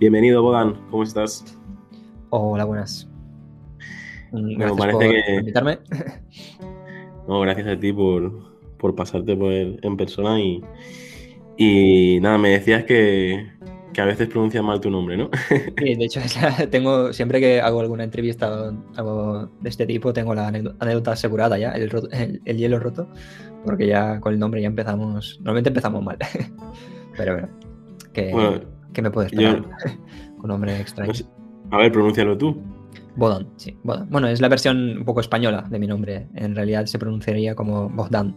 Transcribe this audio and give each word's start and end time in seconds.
Bienvenido, 0.00 0.42
Bodan, 0.42 0.74
¿cómo 0.92 1.02
estás? 1.02 1.44
Hola, 2.30 2.64
buenas. 2.64 3.08
Gracias 4.30 4.78
parece 4.78 4.96
por 4.96 5.02
que... 5.08 5.34
invitarme. 5.40 5.78
No, 7.26 7.40
gracias 7.40 7.66
a 7.66 7.80
ti 7.80 7.92
por, 7.92 8.94
pasarte 8.94 9.36
por 9.36 9.52
en 9.52 9.96
persona 9.96 10.40
y, 10.40 10.62
y 11.56 12.20
nada, 12.20 12.38
me 12.38 12.50
decías 12.50 12.84
que, 12.84 13.50
que 13.92 14.00
a 14.00 14.04
veces 14.04 14.28
pronuncias 14.28 14.62
mal 14.62 14.80
tu 14.80 14.88
nombre, 14.88 15.16
¿no? 15.16 15.30
Sí, 15.78 15.94
de 15.96 16.04
hecho, 16.04 16.20
tengo, 16.70 17.12
siempre 17.12 17.40
que 17.40 17.60
hago 17.60 17.80
alguna 17.80 18.04
entrevista 18.04 18.70
de 18.70 19.68
este 19.68 19.84
tipo, 19.84 20.12
tengo 20.12 20.32
la 20.32 20.46
anécdota 20.46 21.10
asegurada 21.10 21.58
ya, 21.58 21.72
el, 21.72 21.90
el, 22.44 22.56
hielo 22.56 22.78
roto, 22.78 23.08
porque 23.64 23.88
ya 23.88 24.20
con 24.20 24.32
el 24.32 24.38
nombre 24.38 24.62
ya 24.62 24.68
empezamos, 24.68 25.38
normalmente 25.40 25.70
empezamos 25.70 26.04
mal. 26.04 26.18
Pero 27.16 27.32
bueno, 27.32 27.48
¿qué, 28.92 29.02
me 29.02 29.10
puedes 29.10 29.32
esperar 29.32 29.64
con 30.38 30.48
nombre 30.48 30.80
extraño? 30.80 31.12
a 31.70 31.76
ver, 31.78 31.92
pronúncialo 31.92 32.36
tú. 32.36 32.60
Bodon, 33.16 33.48
sí, 33.56 33.76
Bodon. 33.82 34.08
Bueno, 34.10 34.28
es 34.28 34.40
la 34.40 34.48
versión 34.48 34.98
un 34.98 35.04
poco 35.04 35.20
española 35.20 35.66
de 35.68 35.78
mi 35.78 35.86
nombre. 35.86 36.28
En 36.34 36.54
realidad 36.54 36.86
se 36.86 36.98
pronunciaría 36.98 37.54
como 37.54 37.88
Bogdan, 37.88 38.36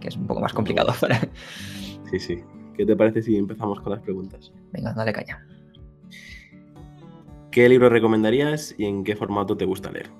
que 0.00 0.08
es 0.08 0.16
un 0.16 0.26
poco 0.26 0.40
más 0.40 0.52
complicado. 0.52 0.92
Sí, 2.10 2.18
sí. 2.18 2.36
¿Qué 2.76 2.84
te 2.84 2.96
parece 2.96 3.22
si 3.22 3.36
empezamos 3.36 3.80
con 3.80 3.92
las 3.92 4.02
preguntas? 4.02 4.52
Venga, 4.72 4.92
dale 4.92 5.12
caña. 5.12 5.46
¿Qué 7.50 7.68
libro 7.68 7.90
recomendarías 7.90 8.74
y 8.78 8.86
en 8.86 9.04
qué 9.04 9.14
formato 9.14 9.56
te 9.56 9.66
gusta 9.66 9.90
leer? 9.90 10.10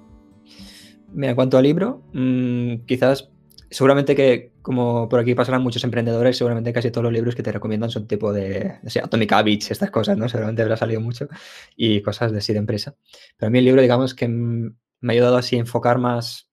Mira, 1.13 1.31
en 1.31 1.37
cuanto 1.37 1.59
al 1.59 1.65
libro, 1.65 2.03
mm, 2.13 2.85
quizás, 2.87 3.31
seguramente 3.73 4.15
que 4.15 4.53
como 4.63 5.09
por 5.09 5.21
aquí 5.21 5.35
pasarán 5.35 5.63
muchos 5.63 5.83
emprendedores, 5.85 6.37
seguramente 6.37 6.73
casi 6.73 6.91
todos 6.91 7.05
los 7.05 7.13
libros 7.13 7.35
que 7.35 7.43
te 7.43 7.53
recomiendan 7.53 7.91
son 7.91 8.07
tipo 8.07 8.33
de, 8.33 8.79
no 8.83 8.91
sé, 8.91 9.01
Atomic 9.01 9.33
Habits, 9.33 9.71
estas 9.71 9.91
cosas, 9.91 10.17
¿no? 10.17 10.29
Seguramente 10.29 10.63
habrá 10.63 10.77
salido 10.77 11.01
mucho 11.01 11.29
y 11.77 12.01
cosas 12.03 12.33
de 12.33 12.41
sí 12.41 12.53
de 12.53 12.61
empresa. 12.61 12.95
Pero 13.37 13.49
a 13.49 13.51
mí 13.51 13.59
el 13.59 13.65
libro, 13.65 13.83
digamos, 13.83 14.15
que 14.15 14.29
me 14.29 14.75
ha 15.09 15.13
ayudado 15.13 15.37
así 15.37 15.57
a 15.57 15.61
enfocar 15.61 15.99
más 15.99 16.53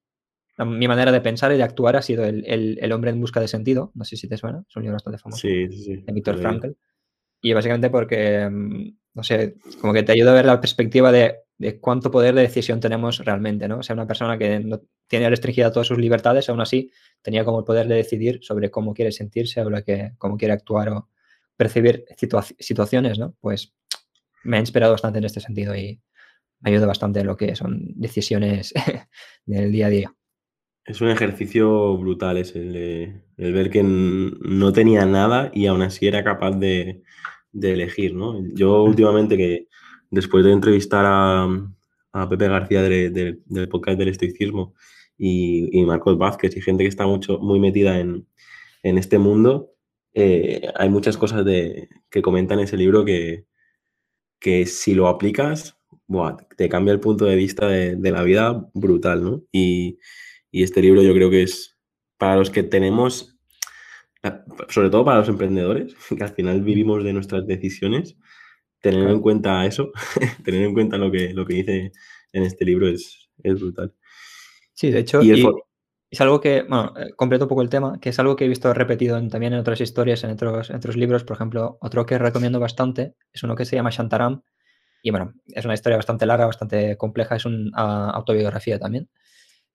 mi 0.66 0.88
manera 0.88 1.12
de 1.12 1.22
pensar 1.22 1.52
y 1.52 1.58
de 1.58 1.64
actuar 1.64 1.96
ha 1.96 2.02
sido 2.02 2.26
el, 2.26 2.92
hombre 2.92 3.12
en 3.12 3.22
busca 3.22 3.40
de 3.40 3.48
sentido. 3.48 3.92
No 3.96 4.04
sé 4.04 4.18
si 4.18 4.28
te 4.28 4.38
suena, 4.38 4.64
es 4.68 4.76
un 4.76 4.84
libro 4.84 4.96
bastante 4.96 5.20
famoso. 5.20 5.42
Sí, 5.42 5.68
sí, 5.70 5.84
sí. 5.84 5.96
De 5.98 6.14
Víctor 6.14 6.38
Frankl. 6.38 6.72
Y 7.42 7.54
básicamente 7.54 7.90
porque, 7.90 8.50
no 8.52 9.24
sé, 9.24 9.56
como 9.80 9.94
que 9.94 10.04
te 10.04 10.12
ayuda 10.12 10.32
a 10.32 10.36
ver 10.36 10.46
la 10.46 10.60
perspectiva 10.60 11.12
de, 11.12 11.38
cuánto 11.80 12.12
poder 12.12 12.36
de 12.36 12.42
decisión 12.42 12.80
tenemos 12.80 13.24
realmente, 13.24 13.68
¿no? 13.68 13.80
O 13.80 13.84
sea, 13.84 13.94
una 13.94 14.08
persona 14.08 14.38
que 14.38 14.60
no 14.60 14.82
tiene 15.08 15.30
restringida 15.30 15.72
todas 15.72 15.88
sus 15.88 15.98
libertades, 15.98 16.50
aún 16.50 16.62
así 16.62 16.92
tenía 17.22 17.46
como 17.46 17.60
el 17.60 17.66
poder 17.66 17.88
de 17.88 17.96
decidir 17.96 18.40
sobre 18.42 18.72
cómo 18.72 18.94
quiere 18.94 19.12
sentirse 19.12 19.62
o 19.62 19.70
que, 19.84 20.12
cómo 20.18 20.38
quiere 20.38 20.54
actuar 20.54 20.90
o 20.90 21.10
percibir 21.56 22.06
situaciones, 22.60 23.20
¿no? 23.20 23.36
Pues 23.42 23.74
me 24.44 24.58
ha 24.58 24.60
inspirado 24.62 24.94
bastante 24.94 25.20
en 25.20 25.26
este 25.26 25.42
sentido 25.42 25.76
y 25.76 26.02
me 26.62 26.72
ayuda 26.72 26.88
bastante 26.88 27.20
en 27.20 27.28
lo 27.28 27.38
que 27.38 27.56
son 27.56 27.86
decisiones 27.96 28.74
del 29.46 29.72
día 29.72 29.88
a 29.88 29.90
día. 29.90 30.16
Es 30.86 31.02
un 31.02 31.10
ejercicio 31.10 31.98
brutal 31.98 32.38
ese, 32.38 32.60
el, 32.60 33.22
el, 33.38 33.54
ver 33.54 33.70
que 33.70 33.84
no 33.84 34.74
tenía 34.74 35.06
nada 35.06 35.52
y 35.54 35.68
aún 35.68 35.82
así 35.82 36.08
era 36.08 36.24
capaz 36.24 36.52
de, 36.58 37.04
elegir, 37.54 38.16
¿no? 38.16 38.42
Yo 38.54 38.84
últimamente 38.84 39.38
que 39.38 39.68
después 40.10 40.44
de 40.46 40.52
entrevistar 40.52 41.06
a, 41.06 41.48
Pepe 42.28 42.48
García 42.48 42.82
del 42.82 43.70
podcast 43.70 44.00
del 44.00 44.08
estoicismo 44.08 44.74
y, 45.20 45.70
y, 45.78 45.86
Marcos 45.86 46.18
Vázquez 46.18 46.58
y 46.58 46.62
gente 46.62 46.84
que 46.84 46.90
está 46.90 47.06
mucho, 47.06 47.38
muy 47.40 47.60
metida 47.60 48.00
en, 48.00 48.26
este 48.82 49.20
mundo, 49.20 49.76
eh, 50.14 50.72
hay 50.76 50.90
muchas 50.90 51.18
cosas 51.18 51.46
de, 51.46 51.90
que 52.10 52.22
comentan 52.22 52.60
en 52.60 52.66
ese 52.66 52.78
libro 52.78 53.06
que, 53.06 53.46
que 54.40 54.66
si 54.66 54.96
lo 54.96 55.08
aplicas, 55.08 55.78
te 56.58 56.70
cambia 56.70 56.94
el 56.94 57.00
punto 57.00 57.26
de 57.26 57.36
vista 57.36 57.68
de, 57.68 57.96
de 57.96 58.12
la 58.12 58.24
vida 58.24 58.68
brutal, 58.74 59.24
¿no? 59.24 59.44
Y, 59.52 60.00
y 60.52 60.64
este 60.64 60.82
libro 60.82 61.04
yo 61.04 61.14
creo 61.14 61.30
que 61.30 61.44
es 61.44 61.78
para 62.18 62.36
los 62.36 62.50
que 62.50 62.64
tenemos, 62.64 63.38
sobre 64.70 64.90
todo 64.90 65.06
para 65.06 65.20
los 65.20 65.30
emprendedores, 65.30 65.96
que 66.18 66.24
al 66.24 66.34
final 66.34 66.62
vivimos 66.62 67.04
de 67.04 67.14
nuestras 67.14 67.46
decisiones, 67.46 68.18
tener 68.82 69.10
en 69.10 69.22
cuenta 69.22 69.66
eso, 69.66 69.92
tener 70.44 70.64
en 70.64 70.74
cuenta 70.74 70.98
lo 70.98 71.12
que, 71.12 71.34
lo 71.34 71.46
que 71.46 71.56
dice 71.56 71.92
en 72.34 72.44
este 72.44 72.66
libro 72.66 72.88
es, 72.88 73.30
es 73.44 73.60
brutal. 73.60 73.94
Sí, 74.80 74.92
de 74.92 75.00
hecho, 75.00 75.20
es 76.10 76.22
algo 76.22 76.40
que, 76.40 76.62
bueno, 76.62 76.94
eh, 76.96 77.12
completo 77.18 77.44
un 77.44 77.50
poco 77.50 77.62
el 77.62 77.68
tema, 77.68 78.00
que 78.00 78.12
es 78.12 78.20
algo 78.20 78.38
que 78.38 78.46
he 78.46 78.48
visto 78.48 78.74
repetido 78.74 79.16
también 79.28 79.52
en 79.52 79.60
otras 79.60 79.82
historias, 79.82 80.24
en 80.24 80.32
otros, 80.32 80.70
en 80.70 80.78
otros 80.78 80.96
libros. 80.96 81.26
Por 81.26 81.36
ejemplo, 81.36 81.78
otro 81.82 82.06
que 82.06 82.18
recomiendo 82.18 82.62
bastante 82.62 83.14
es 83.34 83.44
uno 83.44 83.58
que 83.58 83.66
se 83.66 83.76
llama 83.76 83.90
Shantaram. 83.90 84.42
Y 85.04 85.12
bueno, 85.12 85.34
es 85.48 85.66
una 85.66 85.74
historia 85.74 85.98
bastante 85.98 86.26
larga, 86.26 86.46
bastante 86.46 86.96
compleja, 86.96 87.36
es 87.36 87.44
una 87.44 88.10
autobiografía 88.12 88.80
también. 88.80 89.10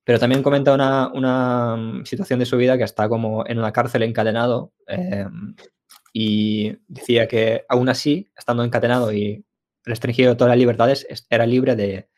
Pero 0.05 0.19
también 0.19 0.43
comenta 0.43 0.73
una, 0.73 1.77
mm, 1.77 2.07
situación 2.07 2.39
de 2.39 2.47
su 2.47 2.57
vida 2.57 2.79
que 2.79 2.85
está 2.85 3.07
como 3.07 3.47
en 3.47 3.59
una 3.59 3.73
cárcel 3.73 4.05
encadenado 4.05 4.73
em, 4.87 5.55
y 6.15 6.79
decía 6.89 7.29
que 7.29 7.67
aún 7.69 7.91
así, 7.91 8.31
estando 8.35 8.65
encadenado 8.65 9.13
y 9.13 9.45
restringido 9.85 10.31
de 10.31 10.37
todas 10.37 10.51
las 10.53 10.59
libertades, 10.59 11.07
era 11.29 11.45
libre 11.45 11.77
de, 11.77 12.09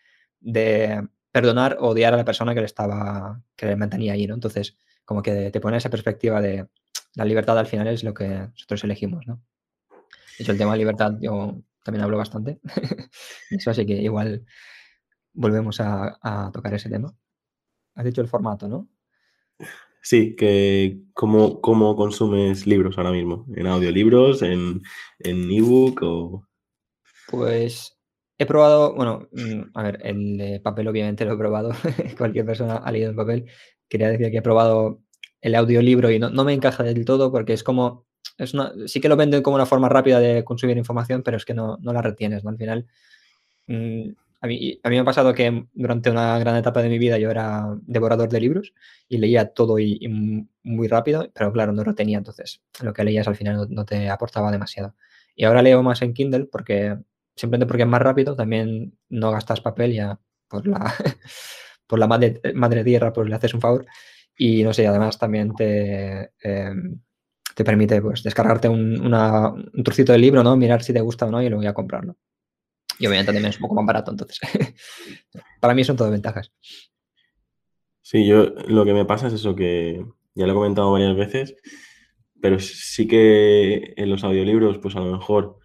perdonar 1.37 1.77
o 1.81 1.89
odiar 1.89 2.15
a 2.15 2.17
la 2.17 2.25
persona 2.25 2.55
que 2.55 2.61
le 2.61 2.67
estaba, 2.67 3.43
que 3.55 3.67
le 3.67 3.77
mantenía 3.77 4.15
ahí, 4.15 4.27
¿no? 4.27 4.33
Entonces, 4.33 4.79
como 5.05 5.21
que 5.21 5.51
te 5.51 5.61
pone 5.61 5.77
esa 5.77 5.91
perspectiva 5.91 6.41
de 6.41 6.67
la 7.15 7.27
libertad 7.27 7.59
al 7.59 7.67
final 7.67 7.89
es 7.89 8.03
lo 8.05 8.15
que 8.15 8.27
nosotros 8.27 8.85
elegimos, 8.85 9.27
¿no? 9.27 9.43
De 9.91 10.45
hecho, 10.45 10.53
el 10.53 10.57
tema 10.57 10.73
de 10.73 10.79
libertad 10.79 11.13
yo 11.21 11.61
también 11.85 12.05
hablo 12.05 12.17
bastante. 12.17 12.59
Eso, 13.51 13.71
así 13.71 13.85
que 13.85 14.01
igual 14.01 14.47
volvemos 15.35 15.79
a 15.79 16.51
tocar 16.55 16.73
ese 16.73 16.89
tema. 16.89 17.15
Has 17.95 18.07
dicho 18.07 18.23
el 18.23 18.29
formato, 18.29 18.67
¿no? 18.67 18.89
Sí, 20.01 20.37
que 20.37 21.03
cómo, 21.13 21.61
cómo 21.61 21.97
consumes 21.97 22.67
libros 22.67 22.97
ahora 22.97 23.13
mismo, 23.13 23.45
en 23.55 23.67
audiolibros, 23.67 24.41
en 24.41 24.81
ebook 25.21 26.01
o... 26.03 26.49
Pues 27.29 27.96
he 28.39 28.47
probado, 28.47 28.95
bueno, 28.95 29.29
mm, 29.33 29.71
a 29.75 29.83
ver, 29.83 30.01
el 30.05 30.61
papel 30.63 30.89
obviamente 30.89 31.25
lo 31.25 31.35
he 31.35 31.39
probado, 31.39 31.71
cualquier 32.19 32.47
persona 32.47 32.77
ha 32.77 32.93
leído 32.93 33.11
en 33.11 33.17
papel. 33.17 33.47
Quería 33.89 34.09
decir 34.11 34.31
que 34.31 34.39
he 34.39 34.43
probado 34.43 35.01
el 35.41 35.55
audiolibro 35.55 36.11
y 36.11 36.19
no, 36.19 36.31
me 36.45 36.53
encaja 36.53 36.83
del 36.83 37.05
todo 37.05 37.31
porque 37.31 37.53
es 37.53 37.63
como, 37.63 38.07
es 38.39 38.55
una, 38.55 38.73
sí 38.87 39.01
que 39.01 39.09
lo 39.09 39.17
venden 39.17 39.43
como 39.43 39.57
una 39.57 39.67
forma 39.67 39.89
rápida 39.89 40.21
de 40.21 40.45
consumir 40.45 40.77
información, 40.77 41.23
pero 41.23 41.37
es 41.37 41.45
que 41.45 41.55
no, 41.55 41.79
no 41.81 41.93
la 41.93 42.03
retienes, 42.03 42.45
¿no? 42.45 42.51
Al 42.51 42.59
final, 42.59 42.87
mm, 43.69 44.11
a 44.41 44.47
mí, 44.47 44.81
me 44.85 44.99
ha 44.99 45.05
pasado 45.05 45.35
que 45.35 45.67
durante 45.73 46.11
una 46.11 46.39
gran 46.39 46.57
etapa 46.57 46.83
de 46.83 46.89
mi 46.89 46.99
vida 46.99 47.19
yo 47.19 47.31
era 47.31 47.67
devorador 47.83 48.29
de 48.29 48.41
libros 48.41 48.75
y 49.09 49.19
leía 49.19 49.53
todo 49.53 49.79
y, 49.79 49.99
muy 50.63 50.89
rápido, 50.89 51.31
pero 51.35 51.53
claro, 51.53 51.73
no 51.73 51.85
lo 51.85 51.95
tenía, 51.95 52.19
entonces 52.19 52.63
lo 52.83 52.93
que 52.93 53.05
leías 53.05 53.29
al 53.29 53.37
final 53.37 53.67
no, 53.71 53.85
te 53.85 54.09
aportaba 54.11 54.51
demasiado. 54.51 54.95
Y 55.35 55.45
ahora 55.45 55.63
leo 55.63 55.83
más 55.83 56.03
en 56.03 56.13
Kindle 56.15 56.47
porque 56.47 56.97
simplemente 57.37 57.67
porque 57.67 57.83
es 57.83 57.89
más 57.89 58.03
rápido, 58.03 58.35
también 58.35 58.99
no 59.11 59.31
gastas 59.31 59.61
papel 59.61 59.93
ya 59.93 60.19
por 60.49 60.67
la, 60.67 60.93
por 61.87 61.99
la 61.99 62.07
madre, 62.07 62.41
madre 62.55 62.83
tierra, 62.83 63.13
pues 63.13 63.29
le 63.29 63.37
haces 63.37 63.55
un 63.55 63.61
favor. 63.61 63.87
Y 64.39 64.63
no 64.63 64.73
sé, 64.73 64.87
además 64.87 65.19
también 65.19 65.55
te, 65.55 66.33
em, 66.41 67.01
te 67.55 67.65
permite 67.65 68.03
pues, 68.03 68.23
descargarte 68.23 68.69
un, 68.69 69.15
un, 69.15 69.83
trocito 69.85 70.13
del 70.13 70.21
libro, 70.21 70.43
¿no? 70.43 70.57
Mirar 70.57 70.83
si 70.83 70.93
te 70.93 71.01
gusta 71.01 71.27
o 71.27 71.31
no 71.31 71.43
y 71.43 71.49
lo 71.49 71.57
voy 71.57 71.67
a 71.67 71.75
comprarlo. 71.75 72.17
Y 72.99 73.07
obviamente 73.07 73.33
también 73.33 73.51
es 73.51 73.57
un 73.57 73.63
poco 73.63 73.75
más 73.75 73.87
barato, 73.87 74.11
entonces. 74.11 74.39
Para 75.61 75.75
mí 75.75 75.85
son 75.85 75.97
todo 75.97 76.11
ventajas. 76.11 76.53
Sí, 78.03 78.27
yo 78.27 78.45
lo 78.69 78.85
que 78.85 78.95
me 78.95 79.05
pasa 79.05 79.27
es 79.27 79.35
eso 79.35 79.57
que 79.57 80.05
ya 80.35 80.47
lo 80.47 80.53
he 80.53 80.55
comentado 80.55 80.93
varias 80.93 81.17
veces, 81.17 81.57
pero 82.41 82.59
sí 82.61 83.09
que 83.09 83.95
en 83.97 84.11
los 84.11 84.23
audiolibros, 84.23 84.79
pues 84.79 84.95
a 84.97 85.01
lo 85.01 85.17
mejor 85.17 85.59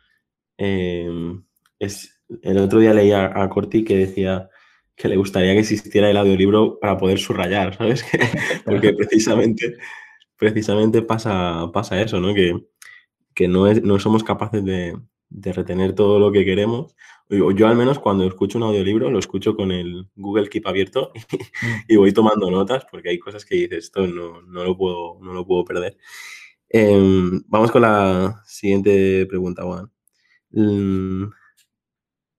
em, 0.57 1.43
es. 1.81 2.21
El 2.41 2.57
otro 2.59 2.79
día 2.79 2.93
leía 2.93 3.31
a 3.35 3.49
Corti 3.49 3.83
que 3.83 3.97
decía 3.97 4.49
que 4.95 5.07
le 5.09 5.17
gustaría 5.17 5.53
que 5.53 5.59
existiera 5.59 6.09
el 6.09 6.17
audiolibro 6.17 6.79
para 6.79 6.97
poder 6.97 7.19
subrayar, 7.19 7.75
¿sabes? 7.75 8.05
Porque 8.65 8.93
precisamente, 8.93 9.75
precisamente 10.37 11.01
pasa, 11.01 11.69
pasa 11.73 12.01
eso, 12.01 12.19
¿no? 12.19 12.33
Que, 12.33 13.47
no, 13.47 13.67
es, 13.67 13.81
no 13.83 13.99
somos 13.99 14.23
capaces 14.23 14.63
de, 14.63 14.95
de 15.29 15.53
retener 15.53 15.93
todo 15.93 16.19
lo 16.19 16.31
que 16.31 16.45
queremos. 16.45 16.95
Yo, 17.29 17.51
yo 17.51 17.67
al 17.67 17.75
menos 17.75 17.97
cuando 17.99 18.25
escucho 18.27 18.57
un 18.57 18.65
audiolibro 18.65 19.09
lo 19.09 19.19
escucho 19.19 19.55
con 19.55 19.71
el 19.71 20.07
Google 20.15 20.49
Keep 20.49 20.67
abierto 20.67 21.11
y, 21.87 21.95
voy 21.95 22.11
tomando 22.11 22.51
notas 22.51 22.85
porque 22.91 23.09
hay 23.09 23.19
cosas 23.19 23.45
que 23.45 23.55
dices, 23.55 23.85
esto 23.85 24.05
no, 24.05 24.41
no, 24.41 24.63
lo, 24.63 24.77
puedo, 24.77 25.17
no 25.21 25.33
lo 25.33 25.45
puedo 25.45 25.65
perder. 25.65 25.97
Em, 26.69 27.41
vamos 27.47 27.71
con 27.71 27.81
la 27.81 28.41
siguiente 28.45 29.25
pregunta, 29.25 29.63
Juan. 29.63 29.91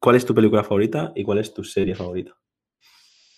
¿Cuál 0.02 0.16
es 0.16 0.26
tu 0.26 0.34
película 0.34 0.64
favorita 0.64 1.12
y 1.14 1.22
cuál 1.22 1.38
es 1.38 1.54
tu 1.54 1.62
serie 1.62 1.94
favorita? 1.94 2.36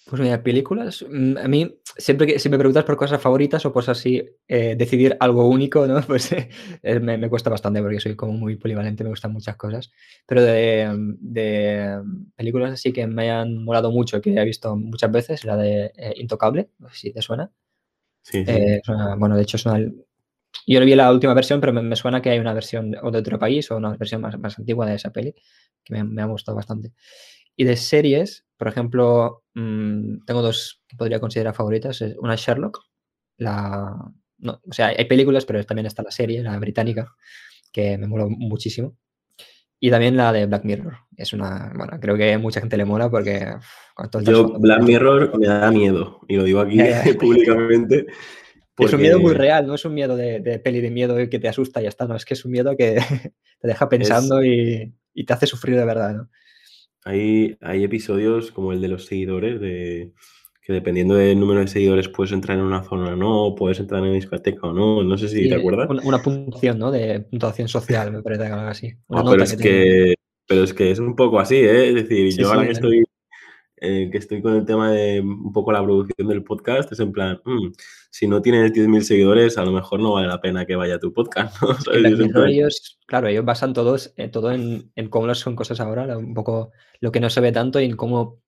Pues 0.07 0.23
mira, 0.23 0.43
películas, 0.43 1.05
mm, 1.07 1.37
a 1.37 1.47
mí 1.47 1.79
siempre 1.99 2.27
que 2.27 2.39
si 2.39 2.49
me 2.49 2.57
preguntas 2.57 2.85
por 2.85 2.97
cosas 2.97 3.21
favoritas 3.21 3.67
o 3.67 3.73
cosas 3.73 3.99
así, 3.99 4.25
eh, 4.49 4.75
decidir 4.75 5.15
algo 5.21 5.47
único, 5.47 5.87
¿no? 5.87 6.01
Pues 6.07 6.33
eh, 6.33 7.01
me, 7.01 7.19
me, 7.19 7.29
cuesta 7.29 7.51
bastante 7.51 7.83
porque 7.83 8.01
soy 8.01 8.17
como 8.17 8.33
muy 8.33 8.57
polivalente, 8.57 9.05
me 9.05 9.11
gustan 9.11 9.35
muchas 9.35 9.57
cosas. 9.57 9.93
Pero 10.27 10.41
de, 10.43 11.17
de, 11.21 12.03
películas 12.35 12.73
así 12.73 12.95
que 12.95 13.07
me 13.07 13.25
hayan 13.25 13.63
molado 13.63 13.93
mucho, 13.93 14.23
que 14.23 14.35
he 14.35 14.45
visto 14.47 14.75
muchas 14.75 15.13
veces, 15.13 15.45
la 15.45 15.59
de 15.59 15.93
eh, 15.97 16.15
Intocable, 16.17 16.71
no 16.79 16.89
sé 16.89 16.97
si 16.97 17.13
te 17.13 17.21
suena. 17.21 17.53
Sí, 18.23 18.43
sí. 18.47 18.81
Una, 18.89 19.17
bueno, 19.17 19.37
de 19.37 19.43
hecho 19.43 19.59
es 19.59 19.67
una... 19.67 19.81
Yo 20.67 20.81
no 20.81 20.87
vi 20.87 20.95
la 20.95 21.13
última 21.13 21.35
versión, 21.35 21.61
pero 21.61 21.73
me, 21.73 21.83
me, 21.83 21.97
suena 21.97 22.23
que 22.23 22.31
hay 22.31 22.39
una 22.39 22.55
versión 22.55 22.95
o 23.03 23.11
de 23.11 23.19
otro 23.19 23.39
país 23.39 23.71
o 23.71 23.77
una 23.77 23.97
versión 23.97 24.21
más, 24.21 24.39
más 24.39 24.59
antigua 24.59 24.87
de 24.87 24.95
esa 24.95 25.11
peli, 25.11 25.35
que 25.85 25.95
me, 25.95 26.05
me 26.05 26.23
ha 26.23 26.27
gustado 26.27 26.57
bastante. 26.57 26.93
Y 27.57 27.65
de 27.65 27.77
series, 27.77 28.47
por 28.57 28.69
ejemplo, 28.69 29.45
mmm, 29.55 30.25
tengo 30.27 30.43
dos 30.43 30.83
que 30.89 30.97
podría 30.97 31.21
considerar 31.21 31.55
favoritas. 31.55 32.03
Una 32.19 32.35
es 32.35 32.41
Sherlock, 32.41 32.81
la... 33.37 33.95
No, 34.39 34.61
o 34.69 34.73
sea, 34.73 34.89
hay 34.89 35.05
películas, 35.07 35.45
pero 35.45 35.65
también 35.65 35.87
está 35.87 36.03
la 36.03 36.11
serie, 36.11 36.43
la 36.43 36.59
británica, 36.59 37.15
que 37.73 37.97
me 37.97 38.07
mola 38.07 38.27
muchísimo. 38.29 38.97
Y 39.81 39.91
también 39.91 40.17
la 40.17 40.33
de 40.33 40.47
Black 40.47 40.65
Mirror. 40.65 40.97
Es 41.17 41.33
una, 41.33 41.73
bueno, 41.77 41.99
creo 42.01 42.17
que 42.17 42.37
mucha 42.39 42.61
gente 42.61 42.77
le 42.77 42.85
mola 42.85 43.11
porque... 43.11 43.55
Yo, 44.23 44.59
Black 44.59 44.83
Mirror 44.83 45.39
me 45.39 45.47
da 45.47 45.71
miedo, 45.71 46.21
y 46.29 46.37
lo 46.37 46.45
digo 46.45 46.61
aquí 46.61 46.79
públicamente. 47.21 48.07
Porque... 48.75 48.91
Es 48.91 48.95
un 48.95 49.01
miedo 49.01 49.21
muy 49.21 49.35
real, 49.35 49.67
no 49.67 49.75
es 49.75 49.85
un 49.85 49.95
miedo 49.95 50.17
de, 50.17 50.41
de, 50.41 50.59
peli 50.59 50.81
de 50.81 50.91
miedo 50.91 51.17
que 51.29 51.39
te 51.39 51.49
asusta 51.49 51.81
y 51.81 51.85
ya 51.85 51.89
está, 51.89 52.07
no, 52.07 52.17
es 52.17 52.25
que 52.25 52.35
es 52.35 52.45
un 52.45 52.53
miedo 52.53 52.77
que 52.77 52.97
te 53.61 53.69
deja 53.69 53.89
pensando 53.89 54.41
es... 54.41 54.47
y, 54.47 54.93
y, 55.15 55.25
te 55.25 55.33
hace 55.33 55.47
sufrir 55.47 55.77
de 55.77 55.85
verdad, 55.85 56.15
¿no? 56.15 56.31
Hay, 57.05 57.57
hay 57.61 57.85
episodios 57.85 58.51
como 58.51 58.73
el 58.73 58.81
de 58.81 58.89
los 58.89 59.05
seguidores, 59.05 59.61
de 59.61 60.13
que 60.63 60.73
dependiendo 60.73 61.15
del 61.15 61.39
número 61.39 61.61
de 61.61 61.69
seguidores 61.69 62.09
puedes 62.09 62.33
entrar 62.33 62.59
en 62.59 62.65
una 62.65 62.83
zona 62.83 63.13
o 63.13 63.17
no, 63.17 63.55
puedes 63.55 63.79
entrar 63.79 64.03
en 64.03 64.15
discoteca 64.15 64.69
o 64.69 64.73
no, 64.73 65.05
no 65.05 65.19
sé 65.19 65.29
si 65.29 65.43
sí, 65.43 65.49
te 65.51 65.57
acuerdas. 65.57 65.91
Una, 65.91 66.03
una, 66.03 66.23
puntuación, 66.23 66.79
¿no? 66.79 66.91
De 66.91 67.21
puntuación 67.21 67.69
social, 67.69 68.11
me 68.11 68.23
parece 68.23 68.47
algo 68.47 68.63
así. 68.63 68.95
Una 69.09 69.23
no, 69.23 69.31
pero, 69.33 69.43
es 69.45 69.57
que, 69.57 69.63
que 69.63 70.15
pero 70.49 70.65
es 70.65 70.73
que 70.73 70.91
es 70.91 70.99
un 70.99 71.15
poco 71.15 71.39
así, 71.39 71.57
¿eh? 71.57 71.89
Es 71.91 71.95
decir, 71.95 72.33
sí, 72.33 72.41
yo 72.41 72.49
ahora 72.49 72.65
que 72.65 72.73
estoy 72.73 73.05
eh, 73.85 74.09
que 74.11 74.19
estoy 74.19 74.41
con 74.41 74.55
el 74.55 74.65
tema 74.65 74.91
de 74.91 75.21
un 75.21 75.53
poco 75.53 75.73
la 75.73 75.83
producción 75.83 76.29
del 76.29 76.43
podcast, 76.43 76.91
es 76.91 77.01
en 77.01 77.13
plan, 77.13 77.41
mmm, 77.45 77.69
si 78.11 78.27
no 78.27 78.41
tienes 78.41 78.73
10.000 78.73 79.01
seguidores, 79.03 79.59
a 79.59 79.65
lo 79.65 79.73
mejor 79.73 80.01
no 80.01 80.15
vale 80.15 80.27
la 80.27 80.41
pena 80.41 80.65
que 80.65 80.77
vaya 80.77 80.95
a 80.95 80.99
tu 80.99 81.13
podcast. 81.13 81.57
claro, 83.07 83.29
ellos 83.29 83.45
basan 83.45 83.75
todos, 83.75 84.15
eh, 84.17 84.29
todo 84.29 84.53
en, 84.53 84.91
en, 84.97 85.09
cómo 85.09 85.35
son 85.35 85.55
cosas 85.55 85.81
ahora, 85.81 86.17
un 86.17 86.33
poco 86.33 86.73
lo 87.01 87.13
que 87.13 87.21
no 87.21 87.29
se 87.29 87.41
ve 87.41 87.53
tanto 87.53 87.81
y 87.81 87.85
en 87.85 87.97
cómo 87.97 88.41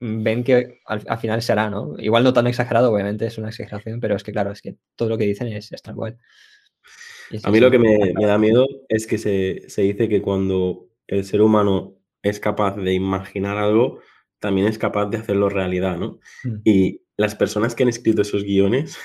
ven 0.00 0.44
que 0.44 0.80
al, 0.86 1.02
al, 1.06 1.18
final 1.18 1.42
será, 1.42 1.70
¿no? 1.70 1.94
Igual 1.98 2.24
no 2.24 2.32
tan 2.32 2.46
exagerado, 2.46 2.92
obviamente, 2.92 3.26
es 3.26 3.38
una 3.38 3.48
exageración, 3.48 4.00
pero 4.00 4.16
es 4.16 4.24
que, 4.24 4.32
claro, 4.32 4.52
es 4.52 4.62
que 4.62 4.76
todo 4.96 5.08
lo 5.08 5.18
que 5.18 5.26
dicen 5.26 5.48
es, 5.48 5.72
es 5.72 5.82
tal 5.82 5.94
cual. 5.94 6.18
Es 7.30 7.44
a 7.44 7.50
mí 7.50 7.60
lo 7.60 7.70
que 7.70 7.78
me, 7.78 8.12
me, 8.14 8.26
da 8.26 8.38
miedo 8.38 8.66
es 8.88 9.06
que 9.06 9.18
se, 9.18 9.68
se 9.68 9.82
dice 9.82 10.08
que 10.08 10.22
cuando 10.22 10.88
el 11.06 11.24
ser 11.24 11.42
humano 11.42 11.98
es 12.22 12.40
capaz 12.40 12.76
de 12.76 12.94
imaginar 12.94 13.56
algo, 13.56 14.00
también 14.38 14.66
es 14.66 14.78
capaz 14.78 15.06
de 15.06 15.18
hacerlo 15.18 15.48
realidad, 15.48 15.98
¿no? 15.98 16.20
Mm. 16.44 16.56
Y 16.64 17.02
las 17.16 17.34
personas 17.34 17.74
que 17.74 17.82
han 17.82 17.88
escrito 17.88 18.22
esos 18.22 18.44
guiones 18.44 18.98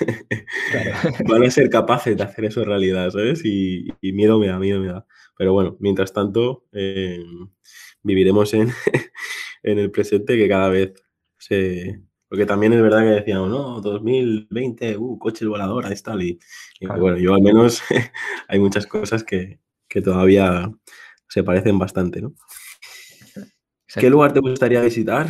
claro. 0.70 1.16
van 1.28 1.42
a 1.42 1.50
ser 1.50 1.68
capaces 1.68 2.16
de 2.16 2.22
hacer 2.22 2.44
eso 2.44 2.64
realidad, 2.64 3.10
¿sabes? 3.10 3.44
Y, 3.44 3.88
y, 4.00 4.12
miedo 4.12 4.38
me 4.38 4.46
da, 4.46 4.58
miedo 4.58 4.80
me 4.80 4.86
da. 4.86 5.06
Pero 5.36 5.52
bueno, 5.52 5.76
mientras 5.80 6.12
tanto, 6.12 6.64
eh, 6.72 7.24
viviremos 8.04 8.54
en, 8.54 8.70
en, 9.64 9.78
el 9.78 9.90
presente 9.90 10.36
que 10.36 10.48
cada 10.48 10.68
vez 10.68 10.94
se... 11.38 12.00
Porque 12.28 12.46
también 12.46 12.72
es 12.72 12.82
verdad 12.82 13.00
que 13.00 13.20
decíamos, 13.20 13.50
no, 13.50 13.80
2020, 13.80 14.96
uh, 14.96 15.18
coches 15.18 15.46
voladores, 15.46 16.02
tal. 16.02 16.22
Y, 16.22 16.38
y 16.80 16.86
claro. 16.86 17.00
bueno, 17.00 17.18
yo 17.18 17.34
al 17.34 17.42
menos 17.42 17.82
hay 18.48 18.58
muchas 18.58 18.86
cosas 18.86 19.22
que, 19.22 19.60
que 19.88 20.00
todavía 20.00 20.72
se 21.28 21.42
parecen 21.42 21.78
bastante, 21.78 22.20
¿no? 22.22 22.34
¿Qué 24.00 24.10
lugar 24.10 24.32
te 24.32 24.40
gustaría 24.40 24.80
visitar 24.80 25.26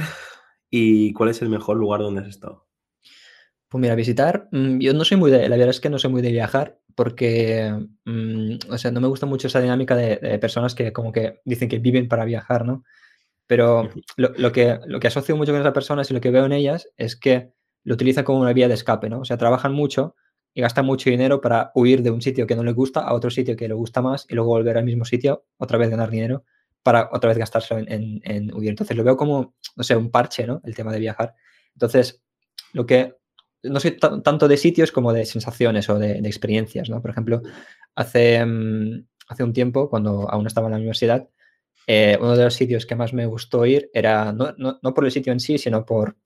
y 0.70 1.12
cuál 1.12 1.30
es 1.30 1.42
el 1.42 1.48
mejor 1.48 1.76
lugar 1.76 2.00
donde 2.00 2.22
has 2.22 2.28
estado? 2.28 2.66
Pues 3.68 3.80
mira, 3.80 3.94
visitar, 3.94 4.48
mm, 4.52 4.78
yo 4.78 4.94
no 4.94 5.04
soy 5.04 5.16
muy 5.16 5.30
de, 5.30 5.48
la 5.48 5.56
verdad 5.56 5.70
es 5.70 5.80
que 5.80 5.90
no 5.90 5.98
soy 5.98 6.10
muy 6.10 6.22
de 6.22 6.30
viajar 6.30 6.78
porque, 6.94 7.72
mmm, 8.04 8.56
o 8.70 8.78
sea, 8.78 8.90
no 8.90 9.00
me 9.00 9.08
gusta 9.08 9.26
mucho 9.26 9.48
esa 9.48 9.60
dinámica 9.60 9.96
de, 9.96 10.16
de, 10.16 10.38
personas 10.38 10.74
que 10.74 10.92
como 10.92 11.10
que 11.10 11.40
dicen 11.44 11.68
que 11.68 11.78
viven 11.78 12.08
para 12.08 12.24
viajar, 12.24 12.64
¿no? 12.64 12.84
Pero 13.46 13.90
lo, 14.16 14.30
lo, 14.36 14.52
que, 14.52 14.78
lo 14.86 15.00
que 15.00 15.08
asocio 15.08 15.36
mucho 15.36 15.52
con 15.52 15.60
esas 15.60 15.74
personas 15.74 16.10
y 16.10 16.14
lo 16.14 16.20
que 16.20 16.30
veo 16.30 16.46
en 16.46 16.52
ellas 16.52 16.88
es 16.96 17.16
que 17.16 17.52
lo 17.82 17.94
utilizan 17.94 18.24
como 18.24 18.40
una 18.40 18.52
vía 18.52 18.68
de 18.68 18.74
escape, 18.74 19.10
¿no? 19.10 19.20
O 19.20 19.24
sea, 19.24 19.36
trabajan 19.36 19.72
mucho 19.72 20.14
y 20.54 20.62
gastan 20.62 20.86
mucho 20.86 21.10
dinero 21.10 21.40
para 21.40 21.72
huir 21.74 22.02
de 22.02 22.10
un 22.10 22.22
sitio 22.22 22.46
que 22.46 22.56
no 22.56 22.62
les 22.62 22.74
gusta 22.74 23.00
a 23.00 23.12
otro 23.12 23.30
sitio 23.30 23.56
que 23.56 23.68
le 23.68 23.74
gusta 23.74 24.00
más 24.00 24.24
y 24.28 24.34
luego 24.34 24.50
volver 24.50 24.78
al 24.78 24.84
mismo 24.84 25.04
sitio, 25.04 25.44
otra 25.58 25.78
vez 25.78 25.90
ganar 25.90 26.10
dinero 26.10 26.44
para 26.84 27.08
otra 27.10 27.28
vez 27.28 27.38
gastárselo 27.38 27.80
en, 27.80 27.90
en, 27.90 28.20
en, 28.22 28.54
huir. 28.54 28.68
Entonces 28.68 28.96
lo 28.96 29.02
veo 29.02 29.16
como, 29.16 29.56
no 29.74 29.82
sé, 29.82 29.96
un 29.96 30.10
parche, 30.10 30.46
¿no? 30.46 30.60
El 30.64 30.74
tema 30.76 30.92
de 30.92 31.00
viajar. 31.00 31.34
Entonces, 31.72 32.22
lo 32.72 32.86
que, 32.86 33.16
no 33.62 33.80
sé 33.80 33.92
tanto 33.92 34.46
de 34.46 34.56
sitios 34.58 34.92
como 34.92 35.12
de 35.12 35.24
sensaciones 35.24 35.88
o 35.88 35.98
de, 35.98 36.20
de 36.20 36.28
experiencias, 36.28 36.90
¿no? 36.90 37.00
Por 37.00 37.10
ejemplo, 37.10 37.40
hace, 37.96 38.44
um, 38.44 39.02
hace 39.28 39.42
un 39.42 39.54
tiempo, 39.54 39.88
cuando 39.88 40.30
aún 40.30 40.46
estaba 40.46 40.66
en 40.66 40.72
la 40.72 40.76
universidad, 40.76 41.26
eh, 41.86 42.18
uno 42.20 42.36
de 42.36 42.44
los 42.44 42.54
sitios 42.54 42.84
que 42.84 42.96
más 42.96 43.14
me 43.14 43.26
gustó 43.26 43.64
ir 43.64 43.90
era, 43.94 44.32
no, 44.32 44.54
no, 44.58 44.78
no, 44.82 44.94
por 44.94 45.06
el 45.06 45.10
sitio 45.10 45.32
en 45.32 45.40
sí, 45.40 45.56
sino 45.56 45.86
por, 45.86 46.16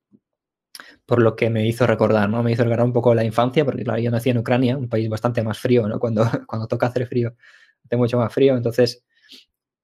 por 1.06 1.22
lo 1.22 1.36
que 1.36 1.50
me 1.50 1.66
hizo 1.68 1.86
recordar, 1.86 2.28
¿no? 2.28 2.42
Me 2.42 2.50
hizo 2.50 2.64
recordar 2.64 2.86
un 2.86 2.92
poco 2.92 3.14
la 3.14 3.24
infancia, 3.24 3.64
porque 3.64 3.84
claro, 3.84 4.00
yo 4.00 4.10
nací 4.10 4.30
en 4.30 4.38
Ucrania, 4.38 4.76
un 4.76 4.88
país 4.88 5.08
bastante 5.08 5.40
más 5.42 5.58
frío, 5.58 5.86
¿no? 5.86 6.00
Cuando, 6.00 6.24
cuando 6.48 6.66
toca 6.66 6.88
hacer 6.88 7.06
frío, 7.06 7.36
hace 7.84 7.96
mucho 7.96 8.18
más 8.18 8.32
frío, 8.34 8.56
entonces 8.56 9.04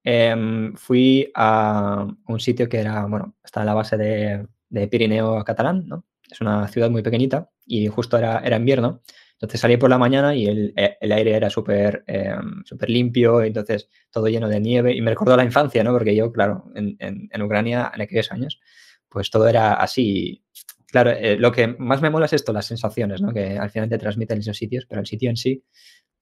eh, 0.05 0.71
fui 0.75 1.31
a 1.33 2.07
un 2.27 2.39
sitio 2.39 2.69
que 2.69 2.79
era, 2.79 3.05
bueno, 3.07 3.35
está 3.43 3.65
la 3.65 3.73
base 3.73 3.97
de, 3.97 4.47
de, 4.69 4.87
Pirineo 4.87 5.43
catalán, 5.43 5.87
¿no? 5.87 6.05
Es 6.29 6.41
una 6.41 6.67
ciudad 6.67 6.91
muy 6.91 7.01
pequeñita 7.01 7.49
y 7.65 7.87
justo 7.87 8.17
era, 8.17 8.39
era 8.39 8.57
invierno. 8.57 9.01
Entonces 9.33 9.59
salí 9.59 9.77
por 9.77 9.89
la 9.89 9.97
mañana 9.97 10.35
y 10.35 10.45
el, 10.45 10.73
el 10.75 11.11
aire 11.11 11.33
era 11.35 11.49
súper 11.49 12.03
eh, 12.07 12.35
super 12.63 12.89
limpio, 12.89 13.41
entonces 13.43 13.89
todo 14.09 14.27
lleno 14.27 14.47
de 14.47 14.61
nieve 14.61 14.95
y 14.95 15.01
me 15.01 15.09
recordó 15.09 15.35
la 15.35 15.43
infancia, 15.43 15.83
¿no? 15.83 15.91
Porque 15.91 16.15
yo, 16.15 16.31
claro, 16.31 16.71
en, 16.75 16.95
en, 16.99 17.27
en 17.31 17.41
Ucrania 17.41 17.91
en 17.93 18.01
aquellos 18.01 18.31
años, 18.31 18.61
pues 19.09 19.31
todo 19.31 19.47
era 19.47 19.73
así. 19.73 20.43
Claro, 20.87 21.09
eh, 21.11 21.37
lo 21.37 21.51
que 21.51 21.67
más 21.67 22.01
me 22.01 22.09
mola 22.09 22.27
es 22.27 22.33
esto, 22.33 22.53
las 22.53 22.67
sensaciones, 22.67 23.21
¿no? 23.21 23.33
Que 23.33 23.57
al 23.57 23.71
final 23.71 23.89
te 23.89 23.97
transmiten 23.97 24.39
esos 24.39 24.55
sitios, 24.55 24.85
pero 24.85 25.01
el 25.01 25.07
sitio 25.07 25.29
en 25.29 25.35
sí 25.35 25.63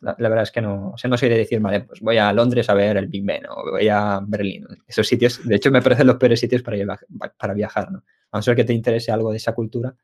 la, 0.03 0.29
verdad 0.29 0.43
es 0.43 0.51
que 0.51 0.61
no, 0.61 0.91
o 0.91 0.97
sea, 0.97 1.09
no 1.09 1.17
soy 1.17 1.29
de 1.29 1.37
decir, 1.37 1.59
vale, 1.59 1.81
pues 1.81 2.01
voy 2.01 2.17
a 2.17 2.33
Londres 2.33 2.69
a 2.69 2.73
ver 2.73 2.97
el 2.97 3.07
Big 3.07 3.23
Ben 3.23 3.45
o 3.47 3.71
voy 3.71 3.87
a 3.87 4.19
Berlín. 4.25 4.67
Esos 4.85 5.07
sitios, 5.07 5.45
de 5.47 5.55
hecho, 5.55 5.71
me 5.71 5.81
parecen 5.81 6.07
los 6.07 6.17
peores 6.17 6.39
sitios 6.39 6.61
para, 6.61 6.77
llevar, 6.77 6.99
para 7.37 7.53
viajar, 7.53 7.91
¿no? 7.91 8.03
A 8.31 8.37
no 8.37 8.41
ser 8.41 8.55
que 8.55 8.65
te 8.65 8.73
interese 8.73 9.11
algo 9.11 9.31
de 9.31 9.37
esa 9.37 9.53
cultura, 9.53 9.95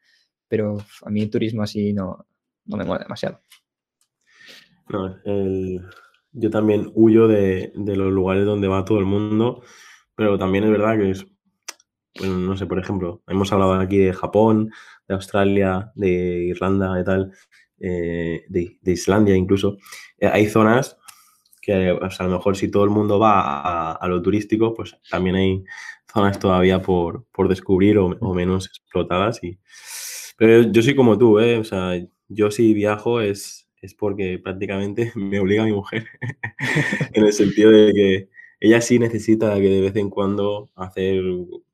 pero 0.47 0.77
a 1.03 1.09
mí 1.09 1.21
el 1.21 1.29
turismo 1.29 1.63
así 1.63 1.93
no, 1.93 2.25
no 2.65 2.77
me 2.77 2.85
mueve 2.85 3.03
demasiado. 3.03 3.41
Yo 6.31 6.49
también 6.49 6.91
huyo 6.95 7.27
de, 7.27 7.71
de, 7.75 7.95
los 7.95 8.11
lugares 8.11 8.45
donde 8.45 8.67
va 8.67 8.85
todo 8.85 8.99
el 8.99 9.05
mundo, 9.05 9.63
pero 10.15 10.37
también 10.37 10.63
es 10.63 10.71
verdad 10.71 10.97
que 10.97 11.11
es, 11.11 11.25
bueno, 12.19 12.37
no 12.37 12.57
sé, 12.57 12.65
por 12.65 12.79
ejemplo, 12.79 13.21
hemos 13.27 13.51
hablado 13.51 13.73
aquí 13.73 13.97
de 13.97 14.13
Japón, 14.13 14.71
de 15.07 15.15
Australia, 15.15 15.91
de 15.95 16.45
Irlanda 16.45 16.99
y 16.99 17.03
tal, 17.03 17.31
eh, 17.79 18.45
de, 18.49 18.77
Islandia 18.91 19.35
incluso, 19.35 19.77
eh, 20.19 20.27
hay 20.27 20.47
zonas 20.47 20.97
que 21.61 21.91
o 21.91 21.99
a 22.03 22.23
lo 22.23 22.29
mejor 22.29 22.57
si 22.57 22.71
todo 22.71 22.83
el 22.83 22.89
mundo 22.89 23.19
va 23.19 23.91
a, 23.93 24.07
lo 24.07 24.21
turístico, 24.21 24.73
pues 24.73 24.97
también 25.09 25.35
hay 25.35 25.63
zonas 26.11 26.39
todavía 26.39 26.81
por, 26.81 27.25
por 27.31 27.47
descubrir 27.47 27.97
o, 27.97 28.07
o, 28.19 28.33
menos 28.33 28.67
explotadas. 28.67 29.43
Y... 29.43 29.59
Pero 30.37 30.63
yo 30.71 30.81
soy 30.81 30.95
como 30.95 31.17
tú, 31.17 31.39
¿eh? 31.39 31.57
o 31.57 31.63
sea, 31.63 31.93
yo 32.27 32.51
si 32.51 32.73
viajo 32.73 33.21
es, 33.21 33.67
es 33.81 33.93
porque 33.93 34.39
prácticamente 34.39 35.11
me 35.15 35.39
obliga 35.39 35.63
a 35.63 35.65
mi 35.65 35.73
mujer, 35.73 36.07
en 37.13 37.25
el 37.25 37.33
sentido 37.33 37.71
de 37.71 37.93
que 37.93 38.29
ella 38.59 38.81
sí 38.81 38.99
necesita 38.99 39.55
que 39.55 39.69
de 39.69 39.81
vez 39.81 39.95
en 39.95 40.09
cuando 40.09 40.69
hacer 40.75 41.23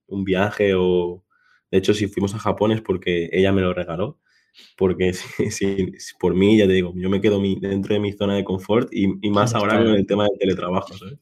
un 0.07 0.23
viaje 0.23 0.73
o... 0.75 1.23
De 1.71 1.79
hecho, 1.79 1.93
si 1.93 2.07
fuimos 2.07 2.33
a 2.35 2.39
Japón 2.39 2.71
es 2.71 2.81
porque 2.81 3.29
ella 3.33 3.51
me 3.51 3.61
lo 3.61 3.73
regaló 3.73 4.19
porque 4.77 5.13
si, 5.49 5.91
por 6.19 6.35
mí, 6.35 6.57
ya 6.57 6.67
te 6.67 6.73
digo, 6.73 6.93
yo 6.95 7.09
me 7.09 7.21
quedo 7.21 7.39
mi, 7.39 7.59
dentro 7.59 7.93
de 7.93 7.99
mi 7.99 8.13
zona 8.13 8.35
de 8.35 8.43
confort 8.43 8.89
y, 8.91 9.07
y 9.21 9.29
más 9.29 9.53
ahora 9.55 9.77
con 9.77 9.87
el 9.87 10.05
tema 10.05 10.25
del 10.25 10.37
teletrabajo, 10.39 10.93
¿sabes? 10.97 11.19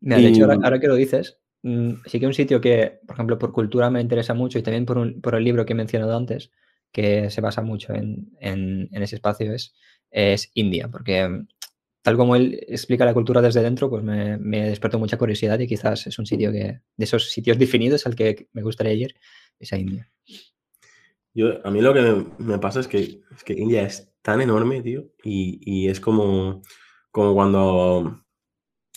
Mira, 0.00 0.18
de 0.18 0.28
hecho, 0.28 0.44
ahora, 0.44 0.78
que 0.78 0.86
lo 0.88 0.96
dices, 0.96 1.38
mm, 1.62 1.92
sí 2.04 2.20
que 2.20 2.26
un 2.26 2.34
sitio 2.34 2.60
que, 2.60 3.00
por 3.06 3.16
ejemplo, 3.16 3.38
por 3.38 3.52
cultura 3.52 3.90
me 3.90 4.02
interesa 4.02 4.34
mucho 4.34 4.58
y 4.58 4.62
también 4.62 4.84
por, 4.84 5.20
por 5.22 5.34
el 5.34 5.44
libro 5.44 5.64
que 5.64 5.72
he 5.72 5.76
mencionado 5.76 6.14
antes, 6.14 6.50
que 6.92 7.30
se 7.30 7.40
basa 7.40 7.62
mucho 7.62 7.94
en, 7.94 8.30
en, 8.38 8.88
ese 9.02 9.16
espacio, 9.16 9.54
es, 9.54 9.74
es 10.10 10.50
India, 10.52 10.88
porque 10.88 11.26
mm, 11.26 11.48
tal 12.02 12.18
como 12.18 12.36
él 12.36 12.60
explica 12.68 13.06
la 13.06 13.14
cultura 13.14 13.40
desde 13.40 13.62
dentro, 13.62 13.88
pues 13.88 14.04
me, 14.04 14.36
me 14.36 14.68
despertó 14.68 14.98
mucha 14.98 15.16
curiosidad 15.16 15.58
y 15.58 15.66
quizás 15.66 16.06
es 16.06 16.18
un 16.18 16.26
sitio 16.26 16.52
que, 16.52 16.80
de 16.96 17.04
esos 17.04 17.30
sitios 17.30 17.58
definidos 17.58 18.06
al 18.06 18.14
que 18.14 18.48
me 18.52 18.62
gustaría 18.62 18.92
ir, 18.92 19.14
es 19.58 19.72
a 19.72 19.78
India. 19.78 20.10
Yo, 21.34 21.66
a 21.66 21.70
mí 21.70 21.80
lo 21.80 21.92
que 21.92 22.24
me, 22.38 22.58
pasa 22.58 22.80
es 22.80 22.88
que, 22.88 23.22
es 23.34 23.44
que 23.44 23.54
India 23.54 23.82
es 23.82 24.12
tan 24.22 24.40
enorme, 24.40 24.82
tío, 24.82 25.10
y, 25.22 25.60
y 25.60 25.88
es 25.88 26.00
como, 26.00 26.62
como 27.10 27.34
cuando 27.34 28.24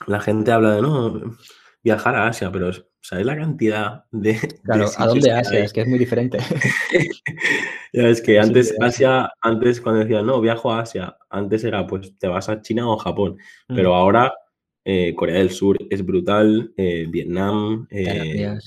la 0.05 0.19
gente 0.19 0.51
habla 0.51 0.75
de, 0.75 0.81
no, 0.81 1.35
viajar 1.83 2.15
a 2.15 2.27
Asia, 2.27 2.51
pero 2.51 2.71
¿sabes 3.01 3.25
la 3.25 3.37
cantidad 3.37 4.03
de... 4.11 4.37
Claro, 4.63 4.87
¿a 4.97 5.05
dónde 5.07 5.31
Asia? 5.31 5.59
Es 5.59 5.73
que 5.73 5.81
es 5.81 5.87
muy 5.87 5.97
diferente. 5.97 6.37
ya 7.93 8.07
es 8.09 8.21
que 8.21 8.39
antes 8.39 8.75
Asia, 8.79 9.31
antes 9.41 9.81
cuando 9.81 10.01
decían, 10.01 10.25
no, 10.25 10.41
viajo 10.41 10.71
a 10.71 10.81
Asia, 10.81 11.17
antes 11.29 11.63
era, 11.63 11.87
pues 11.87 12.17
te 12.17 12.27
vas 12.27 12.49
a 12.49 12.61
China 12.61 12.89
o 12.89 12.97
Japón, 12.97 13.37
mm. 13.69 13.75
pero 13.75 13.95
ahora 13.95 14.33
eh, 14.83 15.13
Corea 15.15 15.37
del 15.37 15.51
Sur 15.51 15.77
es 15.89 16.05
brutal, 16.05 16.73
eh, 16.77 17.07
Vietnam, 17.09 17.87
eh, 17.89 18.57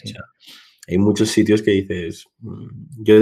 hay 0.91 0.99
muchos 0.99 1.31
sitios 1.31 1.63
que 1.63 1.71
dices, 1.71 2.27
mm, 2.41 2.69
yo 2.99 3.15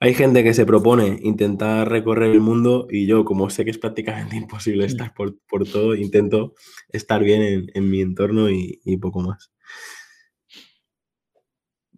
hay 0.00 0.14
gente 0.14 0.42
que 0.42 0.52
se 0.52 0.66
propone 0.66 1.20
intentar 1.22 1.88
recorrer 1.88 2.32
el 2.32 2.40
mundo 2.40 2.88
y 2.90 3.06
yo, 3.06 3.24
como 3.24 3.50
sé 3.50 3.64
que 3.64 3.70
es 3.70 3.78
prácticamente 3.78 4.34
imposible 4.36 4.84
estar 4.84 5.14
por, 5.14 5.36
todo, 5.70 5.94
intento 5.94 6.54
estar 6.88 7.22
bien 7.22 7.70
en, 7.72 7.88
mi 7.88 8.00
entorno 8.00 8.50
y, 8.50 8.96
poco 8.96 9.20
más. 9.20 9.52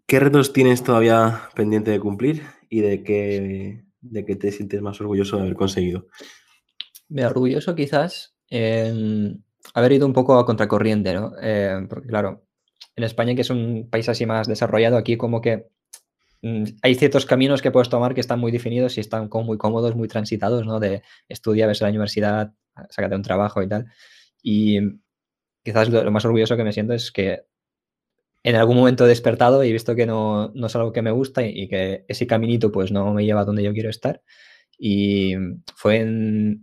¿Qué 0.07 0.21
retos 0.21 0.53
tienes 0.53 0.83
todavía 0.83 1.49
pendiente 1.55 1.93
de 1.93 2.01
cumplir 2.01 2.43
y 2.69 2.81
de 2.81 3.03
qué, 3.03 3.85
de 4.03 4.25
qué 4.27 4.37
te 4.37 4.53
sientes 4.53 4.83
más 4.83 5.01
orgulloso 5.01 5.37
de 5.37 5.43
haber 5.45 5.55
conseguido? 5.55 6.07
Me 7.09 7.25
orgulloso 7.25 7.75
quizás 7.75 8.37
haber 8.51 9.93
ido 9.93 10.07
un 10.07 10.13
poco 10.13 10.39
a 10.39 10.45
contracorriente, 10.45 11.15
¿no? 11.15 11.33
Eh, 11.41 11.87
porque 11.89 12.09
claro, 12.09 12.45
en 12.97 13.05
España, 13.05 13.35
que 13.35 13.43
es 13.43 13.51
un 13.51 13.89
país 13.91 14.09
así 14.09 14.27
más 14.27 14.47
desarrollado, 14.49 14.97
aquí 14.97 15.17
como 15.17 15.41
que 15.41 15.69
Mm, 16.45 16.65
hay 16.83 16.95
ciertos 16.95 17.25
caminos 17.25 17.63
que 17.63 17.71
puedes 17.71 17.89
tomar 17.89 18.13
que 18.15 18.21
están 18.21 18.39
muy 18.39 18.53
definidos 18.53 18.99
y 18.99 19.01
están 19.01 19.31
muy 19.33 19.57
cómodos, 19.57 19.97
muy 19.97 20.09
transitados, 20.09 20.67
¿no? 20.67 20.79
De 20.79 21.03
estudia, 21.27 21.67
ves 21.67 21.81
a 21.81 21.87
la 21.87 21.91
universidad, 21.91 22.53
sácate 22.91 23.17
un 23.17 23.23
trabajo 23.23 23.63
y 23.63 23.69
tal. 23.69 23.87
Y 24.43 24.79
quizás 25.65 25.89
lo, 25.89 26.11
más 26.11 26.25
orgulloso 26.27 26.57
que 26.59 26.65
me 26.65 26.75
siento 26.75 26.93
es 26.93 27.11
que 27.13 27.47
en 28.43 28.57
algún 28.57 28.77
momento 28.77 29.07
he 29.07 29.09
despertado 29.09 29.65
y 29.65 29.71
he 29.71 29.73
visto 29.73 29.95
que 29.95 30.05
no, 30.05 30.51
no 30.55 30.67
es 30.67 30.77
algo 30.77 30.93
que 30.93 31.01
me 31.01 31.13
gusta 31.13 31.43
y, 31.47 31.67
que 31.67 32.05
ese 32.09 32.27
caminito 32.27 32.71
pues 32.71 32.93
no 32.93 33.15
me 33.15 33.25
lleva 33.25 33.41
a 33.43 33.45
donde 33.47 33.63
yo 33.63 33.73
quiero 33.73 33.89
estar. 33.89 34.23
Y 34.79 35.35
fue 35.77 36.07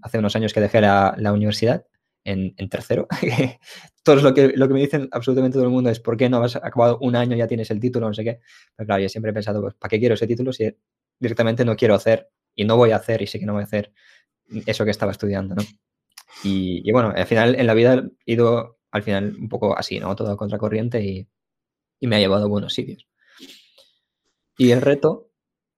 hace 0.03 0.19
unos 0.19 0.35
años 0.35 0.53
que 0.53 0.61
dejé 0.61 0.81
la, 0.81 1.15
la 1.17 1.33
universidad 1.33 1.85
en, 2.23 2.69
tercero. 2.69 3.07
todo 4.03 4.17
lo 4.17 4.33
que, 4.33 4.53
lo 4.55 4.67
que 4.67 4.73
me 4.73 4.81
dicen 4.81 5.09
absolutamente 5.11 5.55
todo 5.55 5.65
el 5.65 5.71
mundo 5.71 5.89
es 5.89 5.99
¿por 5.99 6.17
qué 6.17 6.29
no 6.29 6.43
has 6.43 6.55
acabado 6.55 6.97
un 7.01 7.15
año, 7.15 7.35
ya 7.35 7.47
tienes 7.47 7.71
el 7.71 7.79
título, 7.79 8.07
no 8.07 8.13
sé 8.13 8.23
qué? 8.23 8.39
Pero 8.75 8.87
claro, 8.87 9.01
yo 9.01 9.09
siempre 9.09 9.31
he 9.31 9.33
pensado, 9.33 9.61
pues, 9.61 9.75
¿para 9.75 9.89
qué 9.89 9.99
quiero 9.99 10.15
ese 10.15 10.27
título 10.27 10.53
si 10.53 10.75
directamente 11.19 11.65
no 11.65 11.75
quiero 11.75 11.95
hacer 11.95 12.29
y 12.55 12.65
no 12.65 12.77
voy 12.77 12.91
a 12.91 12.97
hacer 12.97 13.21
y 13.21 13.27
sé 13.27 13.39
que 13.39 13.45
no 13.45 13.53
voy 13.53 13.61
a 13.61 13.65
hacer 13.65 13.93
eso 14.65 14.85
que 14.85 14.91
estaba 14.91 15.11
estudiando, 15.11 15.55
¿no? 15.55 15.63
Y, 16.43 16.91
bueno, 16.91 17.13
al 17.15 17.25
final 17.25 17.55
en 17.55 17.67
la 17.67 17.73
vida 17.73 18.03
he 18.25 18.33
ido 18.33 18.79
al 18.91 19.03
final 19.03 19.35
un 19.37 19.49
poco 19.49 19.77
así, 19.77 19.99
¿no? 19.99 20.15
Todo 20.15 20.35
contracorriente 20.37 21.03
y, 21.03 21.27
y 21.99 22.07
me 22.07 22.15
ha 22.15 22.19
llevado 22.19 22.45
a 22.45 22.49
buenos 22.49 22.73
sitios. 22.73 23.07
Y 24.57 24.71
el 24.71 24.81
reto, 24.81 25.29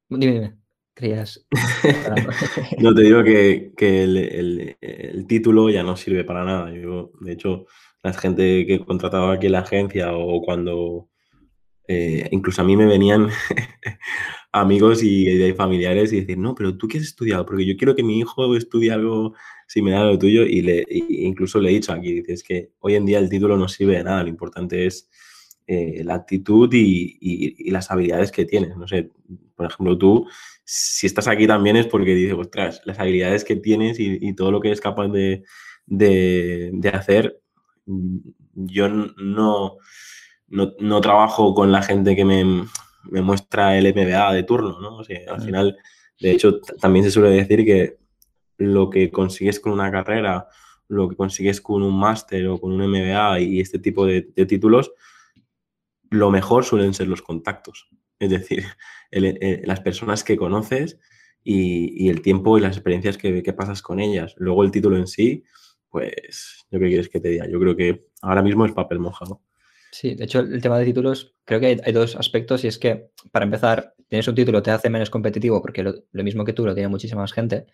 dime, 0.09 0.33
dime. 0.33 0.62
Creías. 0.93 1.45
no 2.79 2.93
te 2.93 3.01
digo 3.01 3.23
que, 3.23 3.73
el, 3.79 5.25
título 5.27 5.69
ya 5.69 5.83
no 5.83 5.97
sirve 5.97 6.23
para 6.23 6.43
nada. 6.43 6.71
Yo, 6.71 7.12
de 7.21 7.33
hecho, 7.33 7.65
la 8.03 8.13
gente 8.13 8.65
que 8.65 8.75
he 8.75 8.85
contratado 8.85 9.31
aquí 9.31 9.47
en 9.47 9.53
la 9.53 9.59
agencia 9.59 10.13
o 10.13 10.41
cuando 10.41 11.09
eh, 11.88 12.27
incluso 12.31 12.62
a 12.62 12.65
mí 12.65 12.77
me 12.77 12.85
venían 12.85 13.29
amigos 14.51 15.03
y, 15.03 15.53
familiares 15.53 16.13
y 16.13 16.21
decir, 16.21 16.38
no, 16.38 16.53
pero 16.55 16.77
tú 16.77 16.88
qué 16.88 17.00
has 17.00 17.03
estudiado, 17.03 17.45
porque 17.45 17.65
yo 17.65 17.75
quiero 17.75 17.95
que 17.95 18.03
mi 18.03 18.19
hijo 18.19 18.55
estudie 18.55 18.91
algo 18.91 19.33
similar 19.67 20.03
a 20.03 20.12
lo 20.12 20.19
tuyo 20.19 20.43
y, 20.43 20.62
le, 20.62 20.85
incluso 20.89 21.59
le 21.59 21.69
he 21.69 21.73
dicho 21.73 21.91
aquí, 21.91 22.13
dices 22.13 22.43
que 22.43 22.71
hoy 22.79 22.95
en 22.95 23.05
día 23.05 23.19
el 23.19 23.29
título 23.29 23.57
no 23.57 23.67
sirve 23.67 23.97
de 23.97 24.03
nada, 24.03 24.23
lo 24.23 24.29
importante 24.29 24.85
es 24.85 25.09
eh, 25.65 26.03
la 26.03 26.15
actitud 26.15 26.69
y, 26.73 27.17
y, 27.19 27.71
las 27.71 27.89
habilidades 27.89 28.31
que 28.31 28.45
tienes. 28.45 28.75
No 28.77 28.88
sé, 28.88 29.12
por 29.55 29.65
ejemplo, 29.65 29.97
tú 29.97 30.27
si 30.65 31.08
estás 31.08 31.27
aquí 31.27 31.48
también 31.48 31.75
es 31.75 31.88
porque 31.88 32.15
dices, 32.15 32.36
ostras, 32.38 32.82
las 32.86 33.00
habilidades 33.00 33.43
que 33.43 33.55
tienes 33.55 34.00
y, 34.00 34.34
todo 34.34 34.51
lo 34.51 34.62
que 34.62 34.70
eres 34.70 34.82
capaz 34.82 35.08
de, 35.10 35.43
hacer, 36.93 37.41
mm, 37.86 38.17
yo 38.53 38.88
no, 38.89 39.77
no, 40.48 41.01
trabajo 41.01 41.53
con 41.53 41.72
la 41.72 41.82
gente 41.82 42.15
que 42.15 42.25
me, 42.25 42.65
muestra 43.22 43.77
el 43.77 43.93
MBA 43.93 44.34
de 44.34 44.43
turno, 44.43 44.79
¿no? 44.79 45.00
al 45.00 45.39
mm. 45.39 45.46
final, 45.46 45.77
de 46.20 46.32
hecho, 46.32 46.60
también 46.79 47.03
se 47.03 47.12
suele 47.12 47.29
decir 47.29 47.65
que 47.65 47.98
lo 48.58 48.89
que 48.89 49.12
consigues 49.12 49.60
con 49.60 49.74
una 49.74 49.91
carrera, 49.91 50.48
lo 50.88 51.10
que 51.10 51.15
consigues 51.15 51.60
con 51.60 51.84
un 51.84 52.00
máster 52.00 52.48
o 52.48 52.60
con 52.60 52.72
un 52.72 52.88
MBA 52.88 53.41
y 53.41 53.60
este 53.60 53.79
tipo 53.79 54.05
de 54.05 54.22
títulos, 54.22 54.93
lo 56.10 56.29
mejor 56.29 56.63
suelen 56.63 56.93
ser 56.93 57.08
los 57.08 57.22
contactos. 57.22 57.89
Es 58.24 58.30
decir, 58.30 58.63
eh, 59.12 59.62
las 59.65 59.82
personas 59.82 60.24
que 60.24 60.38
conoces 60.38 61.00
y, 61.44 62.10
el 62.10 62.22
tiempo 62.22 62.58
y 62.58 62.62
las 62.62 62.77
experiencias 62.77 63.18
que, 63.18 63.53
pasas 63.53 63.82
con 63.82 64.00
ellas. 64.00 64.34
Luego 64.38 64.63
el 64.63 64.72
título 64.72 64.98
en 64.98 65.08
sí, 65.08 65.44
pues, 65.89 66.65
¿yo 66.72 66.80
qué 66.80 66.88
quieres 66.88 67.10
que 67.10 67.20
te 67.20 67.30
diga? 67.30 67.48
Yo 67.48 67.60
creo 67.60 67.75
que 67.75 68.08
ahora 68.22 68.42
mismo 68.42 68.65
es 68.65 68.72
papel 68.72 69.00
mojado. 69.00 69.42
Sí, 69.92 70.15
de 70.15 70.24
hecho, 70.24 70.39
el 70.39 70.62
tema 70.62 70.80
de 70.80 70.86
títulos, 70.86 71.36
creo 71.46 71.60
que 71.60 71.82
hay, 71.84 71.94
dos 71.94 72.15
aspectos 72.15 72.63
y 72.63 72.68
es 72.68 72.80
que, 72.80 73.12
para 73.32 73.46
empezar, 73.46 73.94
tienes 74.08 74.27
un 74.27 74.36
título 74.36 74.63
te 74.63 74.72
hace 74.72 74.89
menos 74.89 75.12
competitivo 75.12 75.62
porque 75.62 75.84
lo, 75.84 76.24
mismo 76.24 76.46
que 76.46 76.53
tú 76.53 76.65
lo 76.65 76.74
tiene 76.74 76.89
muchísima 76.89 77.22
más 77.22 77.34
gente. 77.34 77.68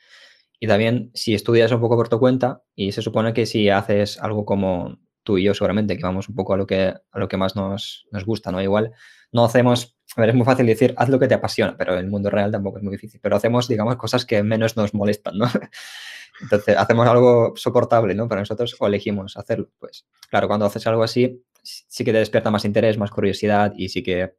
Y 0.59 0.67
también, 0.67 1.11
si 1.13 1.33
estudias 1.33 1.71
un 1.71 1.79
poco 1.79 1.95
por 1.95 2.09
tu 2.09 2.19
cuenta, 2.19 2.63
y 2.75 2.91
se 2.91 3.01
supone 3.01 3.33
que 3.33 3.45
si 3.45 3.69
haces 3.69 4.19
algo 4.19 4.45
como 4.45 4.99
tú 5.29 5.37
y 5.37 5.43
yo 5.43 5.53
seguramente, 5.53 5.95
que 5.95 6.01
vamos 6.01 6.27
un 6.27 6.33
poco 6.33 6.55
a 6.55 6.57
lo 6.57 6.65
que, 6.65 6.91
a 7.11 7.19
lo 7.19 7.27
que 7.27 7.37
más 7.37 7.55
nos, 7.55 8.07
nos 8.11 8.25
gusta, 8.25 8.51
¿no? 8.51 8.59
Igual 8.63 8.93
no 9.31 9.45
hacemos 9.45 9.95
a 10.15 10.21
ver, 10.21 10.31
es 10.31 10.35
muy 10.35 10.43
fácil 10.43 10.65
decir, 10.65 10.95
haz 10.97 11.07
lo 11.07 11.19
que 11.19 11.27
te 11.27 11.35
apasiona, 11.35 11.77
pero 11.77 11.95
el 11.95 12.07
mundo 12.07 12.31
real 12.31 12.51
tampoco 12.51 12.79
es 12.79 12.83
muy 12.83 12.93
difícil. 12.93 13.19
Pero 13.21 13.35
hacemos, 13.35 13.67
digamos, 13.67 13.95
cosas 13.95 14.25
que 14.25 14.41
menos 14.41 14.75
nos 14.75 14.95
molestan, 14.95 15.37
¿no? 15.37 15.45
Entonces, 16.41 16.75
hacemos 16.75 17.07
algo 17.07 17.53
soportable, 17.55 18.15
¿no? 18.15 18.27
Para 18.27 18.41
nosotros 18.41 18.75
o 18.79 18.87
elegimos 18.87 19.37
hacerlo. 19.37 19.69
Pues, 19.77 20.07
claro, 20.31 20.47
cuando 20.47 20.65
haces 20.65 20.87
algo 20.87 21.03
así, 21.03 21.43
sí 21.61 22.03
que 22.03 22.11
te 22.11 22.17
despierta 22.17 22.49
más 22.49 22.65
interés, 22.65 22.97
más 22.97 23.11
curiosidad 23.11 23.71
y 23.77 23.89
sí 23.89 24.01
que 24.01 24.33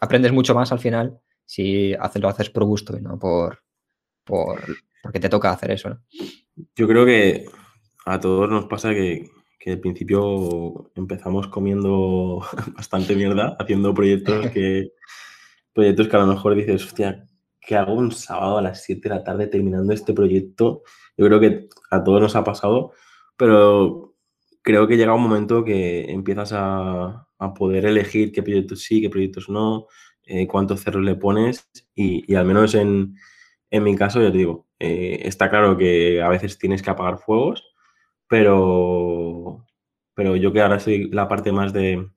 aprendes 0.00 0.32
mucho 0.32 0.54
más 0.54 0.72
al 0.72 0.78
final 0.78 1.20
si 1.44 1.92
lo 1.92 2.28
haces 2.28 2.48
por 2.48 2.64
gusto 2.64 2.96
y 2.96 3.02
no 3.02 3.18
por, 3.18 3.62
por 4.24 4.64
porque 5.02 5.20
te 5.20 5.28
toca 5.28 5.50
hacer 5.50 5.72
eso, 5.72 5.90
¿no? 5.90 6.02
Yo 6.74 6.88
creo 6.88 7.04
que 7.04 7.44
a 8.06 8.18
todos 8.18 8.48
nos 8.48 8.64
pasa 8.64 8.90
que, 8.90 9.28
que 9.62 9.70
al 9.70 9.78
principio 9.78 10.90
empezamos 10.96 11.46
comiendo 11.46 12.42
bastante 12.74 13.14
mierda, 13.14 13.56
haciendo 13.60 13.94
proyectos 13.94 14.50
que, 14.52 14.90
proyectos 15.72 16.08
que 16.08 16.16
a 16.16 16.20
lo 16.20 16.26
mejor 16.26 16.56
dices, 16.56 16.84
hostia, 16.84 17.24
¿qué 17.60 17.76
hago 17.76 17.94
un 17.94 18.10
sábado 18.10 18.58
a 18.58 18.62
las 18.62 18.82
7 18.82 19.08
de 19.08 19.14
la 19.14 19.22
tarde 19.22 19.46
terminando 19.46 19.92
este 19.92 20.12
proyecto? 20.12 20.82
Yo 21.16 21.26
creo 21.26 21.38
que 21.38 21.68
a 21.92 22.02
todos 22.02 22.20
nos 22.20 22.34
ha 22.34 22.42
pasado, 22.42 22.90
pero 23.36 24.16
creo 24.62 24.88
que 24.88 24.96
llega 24.96 25.14
un 25.14 25.22
momento 25.22 25.64
que 25.64 26.10
empiezas 26.10 26.52
a, 26.54 27.28
poder 27.56 27.86
elegir 27.86 28.30
qué 28.30 28.40
proyectos 28.40 28.82
sí, 28.82 29.00
qué 29.00 29.10
proyectos 29.10 29.48
no, 29.48 29.86
eh, 30.24 30.46
cuántos 30.46 30.80
cerros 30.80 31.02
le 31.02 31.16
pones 31.16 31.68
y, 31.92 32.32
al 32.36 32.46
menos 32.46 32.76
en, 32.76 33.16
mi 33.70 33.96
caso, 33.96 34.22
ya 34.22 34.30
te 34.30 34.38
digo, 34.38 34.68
eh, 34.78 35.22
está 35.24 35.50
claro 35.50 35.76
que 35.76 36.22
a 36.22 36.28
veces 36.28 36.56
tienes 36.56 36.82
que 36.82 36.90
apagar 36.90 37.18
fuegos, 37.18 37.71
pero, 38.32 39.66
pero 40.14 40.36
yo 40.36 40.54
que 40.54 40.62
ahora 40.62 40.80
soy 40.80 41.10
la 41.10 41.28
parte 41.28 41.52
más 41.52 41.74
de, 41.74 42.08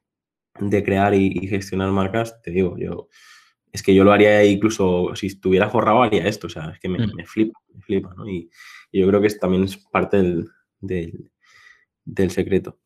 crear 0.85 1.13
y, 1.13 1.45
gestionar 1.49 1.91
marcas, 1.91 2.41
te 2.41 2.51
digo, 2.51 2.77
yo 2.77 3.09
es 3.73 3.83
que 3.83 3.93
yo 3.93 4.05
lo 4.05 4.13
haría 4.13 4.45
incluso 4.45 5.13
si 5.13 5.27
estuviera 5.27 5.69
forrado 5.69 6.03
haría 6.03 6.25
esto, 6.25 6.47
o 6.47 6.49
sea, 6.49 6.69
es 6.69 6.79
que 6.79 6.87
me, 6.87 7.05
mm. 7.05 7.25
flipa, 7.25 7.59
me 7.73 7.81
flipa, 7.81 8.13
¿no? 8.15 8.29
Y, 8.29 8.49
yo 8.93 9.05
creo 9.09 9.19
que 9.19 9.29
también 9.31 9.65
es 9.65 9.75
parte 9.75 10.15
del, 10.79 11.29
del, 12.05 12.31
secreto. 12.31 12.79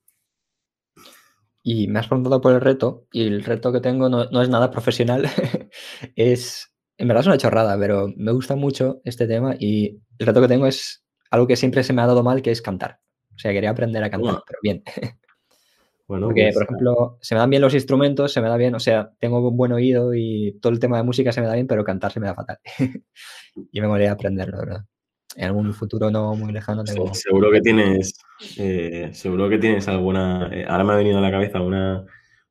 Y 1.62 1.88
me 1.88 2.00
has 2.00 2.08
preguntado 2.08 2.42
por 2.42 2.56
el 2.56 2.62
reto, 2.62 3.06
y 3.12 3.28
el 3.28 3.44
reto 3.44 3.72
que 3.72 3.80
tengo 3.80 4.10
no, 4.10 4.26
no 4.26 4.42
es 4.42 4.50
nada 4.50 4.72
profesional, 4.72 5.30
es, 6.16 6.74
en 6.98 7.08
verdad 7.08 7.22
es 7.22 7.28
una 7.28 7.38
chorrada, 7.38 7.78
pero 7.78 8.12
me 8.18 8.32
gusta 8.32 8.56
mucho 8.56 9.02
este 9.04 9.28
tema 9.28 9.56
y 9.60 10.02
el 10.18 10.26
reto 10.26 10.42
que 10.42 10.48
tengo 10.48 10.66
es 10.66 11.06
algo 11.30 11.46
que 11.46 11.58
siempre 11.58 11.84
se 11.84 11.94
me 11.94 12.02
ha 12.02 12.08
dado 12.08 12.24
mal, 12.24 12.42
que 12.42 12.50
es 12.50 12.64
cantar. 12.64 13.02
O 13.40 13.42
sea, 13.42 13.54
quería 13.54 13.70
aprender 13.70 14.04
a 14.04 14.10
cantar, 14.10 14.44
pero 14.46 14.60
bien. 14.62 14.84
Bueno, 16.10 16.26
Porque, 16.26 16.46
pues, 16.46 16.56
por 16.56 16.64
ejemplo, 16.64 17.18
se 17.22 17.36
me 17.36 17.40
dan 17.40 17.52
bien 17.52 17.62
los 17.62 17.76
instrumentos, 17.76 18.34
se 18.34 18.42
me 18.42 18.50
da 18.50 18.58
bien, 18.58 18.74
o 18.74 18.80
sea, 18.80 19.12
tengo 19.20 19.48
un 19.48 19.56
buen 19.56 19.72
oído 19.74 20.16
y 20.16 20.58
todo 20.60 20.74
el 20.74 20.80
tema 20.80 20.98
de 20.98 21.04
música 21.04 21.32
se 21.32 21.40
me 21.40 21.46
da 21.46 21.54
bien, 21.54 21.68
pero 21.68 21.84
cantar 21.84 22.12
se 22.12 22.20
me 22.20 22.26
da 22.26 22.34
fatal. 22.34 22.58
y 23.72 23.80
me 23.80 23.88
molaría 23.88 24.14
aprenderlo, 24.14 24.58
¿verdad? 24.58 24.86
En 25.36 25.46
algún 25.46 25.72
futuro 25.72 26.10
no 26.10 26.34
muy 26.34 26.52
lejano 26.52 26.84
tengo. 26.84 27.14
seguro 27.14 27.52
que 27.52 27.62
tienes, 27.62 28.18
eh, 28.58 29.12
seguro 29.14 29.50
que 29.50 29.60
tienes 29.60 29.88
alguna. 29.88 30.50
eh, 30.52 30.66
ahora 30.68 30.84
me 30.84 30.94
ha 30.94 30.98
venido 30.98 31.20
a 31.20 31.22
la 31.22 31.30
cabeza 31.30 31.62
una, 31.62 32.04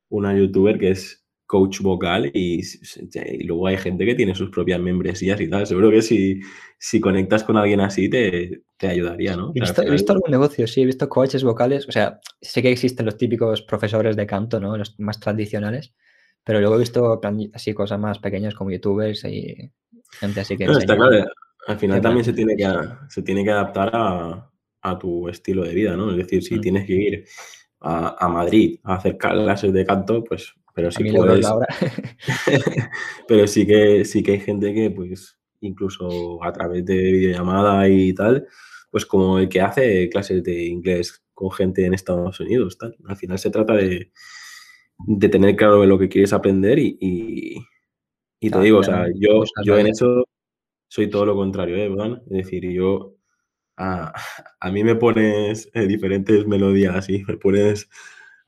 una 0.07 0.33
youtuber 0.33 0.79
que 0.79 0.91
es 0.91 1.25
coach 1.49 1.81
vocal 1.81 2.29
y, 2.31 2.61
y 2.61 3.43
luego 3.43 3.65
hay 3.65 3.77
gente 3.77 4.05
que 4.05 4.13
tiene 4.13 4.35
sus 4.35 4.51
propias 4.51 4.79
membresías 4.79 5.41
y 5.41 5.49
tal. 5.49 5.65
Seguro 5.65 5.89
que 5.89 6.03
si, 6.03 6.41
si 6.77 6.99
conectas 7.01 7.43
con 7.43 7.57
alguien 7.57 7.79
así 7.81 8.07
te, 8.07 8.61
te 8.77 8.87
ayudaría, 8.87 9.35
¿no? 9.35 9.51
He 9.55 9.61
visto, 9.61 9.81
he 9.81 9.89
visto 9.89 10.13
algún 10.13 10.29
negocio, 10.29 10.67
sí, 10.67 10.83
he 10.83 10.85
visto 10.85 11.09
coaches 11.09 11.43
vocales, 11.43 11.87
o 11.87 11.91
sea, 11.91 12.19
sé 12.39 12.61
que 12.61 12.71
existen 12.71 13.07
los 13.07 13.17
típicos 13.17 13.63
profesores 13.63 14.15
de 14.15 14.27
canto, 14.27 14.59
¿no? 14.59 14.77
Los 14.77 14.99
más 14.99 15.19
tradicionales, 15.19 15.95
pero 16.43 16.59
luego 16.59 16.75
he 16.75 16.79
visto 16.79 17.19
así 17.55 17.73
cosas 17.73 17.99
más 17.99 18.19
pequeñas 18.19 18.53
como 18.53 18.69
youtubers 18.69 19.25
y 19.25 19.71
gente 20.19 20.41
así 20.41 20.55
que 20.55 20.67
No, 20.67 20.77
está 20.77 20.95
claro. 20.95 21.25
Al 21.65 21.79
final 21.79 21.99
también 21.99 22.25
se 22.25 22.33
tiene 22.33 22.55
que, 22.55 22.71
se 23.07 23.23
tiene 23.23 23.43
que 23.43 23.49
adaptar 23.49 23.89
a, 23.91 24.51
a 24.83 24.99
tu 24.99 25.27
estilo 25.27 25.63
de 25.63 25.73
vida, 25.73 25.97
¿no? 25.97 26.11
Es 26.11 26.17
decir, 26.17 26.43
si 26.43 26.57
Mm. 26.57 26.61
tienes 26.61 26.85
que 26.85 26.93
ir 26.93 27.25
a, 27.79 28.23
a 28.23 28.29
Madrid 28.29 28.79
a 28.83 28.93
hacer 28.97 29.17
clases 29.17 29.73
de 29.73 29.83
canto, 29.83 30.23
pues, 30.23 30.53
pero 30.81 30.89
puedes, 33.27 33.51
sí 33.51 33.65
que 33.65 34.05
sí 34.05 34.23
que 34.23 34.31
hay 34.33 34.39
gente 34.39 34.73
que, 34.73 34.91
pues, 34.91 35.37
incluso 35.61 36.43
a 36.43 36.51
través 36.51 36.85
de 36.85 36.95
videollamada 36.95 37.87
y 37.89 38.13
tal, 38.13 38.47
pues 38.91 39.05
como 39.05 39.39
el 39.39 39.49
que 39.49 39.61
hace 39.61 40.09
clases 40.09 40.43
de 40.43 40.65
inglés 40.65 41.23
con 41.33 41.51
gente 41.51 41.85
en 41.85 41.93
Estados 41.93 42.39
Unidos, 42.39 42.77
tal. 42.77 42.95
Al 43.07 43.15
final 43.17 43.39
se 43.39 43.49
trata 43.49 43.73
de, 43.73 44.11
de 44.97 45.29
tener 45.29 45.55
claro 45.55 45.85
lo 45.85 45.97
que 45.97 46.09
quieres 46.09 46.33
aprender 46.33 46.79
y, 46.79 46.97
y, 46.99 47.57
y 48.39 48.49
te 48.49 48.59
digo, 48.59 48.79
o 48.79 48.83
sea, 48.83 49.05
yo, 49.15 49.37
buscas 49.37 49.65
yo 49.65 49.77
en 49.77 49.87
eso 49.87 50.25
soy 50.89 51.09
todo 51.09 51.25
lo 51.25 51.35
contrario, 51.35 51.77
¿eh? 51.77 52.19
Es 52.25 52.45
decir, 52.45 52.69
yo 52.71 53.15
a, 53.77 54.13
a 54.59 54.71
mí 54.71 54.83
me 54.83 54.95
pones 54.95 55.69
eh, 55.73 55.87
diferentes 55.87 56.45
melodías 56.47 57.09
y 57.09 57.23
me 57.23 57.37
pones 57.37 57.89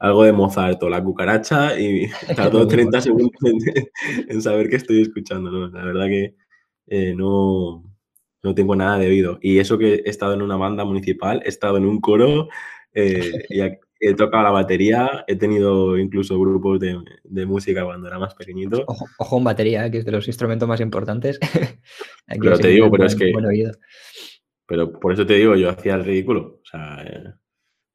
algo 0.02 0.24
de 0.24 0.34
Mozart 0.34 0.82
o 0.82 0.90
la 0.90 1.04
cucaracha 1.04 1.80
y 1.80 2.10
mismo. 2.28 2.68
30 2.68 3.02
segundos 3.02 3.32
en, 3.44 3.60
en 4.30 4.42
saber 4.42 4.68
qué 4.68 4.76
estoy 4.76 5.02
escuchando, 5.02 5.52
¿no? 5.52 5.68
La 5.70 5.86
verdad 5.86 6.08
que 6.08 6.36
eh, 6.88 7.14
no, 7.16 7.84
no 8.44 8.56
tengo 8.56 8.76
nada 8.76 8.98
de 8.98 9.08
oído. 9.08 9.38
Y 9.42 9.60
eso 9.60 9.78
que 9.78 10.02
he 10.06 10.10
estado 10.10 10.34
en 10.34 10.42
una 10.42 10.58
banda 10.58 10.84
municipal, 10.86 11.42
he 11.46 11.50
estado 11.50 11.78
en 11.78 11.86
un 11.86 12.02
coro 12.02 12.50
eh, 12.94 13.32
y 13.50 13.62
he, 13.62 14.14
tocado 14.16 14.44
la 14.44 14.50
batería, 14.50 15.24
he 15.28 15.36
tenido 15.36 15.96
incluso 15.98 16.40
grupos 16.40 16.80
de, 16.80 16.98
de 17.24 17.46
música 17.46 17.86
cuando 17.86 18.08
era 18.08 18.18
más 18.18 18.34
pequeñito. 18.34 18.84
Ojo, 18.88 19.06
ojo 19.20 19.38
en 19.38 19.44
batería, 19.44 19.86
¿eh? 19.86 19.92
que 19.92 20.00
es 20.00 20.06
de 20.06 20.12
los 20.12 20.28
instrumentos 20.28 20.68
más 20.68 20.82
importantes. 20.82 21.40
Aquí 22.26 22.40
Pero 22.40 22.58
te 22.58 22.64
que 22.64 22.70
digo, 22.70 22.90
pero 22.90 23.06
es 23.06 23.16
que-. 23.16 23.32
Pero 24.66 25.00
por 25.00 25.14
eso 25.14 25.26
te 25.26 25.36
digo, 25.36 25.56
yo 25.56 25.70
hacía 25.70 25.94
el 25.94 26.06
ridículo. 26.06 26.60
O 26.64 26.66
sea, 26.66 27.04
eh, 27.04 27.34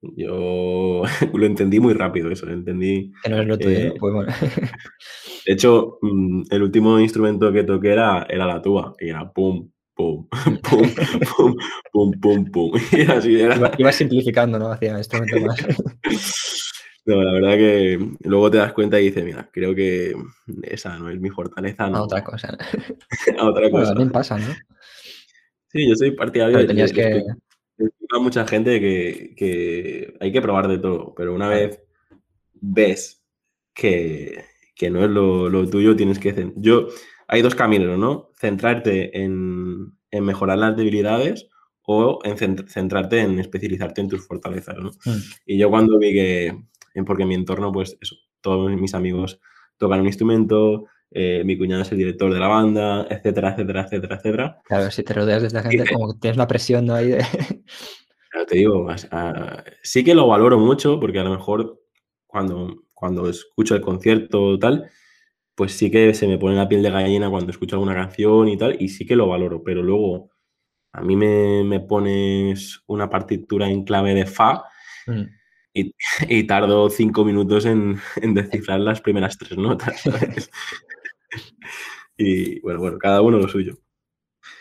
yo 0.03 1.03
lo 1.35 1.47
entendí 1.47 1.81
muy 1.81 1.95
rápido 1.95 2.31
eso, 2.31 2.47
lo 2.47 2.53
entendí. 2.53 3.12
Que 3.23 3.29
no 3.31 3.41
es 3.41 3.47
lo 3.47 3.59
tuyo, 3.59 3.79
eh. 3.79 3.95
Pues 3.99 4.15
bueno. 4.15 4.33
De 5.47 5.53
hecho, 5.53 5.99
mm, 6.03 6.43
el 6.50 6.62
último 6.62 6.99
instrumento 6.99 7.53
que 7.53 7.62
toqué 7.65 7.93
era, 7.93 8.26
era 8.29 8.47
la 8.47 8.61
tuba, 8.61 8.95
y 9.00 9.09
era 9.11 9.31
pum, 9.33 9.71
pum, 9.95 10.26
pum, 10.69 10.89
pum, 11.37 11.56
pum, 11.93 12.11
pum, 12.21 12.45
pum. 12.50 12.73
Y 12.93 13.02
así 13.02 13.41
era. 13.41 13.71
Iba, 13.78 13.93
simplificando, 13.93 14.59
¿no? 14.59 14.71
Hacia 14.73 14.99
instrumentos 14.99 15.41
más. 15.43 15.56
No, 17.06 17.23
la 17.23 17.32
verdad 17.35 17.54
que 17.56 18.04
luego 18.25 18.50
te 18.50 18.59
das 18.59 18.73
cuenta 18.73 19.00
y 19.00 19.04
dices, 19.04 19.25
mira, 19.25 19.49
creo 19.52 19.76
que 19.76 20.17
esa 20.65 20.99
no 20.99 21.09
es 21.09 21.21
mi 21.21 21.30
fortaleza, 21.30 21.85
a 21.85 21.91
no, 21.91 22.02
otra 22.02 22.25
cosa. 22.25 22.50
¿no? 22.50 23.43
a 23.43 23.49
otra 23.50 23.63
Bueno, 23.69 23.78
cosa. 23.78 23.89
también 23.91 24.11
pasa, 24.11 24.37
¿no? 24.39 24.52
Sí, 25.69 25.89
yo 25.89 25.95
soy 25.95 26.11
partidario 26.17 26.56
Pero 26.56 26.67
tenías 26.67 26.93
de- 26.93 26.97
que- 26.97 27.25
a 27.78 28.19
mucha 28.19 28.47
gente 28.47 28.80
que, 28.80 29.34
que 29.36 30.15
hay 30.21 30.32
que 30.32 30.43
probar 30.43 30.69
de 30.69 30.78
todo, 30.78 31.15
pero 31.15 31.34
una 31.34 31.49
vez 31.49 31.82
ves 32.54 33.23
que, 33.75 34.45
que 34.75 34.91
no 34.91 35.04
es 35.04 35.10
lo, 35.10 35.49
lo 35.49 35.69
tuyo, 35.69 35.97
tienes 35.97 36.19
que... 36.19 36.52
Yo, 36.56 36.89
hay 37.28 37.43
dos 37.43 37.54
caminos, 37.54 37.99
¿no? 37.99 38.30
Centrarte 38.39 39.23
en, 39.23 39.93
en 40.10 40.25
mejorar 40.25 40.58
las 40.58 40.76
debilidades 40.76 41.49
o 41.82 42.21
en 42.25 42.36
cent- 42.36 42.69
centrarte 42.69 43.21
en 43.21 43.39
especializarte 43.39 44.00
en 44.00 44.08
tus 44.08 44.26
fortalezas, 44.26 44.76
¿no? 44.78 44.91
Mm. 45.04 45.19
Y 45.47 45.58
yo 45.58 45.71
cuando 45.71 45.99
vi 45.99 46.12
que, 46.12 46.47
en- 46.95 47.04
porque 47.04 47.25
en 47.25 47.28
mi 47.28 47.34
entorno, 47.34 47.73
pues 47.73 47.99
eso, 48.00 48.17
todos 48.41 48.71
mis 48.73 48.95
amigos 48.95 49.41
tocan 49.76 50.00
un 50.00 50.06
instrumento, 50.06 50.86
eh, 51.17 51.43
mi 51.45 51.57
cuñado 51.57 51.83
es 51.83 51.93
el 51.93 51.99
director 51.99 52.33
de 52.33 52.39
la 52.39 52.49
banda, 52.49 53.07
etcétera, 53.09 53.50
etcétera, 53.50 53.83
etcétera, 53.83 54.17
etcétera. 54.17 54.61
Claro, 54.65 54.91
si 54.91 55.02
te 55.02 55.15
rodeas 55.15 55.43
de 55.43 55.49
esta 55.49 55.63
gente, 55.63 55.83
es 55.83 55.91
como 55.93 56.13
que 56.13 56.19
tienes 56.21 56.37
una 56.37 56.47
presión 56.47 56.87
¿no? 56.87 56.95
ahí 56.95 57.09
de... 57.09 57.25
Claro, 58.31 58.47
te 58.47 58.57
digo, 58.57 58.87
sí 59.83 60.05
que 60.05 60.15
lo 60.15 60.26
valoro 60.26 60.59
mucho 60.59 61.00
porque 61.00 61.19
a 61.21 61.25
lo 61.25 61.31
mejor 61.31 61.81
cuando, 62.26 62.83
cuando 62.93 63.31
escucho 63.31 63.75
el 63.75 63.81
concierto 63.81 64.43
o 64.43 64.59
tal, 64.59 64.91
pues 65.55 65.73
sí 65.73 65.91
que 65.91 66.13
se 66.13 66.29
me 66.29 66.37
pone 66.37 66.57
la 66.57 66.69
piel 66.69 66.83
de 66.83 66.91
gallina 66.91 67.31
cuando 67.31 67.50
escucho 67.50 67.76
alguna 67.76 67.95
canción 67.95 68.49
y 68.49 68.59
tal, 68.59 68.76
y 68.79 68.91
sí 68.91 69.07
que 69.07 69.17
lo 69.17 69.29
valoro, 69.29 69.63
pero 69.65 69.83
luego 69.83 70.31
a 70.93 71.00
mí 71.00 71.17
me, 71.17 71.65
me 71.65 71.81
pones 71.81 72.83
una 72.89 73.09
partitura 73.09 73.71
en 73.71 73.85
clave 73.85 74.13
de 74.13 74.26
Fa 74.26 74.65
Mm. 75.07 75.23
y, 75.75 75.95
y 76.29 76.45
tardo 76.45 76.91
cinco 76.91 77.25
minutos 77.25 77.65
en, 77.67 77.99
en 78.17 78.35
descifrar 78.35 78.81
las 78.81 79.00
primeras 79.00 79.39
tres 79.39 79.57
notas. 79.57 80.02
y 82.17 82.61
bueno, 82.61 82.81
bueno, 82.81 82.99
cada 82.99 83.21
uno 83.21 83.39
lo 83.39 83.49
suyo. 83.49 83.79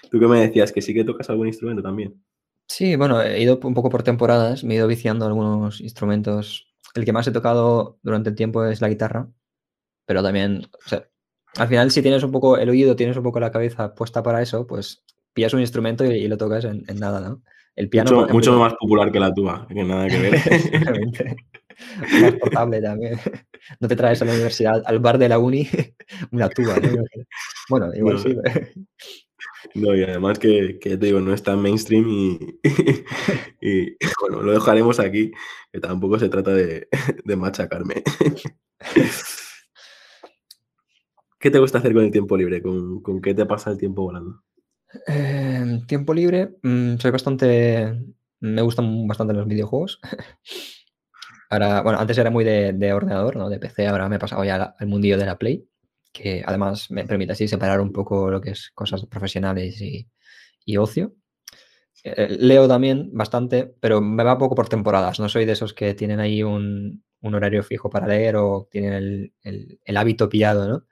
Tú 0.09 0.19
que 0.19 0.27
me 0.27 0.39
decías 0.39 0.71
que 0.71 0.81
sí 0.81 0.93
que 0.93 1.03
tocas 1.03 1.29
algún 1.29 1.47
instrumento 1.47 1.81
también. 1.81 2.23
Sí, 2.67 2.95
bueno, 2.95 3.21
he 3.21 3.41
ido 3.41 3.59
un 3.61 3.73
poco 3.73 3.89
por 3.89 4.03
temporadas, 4.03 4.63
me 4.63 4.73
he 4.73 4.77
ido 4.77 4.87
viciando 4.87 5.25
algunos 5.25 5.81
instrumentos. 5.81 6.67
El 6.95 7.05
que 7.05 7.13
más 7.13 7.27
he 7.27 7.31
tocado 7.31 7.99
durante 8.01 8.29
el 8.29 8.35
tiempo 8.35 8.65
es 8.65 8.81
la 8.81 8.89
guitarra, 8.89 9.29
pero 10.05 10.23
también, 10.23 10.67
o 10.85 10.89
sea, 10.89 11.07
al 11.57 11.67
final 11.67 11.91
si 11.91 12.01
tienes 12.01 12.23
un 12.23 12.31
poco 12.31 12.57
el 12.57 12.69
oído, 12.69 12.95
tienes 12.95 13.17
un 13.17 13.23
poco 13.23 13.39
la 13.39 13.51
cabeza 13.51 13.93
puesta 13.93 14.23
para 14.23 14.41
eso, 14.41 14.65
pues 14.65 15.03
pillas 15.33 15.53
un 15.53 15.61
instrumento 15.61 16.05
y, 16.05 16.15
y 16.15 16.27
lo 16.27 16.37
tocas 16.37 16.65
en, 16.65 16.83
en 16.87 16.99
nada, 16.99 17.19
¿no? 17.19 17.41
El 17.75 17.89
piano, 17.89 18.09
mucho, 18.09 18.15
ejemplo, 18.21 18.35
mucho 18.35 18.59
más 18.59 18.73
popular 18.73 19.11
que 19.11 19.19
la 19.19 19.33
tuya, 19.33 19.67
que 19.67 19.83
nada 19.83 20.07
que 20.07 20.19
ver. 20.19 20.35
Más 22.21 22.33
portable 22.35 22.81
también. 22.81 23.19
No 23.79 23.87
te 23.87 23.95
traes 23.95 24.21
a 24.21 24.25
la 24.25 24.33
universidad, 24.33 24.83
al 24.85 24.99
bar 24.99 25.17
de 25.17 25.27
la 25.27 25.39
uni, 25.39 25.67
una 26.31 26.49
tuba, 26.49 26.75
¿no? 26.77 27.03
Bueno, 27.69 27.91
igual 27.95 28.15
No. 28.15 28.21
sí. 28.21 28.37
No, 29.73 29.95
y 29.95 30.03
además 30.03 30.37
que, 30.37 30.77
que 30.79 30.97
te 30.97 31.05
digo, 31.07 31.19
no 31.19 31.33
es 31.33 31.41
tan 31.41 31.59
mainstream 31.61 32.05
y, 32.07 32.59
y, 33.61 33.97
bueno, 34.21 34.41
lo 34.43 34.53
dejaremos 34.53 34.99
aquí, 34.99 35.31
que 35.71 35.79
tampoco 35.79 36.19
se 36.19 36.29
trata 36.29 36.53
de, 36.53 36.87
de 37.25 37.35
machacarme. 37.35 38.03
¿Qué 41.39 41.51
te 41.51 41.59
gusta 41.59 41.79
hacer 41.79 41.93
con 41.93 42.03
el 42.03 42.11
tiempo 42.11 42.37
libre? 42.37 42.61
¿Con, 42.61 43.01
con 43.01 43.21
qué 43.21 43.33
te 43.33 43.45
pasa 43.45 43.71
el 43.71 43.77
tiempo 43.77 44.03
volando? 44.03 44.41
Eh, 45.07 45.81
tiempo 45.87 46.13
libre, 46.13 46.55
mm, 46.63 46.97
soy 46.97 47.11
bastante. 47.11 47.93
Me 48.39 48.61
gustan 48.61 49.07
bastante 49.07 49.33
los 49.33 49.47
videojuegos. 49.47 49.99
Ahora, 51.49 51.81
bueno, 51.81 51.99
antes 51.99 52.17
era 52.17 52.29
muy 52.31 52.43
de, 52.43 52.73
de 52.73 52.93
ordenador, 52.93 53.35
¿no? 53.37 53.49
De 53.49 53.59
PC, 53.59 53.87
ahora 53.87 54.09
me 54.09 54.17
he 54.17 54.19
pasado 54.19 54.43
ya 54.43 54.75
al- 54.77 54.87
mundillo 54.87 55.17
de 55.17 55.25
la 55.25 55.37
Play, 55.37 55.67
que 56.13 56.43
además 56.45 56.89
me 56.91 57.05
permite 57.05 57.33
así 57.33 57.47
separar 57.47 57.81
un 57.81 57.91
poco 57.93 58.29
lo 58.31 58.41
que 58.41 58.51
es 58.51 58.71
cosas 58.73 59.05
profesionales 59.05 59.81
y, 59.81 60.07
y 60.65 60.77
ocio. 60.77 61.15
Eh, 62.03 62.29
leo 62.39 62.67
también 62.67 63.09
bastante, 63.13 63.75
pero 63.81 64.01
me 64.01 64.23
va 64.23 64.37
poco 64.37 64.55
por 64.55 64.69
temporadas. 64.69 65.19
No 65.19 65.29
soy 65.29 65.45
de 65.45 65.53
esos 65.53 65.73
que 65.73 65.93
tienen 65.95 66.19
ahí 66.19 66.43
un, 66.43 67.03
un 67.21 67.35
horario 67.35 67.63
fijo 67.63 67.89
para 67.89 68.07
leer 68.07 68.35
o 68.37 68.67
tienen 68.71 68.93
el, 68.93 69.33
el- 69.43 69.79
el 69.83 69.97
hábito 69.97 70.29
pillado, 70.29 70.67
¿no? 70.67 70.85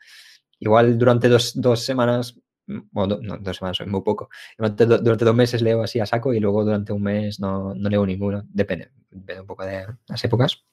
Igual 0.59 0.97
durante 0.97 1.29
dos, 1.29 1.53
dos 1.59 1.81
semanas, 1.85 2.39
mm, 2.67 2.79
bueno, 2.91 3.19
no, 3.21 3.37
dos 3.39 3.57
semanas 3.57 3.77
soy 3.77 3.87
muy 3.87 4.01
poco. 4.01 4.29
Durante, 4.57 4.85
durante 4.85 5.25
dos 5.25 5.35
meses 5.35 5.61
leo 5.61 5.83
así 5.83 5.99
a 5.99 6.05
saco 6.05 6.33
y 6.33 6.39
luego 6.39 6.63
durante 6.63 6.93
un 6.93 7.03
mes 7.03 7.39
no, 7.39 7.73
no 7.75 7.89
leo 7.89 8.05
ninguno. 8.05 8.43
Depende, 8.49 8.91
depende 9.13 9.41
un 9.41 9.47
poco 9.47 9.65
de 9.65 9.85
las 10.07 10.23
épocas. 10.23 10.65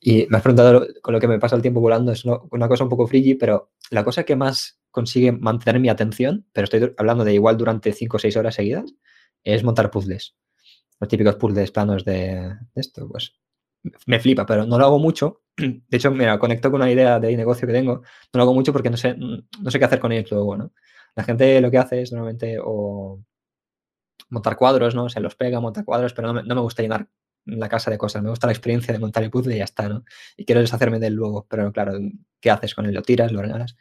Y 0.00 0.26
me 0.28 0.36
has 0.36 0.42
preguntado 0.42 0.86
con 1.02 1.14
lo 1.14 1.20
que 1.20 1.28
me 1.28 1.38
pasa 1.38 1.56
el 1.56 1.62
tiempo 1.62 1.80
volando. 1.80 2.12
Es 2.12 2.24
una, 2.24 2.68
cosa 2.68 2.84
un 2.84 2.90
poco 2.90 3.06
friki, 3.06 3.34
pero 3.34 3.72
la 3.90 4.04
cosa 4.04 4.24
que 4.24 4.36
más 4.36 4.80
consigue 4.90 5.32
mantener 5.32 5.80
mi 5.80 5.88
atención, 5.88 6.46
pero 6.52 6.64
estoy 6.64 6.94
hablando 6.96 7.24
de 7.24 7.34
igual 7.34 7.56
durante 7.56 7.92
5 7.92 8.16
o 8.16 8.20
6 8.20 8.36
horas 8.36 8.54
seguidas, 8.54 8.94
es 9.44 9.64
montar 9.64 9.90
puzzles. 9.90 10.36
Los 11.00 11.08
típicos 11.08 11.36
puzzles 11.36 11.70
planos 11.70 12.04
de, 12.04 12.56
de 12.74 12.80
esto, 12.80 13.08
pues 13.08 13.34
me 14.06 14.20
flipa, 14.20 14.46
pero 14.46 14.66
no 14.66 14.78
lo 14.78 14.84
hago 14.86 14.98
mucho. 14.98 15.42
De 15.56 15.96
hecho, 15.96 16.10
mira, 16.10 16.38
conecto 16.38 16.70
con 16.70 16.80
una 16.80 16.90
idea 16.90 17.20
de 17.20 17.36
negocio 17.36 17.66
que 17.66 17.74
tengo. 17.74 18.02
No 18.32 18.38
lo 18.38 18.42
hago 18.42 18.54
mucho 18.54 18.72
porque 18.72 18.90
no 18.90 18.96
sé, 18.96 19.16
no 19.16 19.70
sé 19.70 19.78
qué 19.78 19.84
hacer 19.84 20.00
con 20.00 20.12
ellos 20.12 20.30
luego, 20.30 20.56
¿no? 20.56 20.72
La 21.14 21.24
gente 21.24 21.60
lo 21.60 21.70
que 21.70 21.78
hace 21.78 22.02
es 22.02 22.12
normalmente 22.12 22.58
o 22.62 23.20
montar 24.30 24.56
cuadros, 24.56 24.94
¿no? 24.94 25.08
Se 25.08 25.20
los 25.20 25.34
pega, 25.34 25.60
monta 25.60 25.84
cuadros, 25.84 26.12
pero 26.12 26.28
no 26.28 26.34
me, 26.34 26.42
no 26.42 26.54
me 26.54 26.60
gusta 26.60 26.82
llenar 26.82 27.08
la 27.48 27.68
casa 27.68 27.90
de 27.90 27.98
cosas, 27.98 28.22
me 28.22 28.30
gusta 28.30 28.46
la 28.46 28.52
experiencia 28.52 28.92
de 28.92 28.98
montar 28.98 29.22
el 29.22 29.30
puzzle 29.30 29.54
y 29.54 29.58
ya 29.58 29.64
está, 29.64 29.88
¿no? 29.88 30.04
Y 30.36 30.44
quiero 30.44 30.60
deshacerme 30.60 30.98
del 30.98 31.14
luego, 31.14 31.46
pero 31.48 31.72
claro, 31.72 31.98
¿qué 32.40 32.50
haces 32.50 32.74
con 32.74 32.86
él? 32.86 32.94
¿Lo 32.94 33.02
tiras, 33.02 33.32
lo 33.32 33.42
regalas? 33.42 33.76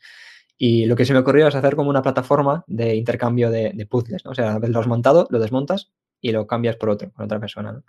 Y 0.57 0.85
lo 0.85 0.95
que 0.95 1.05
se 1.05 1.13
me 1.13 1.19
ocurrió 1.19 1.47
es 1.47 1.55
hacer 1.55 1.75
como 1.75 1.89
una 1.89 2.01
plataforma 2.01 2.63
de 2.67 2.95
intercambio 2.95 3.51
de, 3.51 3.87
puzzles, 3.89 4.25
¿no? 4.25 4.31
O 4.31 4.35
sea, 4.35 4.49
una 4.51 4.59
vez 4.59 4.71
lo 4.71 4.79
has 4.79 4.87
montado, 4.87 5.27
lo 5.29 5.39
desmontas 5.39 5.91
y 6.19 6.31
lo 6.31 6.47
cambias 6.47 6.77
por 6.77 6.89
otro, 6.89 7.11
por 7.11 7.25
otra 7.25 7.39
persona, 7.39 7.71
¿no? 7.73 7.83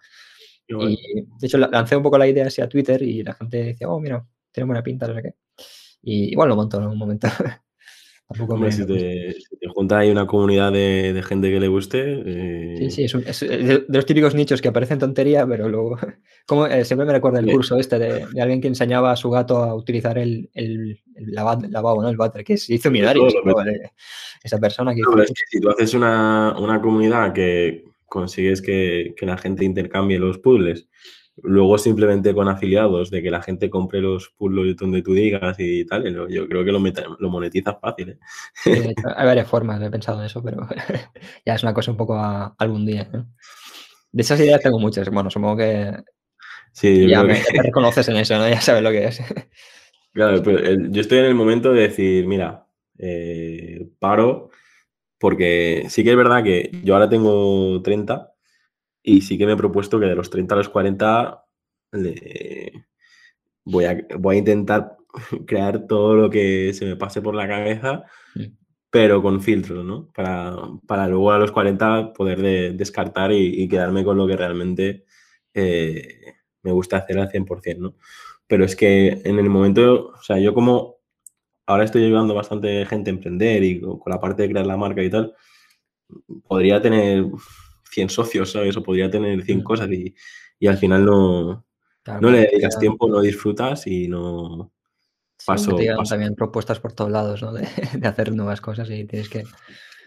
Y 0.68 1.24
de 1.38 1.46
hecho 1.46 1.56
lancé 1.56 1.96
un 1.96 2.02
poco 2.02 2.18
la 2.18 2.28
idea 2.28 2.46
así 2.46 2.60
a 2.60 2.68
Twitter 2.68 3.02
y 3.02 3.22
la 3.22 3.32
gente 3.32 3.64
decía, 3.64 3.88
oh, 3.88 4.00
mira, 4.00 4.26
tiene 4.52 4.66
buena 4.66 4.82
pinta, 4.82 5.08
no 5.08 5.14
sé 5.14 5.22
qué. 5.22 5.34
Y 6.02 6.32
igual 6.32 6.50
lo 6.50 6.56
monto 6.56 6.76
en 6.76 6.82
algún 6.82 6.98
momento. 6.98 7.26
Tampoco 8.28 8.70
si, 8.70 8.84
te, 8.84 9.34
junta 9.68 10.00
ahí 10.00 10.10
una 10.10 10.26
comunidad 10.26 10.70
de, 10.70 11.22
gente 11.26 11.50
que 11.50 11.58
le 11.58 11.68
guste. 11.68 12.76
Sí, 12.90 13.08
sí, 13.08 13.18
es, 13.24 13.40
de, 13.40 13.86
los 13.88 14.04
típicos 14.04 14.34
nichos 14.34 14.60
que 14.60 14.68
aparecen 14.68 14.98
tontería, 14.98 15.46
pero 15.46 15.66
luego. 15.66 15.96
Como, 16.46 16.66
eh, 16.66 16.84
siempre 16.84 17.06
me 17.06 17.12
recuerda 17.14 17.40
el 17.40 17.50
curso 17.50 17.78
este 17.78 17.98
de, 17.98 18.26
alguien 18.40 18.60
que 18.60 18.68
enseñaba 18.68 19.12
a 19.12 19.16
su 19.16 19.30
gato 19.30 19.56
a 19.58 19.74
utilizar 19.74 20.18
el, 20.18 20.50
el, 20.52 21.00
lavabo, 21.16 22.02
¿no? 22.02 22.08
El 22.10 22.18
váter, 22.18 22.44
que 22.44 22.58
se 22.58 22.74
hizo 22.74 22.90
millonario. 22.90 23.28
esa 24.42 24.58
persona 24.58 24.94
que. 24.94 25.00
es 25.00 25.28
que 25.28 25.42
si 25.48 25.60
tú 25.60 25.70
haces 25.70 25.94
una, 25.94 26.54
una 26.58 26.82
comunidad 26.82 27.32
que 27.32 27.84
consigues 28.06 28.60
que, 28.60 29.14
que 29.16 29.24
la 29.24 29.38
gente 29.38 29.64
intercambie 29.64 30.18
los 30.18 30.38
puzzles 30.38 30.86
Luego 31.42 31.78
simplemente 31.78 32.34
con 32.34 32.48
afiliados, 32.48 33.10
de 33.10 33.22
que 33.22 33.30
la 33.30 33.42
gente 33.42 33.70
compre 33.70 34.00
los 34.00 34.30
puzzles 34.30 34.76
donde 34.76 35.02
tú 35.02 35.14
digas 35.14 35.56
y 35.58 35.84
tal, 35.84 36.12
yo 36.28 36.48
creo 36.48 36.64
que 36.64 36.72
lo, 36.72 36.80
lo 37.18 37.30
monetizas 37.30 37.76
fácil. 37.80 38.10
¿eh? 38.10 38.18
hay 39.16 39.26
varias 39.26 39.48
formas, 39.48 39.80
he 39.82 39.90
pensado 39.90 40.20
en 40.20 40.26
eso, 40.26 40.42
pero 40.42 40.66
ya 41.46 41.54
es 41.54 41.62
una 41.62 41.74
cosa 41.74 41.90
un 41.90 41.96
poco 41.96 42.16
a 42.16 42.54
algún 42.58 42.86
día. 42.86 43.08
De 44.10 44.22
esas 44.22 44.40
ideas 44.40 44.60
tengo 44.60 44.78
muchas. 44.78 45.08
Bueno, 45.10 45.30
supongo 45.30 45.56
que 45.58 45.92
ya, 46.82 47.22
me, 47.24 47.34
te 47.34 47.62
reconoces 47.62 48.08
en 48.08 48.16
eso, 48.16 48.38
¿no? 48.38 48.48
Ya 48.48 48.60
sabes 48.60 48.82
lo 48.82 48.90
que 48.90 49.06
es. 49.06 49.20
Claro, 50.10 50.42
pero 50.42 50.88
yo 50.90 51.00
estoy 51.00 51.18
en 51.18 51.26
el 51.26 51.34
momento 51.36 51.72
de 51.72 51.82
decir, 51.82 52.26
mira, 52.26 52.66
eh, 52.98 53.88
paro, 54.00 54.50
porque 55.18 55.84
sí 55.90 56.02
que 56.02 56.10
es 56.10 56.16
verdad 56.16 56.42
que 56.42 56.72
yo 56.82 56.94
ahora 56.94 57.08
tengo 57.08 57.80
30 57.82 58.32
y 59.08 59.20
sí 59.22 59.38
que 59.38 59.46
me 59.46 59.52
he 59.52 59.56
propuesto 59.56 59.98
que 59.98 60.06
de 60.06 60.14
los 60.14 60.30
30 60.30 60.54
a 60.54 60.58
los 60.58 60.68
40 60.68 61.44
voy, 63.64 63.84
a, 63.84 64.06
voy 64.18 64.36
a 64.36 64.38
intentar 64.38 64.96
crear 65.46 65.86
todo 65.86 66.14
lo 66.14 66.30
que 66.30 66.72
se 66.74 66.84
me 66.84 66.96
pase 66.96 67.22
por 67.22 67.34
la 67.34 67.48
cabeza, 67.48 68.04
pero 68.90 69.22
con 69.22 69.40
filtros, 69.40 69.84
¿no? 69.84 70.10
Para, 70.14 70.54
para, 70.86 71.08
luego 71.08 71.32
a 71.32 71.38
los 71.38 71.52
40 71.52 72.12
poder 72.12 72.76
descartar 72.76 73.32
y, 73.32 73.68
quedarme 73.68 74.04
con 74.04 74.16
lo 74.16 74.26
que 74.26 74.36
realmente 74.36 75.04
eh, 75.54 76.34
me 76.62 76.72
gusta 76.72 76.98
hacer 76.98 77.18
al 77.18 77.30
100%, 77.30 77.78
¿no? 77.78 77.94
Pero 78.46 78.64
es 78.64 78.76
que 78.76 79.20
en 79.24 79.38
el 79.38 79.50
momento, 79.50 80.08
o 80.08 80.22
sea, 80.22 80.38
yo 80.38 80.54
como 80.54 80.98
ahora 81.66 81.84
estoy 81.84 82.04
ayudando 82.04 82.34
bastante 82.34 82.84
gente 82.86 83.10
a 83.10 83.14
emprender 83.14 83.62
y 83.62 83.80
con 83.80 84.00
la 84.06 84.20
parte 84.20 84.42
de 84.42 84.50
crear 84.50 84.66
la 84.66 84.76
marca 84.76 85.02
y 85.02 85.10
tal, 85.10 85.34
podría 86.46 86.80
tener 86.80 87.26
100 87.90 88.10
socios, 88.10 88.52
¿sabes? 88.52 88.76
O 88.76 88.82
podría 88.82 89.10
tener 89.10 89.42
100 89.42 89.58
mm. 89.58 89.62
cosas 89.62 89.90
y, 89.90 90.14
al 90.66 90.78
final 90.78 91.04
no, 91.04 91.64
no 92.20 92.30
le 92.30 92.40
dedicas 92.40 92.78
tiempo, 92.78 93.08
no 93.08 93.20
disfrutas 93.20 93.86
y 93.86 94.08
no 94.08 94.72
paso. 95.46 95.76
te 95.76 95.94
también 96.08 96.34
propuestas 96.34 96.80
por 96.80 96.92
todos 96.92 97.10
lados, 97.10 97.42
¿no? 97.42 97.52
De, 97.52 98.08
hacer 98.08 98.32
nuevas 98.34 98.60
cosas 98.60 98.90
y 98.90 99.04
tienes 99.04 99.28
que. 99.28 99.44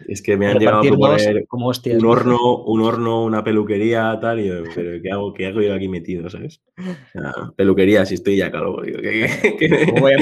Es 0.07 0.23
que 0.23 0.35
me 0.35 0.47
han 0.47 0.57
llegado 0.57 0.79
a 0.79 0.81
proponer 0.81 1.45
como 1.47 1.67
un 1.67 2.05
horno, 2.05 2.63
un 2.63 2.81
horno, 2.85 3.23
una 3.23 3.43
peluquería, 3.43 4.17
tal, 4.19 4.39
y 4.39 4.47
yo, 4.47 4.63
pero 4.73 4.99
¿qué 5.01 5.11
hago, 5.11 5.31
qué 5.33 5.45
hago 5.47 5.61
yo 5.61 5.75
aquí 5.75 5.87
metido, 5.87 6.27
sabes? 6.29 6.61
peluquería, 7.55 8.05
si 8.05 8.15
estoy 8.15 8.37
ya 8.37 8.51
calvo, 8.51 8.81
digo, 8.81 8.99
¿qué, 8.99 9.93
voy 9.99 10.13
a 10.13 10.17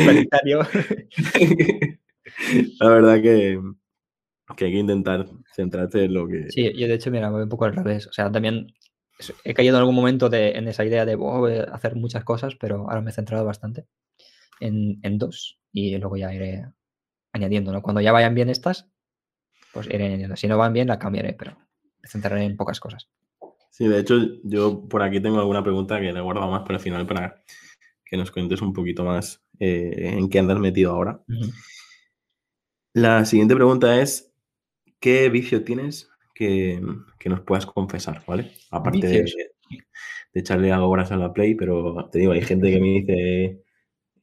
yo? 0.45 0.59
La 2.79 2.89
verdad 2.89 3.21
que, 3.21 3.59
que 4.55 4.65
hay 4.65 4.71
que 4.71 4.79
intentar 4.79 5.27
centrarte 5.53 6.05
en 6.05 6.13
lo 6.13 6.27
que... 6.27 6.49
Sí, 6.49 6.73
yo 6.75 6.87
de 6.87 6.93
hecho, 6.93 7.11
mira, 7.11 7.27
me 7.27 7.35
voy 7.35 7.43
un 7.43 7.49
poco 7.49 7.65
al 7.65 7.75
revés. 7.75 8.07
O 8.07 8.13
sea, 8.13 8.31
también 8.31 8.73
he 9.43 9.53
caído 9.53 9.75
en 9.75 9.79
algún 9.79 9.95
momento 9.95 10.29
de, 10.29 10.51
en 10.51 10.67
esa 10.67 10.85
idea 10.85 11.05
de 11.05 11.17
hacer 11.71 11.95
muchas 11.95 12.23
cosas, 12.23 12.55
pero 12.55 12.87
ahora 12.89 13.01
me 13.01 13.11
he 13.11 13.13
centrado 13.13 13.45
bastante 13.45 13.85
en, 14.59 14.99
en, 15.03 15.17
dos 15.17 15.59
y 15.71 15.97
luego 15.97 16.17
ya 16.17 16.33
iré 16.33 16.65
añadiendo, 17.31 17.71
¿no? 17.71 17.81
Cuando 17.81 18.01
ya 18.01 18.11
vayan 18.11 18.35
bien 18.35 18.49
estas, 18.49 18.89
pues 19.73 19.87
iré 19.87 20.05
añadiendo. 20.05 20.35
Si 20.35 20.47
no 20.47 20.57
van 20.57 20.73
bien, 20.73 20.87
la 20.87 20.99
cambiaré, 20.99 21.33
pero 21.33 21.57
me 22.01 22.07
centraré 22.07 22.43
en 22.43 22.57
pocas 22.57 22.79
cosas. 22.79 23.09
Sí, 23.69 23.87
de 23.87 23.99
hecho, 23.99 24.15
yo 24.43 24.87
por 24.87 25.03
aquí 25.03 25.21
tengo 25.21 25.39
alguna 25.39 25.63
pregunta 25.63 25.99
que 25.99 26.11
le 26.11 26.19
he 26.19 26.23
guardado 26.23 26.51
más 26.51 26.61
para 26.63 26.75
el 26.75 26.79
final 26.79 27.05
para 27.05 27.43
que 28.03 28.17
nos 28.17 28.31
cuentes 28.31 28.61
un 28.61 28.73
poquito 28.73 29.03
más 29.03 29.43
eh, 29.59 30.15
en 30.17 30.29
qué 30.29 30.39
andas 30.39 30.59
metido 30.59 30.91
ahora. 30.91 31.21
La 32.93 33.23
siguiente 33.25 33.55
pregunta 33.55 34.01
es, 34.01 34.28
¿qué 34.99 35.29
vicio 35.29 35.63
tienes 35.63 36.09
que, 36.33 36.81
nos 37.25 37.41
puedas 37.41 37.65
confesar, 37.65 38.23
¿vale? 38.25 38.51
Aparte 38.71 39.07
de, 39.07 39.25
echarle 40.33 40.71
algo 40.71 40.89
horas 40.89 41.11
a 41.11 41.17
la 41.17 41.33
Play, 41.33 41.55
pero 41.55 42.07
te 42.11 42.19
digo, 42.19 42.31
hay 42.31 42.41
gente 42.41 42.71
que 42.71 42.79
me 42.79 42.87
dice 42.87 43.43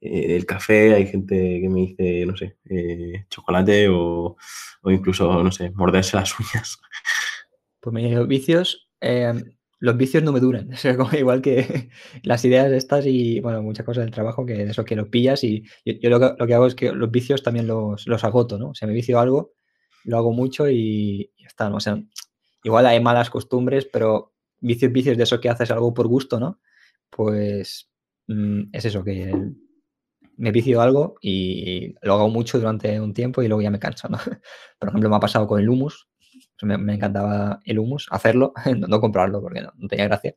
eh, 0.00 0.36
el 0.36 0.46
café, 0.46 0.94
hay 0.94 1.06
gente 1.06 1.60
que 1.60 1.68
me 1.68 1.80
dice, 1.80 2.26
no 2.26 2.36
sé, 2.36 2.56
eh, 2.70 3.26
chocolate 3.28 3.88
o, 3.90 4.36
incluso, 4.84 5.42
no 5.42 5.52
sé, 5.52 5.70
morderse 5.72 6.16
las 6.16 6.38
uñas. 6.38 6.78
Pues 7.80 7.92
me 7.92 8.02
digo, 8.02 8.26
vicios, 8.26 8.88
em, 9.00 9.56
los 9.78 9.96
vicios 9.96 10.22
no 10.22 10.32
me 10.32 10.40
duran, 10.40 10.70
o 10.72 10.96
como 10.96 11.16
igual 11.16 11.42
que 11.42 11.90
las 12.22 12.44
ideas 12.44 12.72
estas 12.72 13.04
y, 13.06 13.40
bueno, 13.40 13.62
muchas 13.62 13.84
cosas 13.84 14.04
del 14.04 14.14
trabajo 14.14 14.46
que 14.46 14.54
de 14.54 14.70
eso 14.70 14.84
que 14.84 14.96
lo 14.96 15.10
pillas 15.10 15.44
y 15.44 15.64
yo, 15.84 16.08
lo, 16.08 16.36
que, 16.46 16.54
hago 16.54 16.66
es 16.66 16.74
que 16.74 16.92
los 16.92 17.10
vicios 17.10 17.42
también 17.42 17.66
los, 17.66 18.06
los 18.06 18.24
agoto, 18.24 18.58
¿no? 18.58 18.70
O 18.70 18.74
sea, 18.74 18.88
me 18.88 18.94
vicio 18.94 19.20
algo 19.20 19.52
lo 20.06 20.16
hago 20.16 20.32
mucho 20.32 20.68
y 20.68 21.32
ya 21.38 21.48
está, 21.48 21.68
¿no? 21.68 21.76
O 21.76 21.80
sea, 21.80 22.00
igual 22.62 22.86
hay 22.86 23.00
malas 23.00 23.28
costumbres, 23.28 23.86
pero 23.92 24.32
vicios, 24.60 24.92
vicios 24.92 25.16
de 25.16 25.24
eso 25.24 25.40
que 25.40 25.48
haces 25.48 25.70
algo 25.70 25.92
por 25.92 26.06
gusto, 26.06 26.40
¿no? 26.40 26.60
Pues 27.10 27.90
mm, 28.28 28.62
es 28.72 28.84
eso, 28.84 29.04
que 29.04 29.34
me 30.36 30.52
vicio 30.52 30.80
algo 30.80 31.16
y 31.20 31.94
lo 32.02 32.14
hago 32.14 32.28
mucho 32.28 32.58
durante 32.58 33.00
un 33.00 33.14
tiempo 33.14 33.42
y 33.42 33.48
luego 33.48 33.62
ya 33.62 33.70
me 33.70 33.78
canso, 33.78 34.08
¿no? 34.08 34.18
Por 34.78 34.88
ejemplo, 34.88 35.10
me 35.10 35.16
ha 35.16 35.20
pasado 35.20 35.46
con 35.46 35.60
el 35.60 35.68
humus, 35.68 36.08
me, 36.62 36.94
encantaba 36.94 37.60
el 37.64 37.78
humus, 37.78 38.06
hacerlo, 38.10 38.52
no, 38.88 39.00
comprarlo 39.00 39.40
porque 39.40 39.62
no, 39.62 39.72
tenía 39.88 40.06
gracia, 40.06 40.36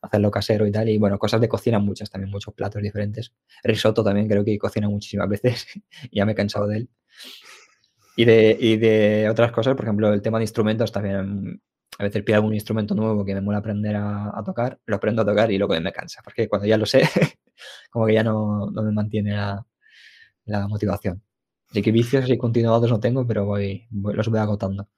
hacerlo 0.00 0.30
casero 0.30 0.66
y 0.66 0.72
tal, 0.72 0.88
y 0.88 0.98
bueno, 0.98 1.18
cosas 1.18 1.40
de 1.40 1.48
cocina 1.48 1.78
muchas 1.78 2.10
también, 2.10 2.30
muchos 2.30 2.54
platos 2.54 2.82
diferentes. 2.82 3.34
Risotto 3.62 4.02
también 4.02 4.28
creo 4.28 4.44
que 4.44 4.58
cocina 4.58 4.88
muchísimas 4.88 5.28
veces 5.28 5.66
y 6.10 6.16
ya 6.16 6.24
me 6.24 6.32
he 6.32 6.34
cansado 6.34 6.66
de 6.66 6.78
él. 6.78 6.90
Y 8.16 8.24
de, 8.24 8.56
y 8.58 8.76
de 8.76 9.28
otras 9.30 9.52
cosas, 9.52 9.74
por 9.74 9.84
ejemplo, 9.84 10.12
el 10.12 10.22
tema 10.22 10.38
de 10.38 10.44
instrumentos 10.44 10.92
también. 10.92 11.62
A 11.98 12.04
veces 12.04 12.22
pido 12.22 12.36
algún 12.36 12.54
instrumento 12.54 12.94
nuevo 12.94 13.24
que 13.24 13.34
me 13.34 13.42
mola 13.42 13.58
aprender 13.58 13.94
a, 13.96 14.42
tocar, 14.44 14.78
lo 14.86 14.96
aprendo 14.96 15.20
a 15.20 15.24
tocar 15.26 15.50
y 15.52 15.58
luego 15.58 15.78
me 15.78 15.92
cansa, 15.92 16.22
porque 16.24 16.48
cuando 16.48 16.66
ya 16.66 16.78
lo 16.78 16.86
sé, 16.86 17.02
como 17.90 18.06
que 18.06 18.14
ya 18.14 18.24
no, 18.24 18.70
no 18.70 18.82
me 18.82 18.90
mantiene 18.90 19.32
la, 19.32 19.66
la, 20.46 20.66
motivación. 20.66 21.22
Así 21.68 21.82
que 21.82 21.92
vicios 21.92 22.24
así 22.24 22.38
continuados 22.38 22.90
no 22.90 23.00
tengo, 23.00 23.26
pero 23.26 23.44
voy, 23.44 23.86
los 23.90 24.28
voy 24.28 24.38
agotando. 24.38 24.88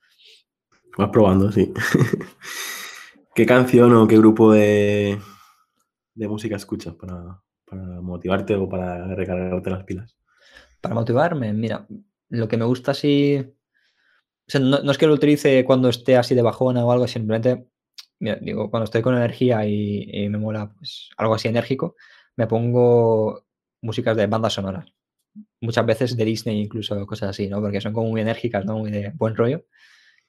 Vas 0.97 1.11
probando, 1.11 1.51
sí. 1.51 1.73
¿Qué 3.35 3.47
canción 3.47 3.93
o 3.95 4.07
qué 4.07 4.19
grupo 4.19 4.53
de, 4.53 5.19
de 6.15 6.29
música 6.29 6.55
escuchas 6.57 6.95
para, 6.95 7.43
para 7.65 7.83
motivarte 8.01 8.55
o 8.55 8.69
para 8.69 9.15
recargarte 9.15 9.71
las 9.71 9.85
pilas? 9.85 10.17
Para 10.81 10.95
motivarme, 10.95 11.53
mira, 11.53 11.87
lo 12.33 12.49
que 12.49 12.57
me 12.57 12.65
gusta 12.65 12.93
así. 12.93 13.39
O 13.39 14.51
sea, 14.51 14.61
no, 14.61 14.91
es 14.91 14.99
que 14.99 15.07
lo 15.07 15.15
utilice 15.15 15.65
cuando 15.65 15.89
esté 15.89 16.17
así 16.17 16.35
de 16.35 16.43
bajona 16.43 16.85
o 16.85 16.91
algo, 16.91 17.07
simplemente, 17.07 17.69
digo, 18.19 18.71
cuando 18.71 18.85
estoy 18.85 19.03
con 19.03 19.15
energía 19.15 19.67
y, 19.67 20.29
me 20.29 20.39
mola 20.39 20.73
pues, 20.75 21.11
algo 21.17 21.35
así 21.35 21.49
enérgico, 21.49 21.95
me 22.37 22.47
pongo 22.47 23.45
músicas 23.83 24.17
de 24.17 24.27
bandas 24.27 24.55
sonoras. 24.55 24.93
Muchas 25.61 25.87
veces 25.87 26.17
de 26.17 26.25
Disney, 26.25 26.61
incluso 26.61 27.07
cosas 27.07 27.31
así, 27.31 27.49
¿no? 27.49 27.61
Porque 27.61 27.81
son 27.81 27.93
como 27.93 28.11
muy 28.11 28.23
enérgicas, 28.23 28.65
¿no? 28.65 28.79
Muy 28.79 28.91
de 28.91 29.13
buen 29.15 29.37
rollo. 29.37 29.67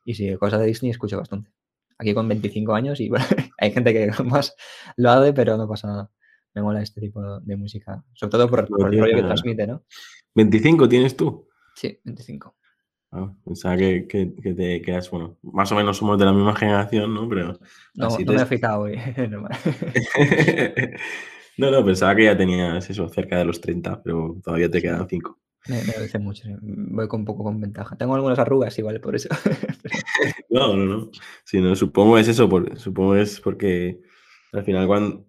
Y 0.06 0.14
sí, 0.16 0.36
cosas 0.36 0.60
de 0.60 0.68
Disney 0.68 0.92
escucho 0.92 1.18
bastante. 1.18 1.52
Aquí 1.98 2.14
con 2.14 2.28
25 2.28 2.76
años 2.76 3.00
y 3.00 3.10
bueno, 3.10 3.26
hay 3.58 3.72
gente 3.72 3.94
que 3.94 4.12
más 4.24 4.56
lo 4.98 5.10
hace, 5.10 5.34
pero 5.34 5.58
no 5.58 5.68
pasa 5.68 5.88
nada. 5.88 6.12
Me 6.54 6.62
mola 6.62 6.82
este 6.82 7.00
tipo 7.00 7.40
de 7.40 7.56
música. 7.56 8.04
Sobre 8.14 8.32
todo 8.32 8.50
por, 8.50 8.68
por 8.68 8.94
el 8.94 9.00
rollo 9.00 9.16
que 9.16 9.24
transmite, 9.24 9.66
¿no? 9.66 9.84
¿25 10.36 10.90
tienes 10.90 11.16
tú? 11.16 11.48
Sí, 11.76 12.00
25. 12.04 12.56
Ah, 13.12 13.32
pensaba 13.46 13.78
que, 13.78 14.08
que, 14.08 14.26
te 14.26 14.82
quedas, 14.82 15.12
bueno, 15.12 15.38
más 15.44 15.72
o 15.72 15.76
menos 15.76 15.98
somos 15.98 16.18
de 16.18 16.26
la 16.26 16.34
misma 16.34 16.56
generación, 16.56 17.14
¿no? 17.14 17.30
Pero 17.30 17.60
no, 17.94 18.18
no 18.18 18.34
me 18.34 18.42
he 18.42 18.46
fijado 18.46 18.82
hoy. 18.82 18.96
no, 21.58 21.70
no, 21.70 21.86
pensaba 21.86 22.16
que 22.16 22.24
ya 22.24 22.36
tenías 22.36 22.90
eso, 22.90 23.08
cerca 23.10 23.38
de 23.38 23.46
los 23.46 23.62
30, 23.62 24.02
pero 24.02 24.38
todavía 24.44 24.72
te 24.72 24.82
quedan 24.82 25.08
5. 25.08 25.40
Me, 25.68 25.82
me 25.84 26.20
mucho, 26.20 26.44
voy 26.62 27.08
con 27.08 27.22
un 27.22 27.26
poco 27.26 27.44
con 27.44 27.62
ventaja. 27.62 27.96
Tengo 27.96 28.16
algunas 28.16 28.40
arrugas 28.40 28.78
igual, 28.80 29.00
por 29.00 29.16
eso. 29.16 29.30
no, 30.50 30.76
no, 30.76 30.86
no. 30.86 31.12
Sí, 31.46 31.62
no, 31.62 31.76
supongo 31.76 32.18
es 32.18 32.28
eso, 32.28 32.50
por, 32.50 32.80
supongo 32.80 33.16
es 33.16 33.40
porque 33.40 34.02
Al 34.52 34.64
final, 34.64 34.88
cuando 34.88 35.28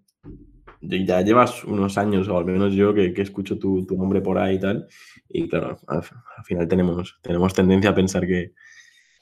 ya 0.89 1.21
llevas 1.23 1.65
unos 1.65 1.99
años, 1.99 2.29
o 2.29 2.39
al 2.39 2.45
menos 2.45 2.75
yo, 2.75 2.95
que, 2.95 3.13
escucho 3.17 3.59
tu, 3.59 3.87
nombre 3.97 4.21
por 4.21 4.39
ahí 4.39 4.57
y 4.57 4.61
tal, 4.61 4.89
y 5.29 5.49
claro, 5.49 5.79
al, 5.87 6.03
final 6.45 6.69
tenemos, 6.69 7.19
tenemos 7.23 7.55
tendencia 7.55 7.91
a 7.91 7.95
pensar 7.95 8.27
que, 8.27 8.53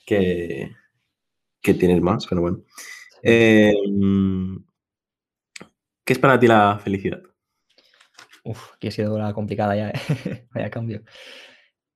que, 0.07 1.75
tienes 1.75 2.01
más, 2.01 2.27
pero 2.27 2.40
bueno. 2.40 2.62
Em, 3.22 4.64
¿Qué 6.05 6.12
es 6.12 6.18
para 6.18 6.38
ti 6.38 6.46
la 6.48 6.79
felicidad? 6.83 7.22
Uf, 8.44 8.75
aquí 8.75 8.88
ha 8.88 8.90
sido 8.90 9.16
la 9.18 9.33
complicada 9.33 9.77
ya, 9.77 9.90
¿eh? 10.25 10.48
vaya 10.53 10.70
cambio. 10.70 11.03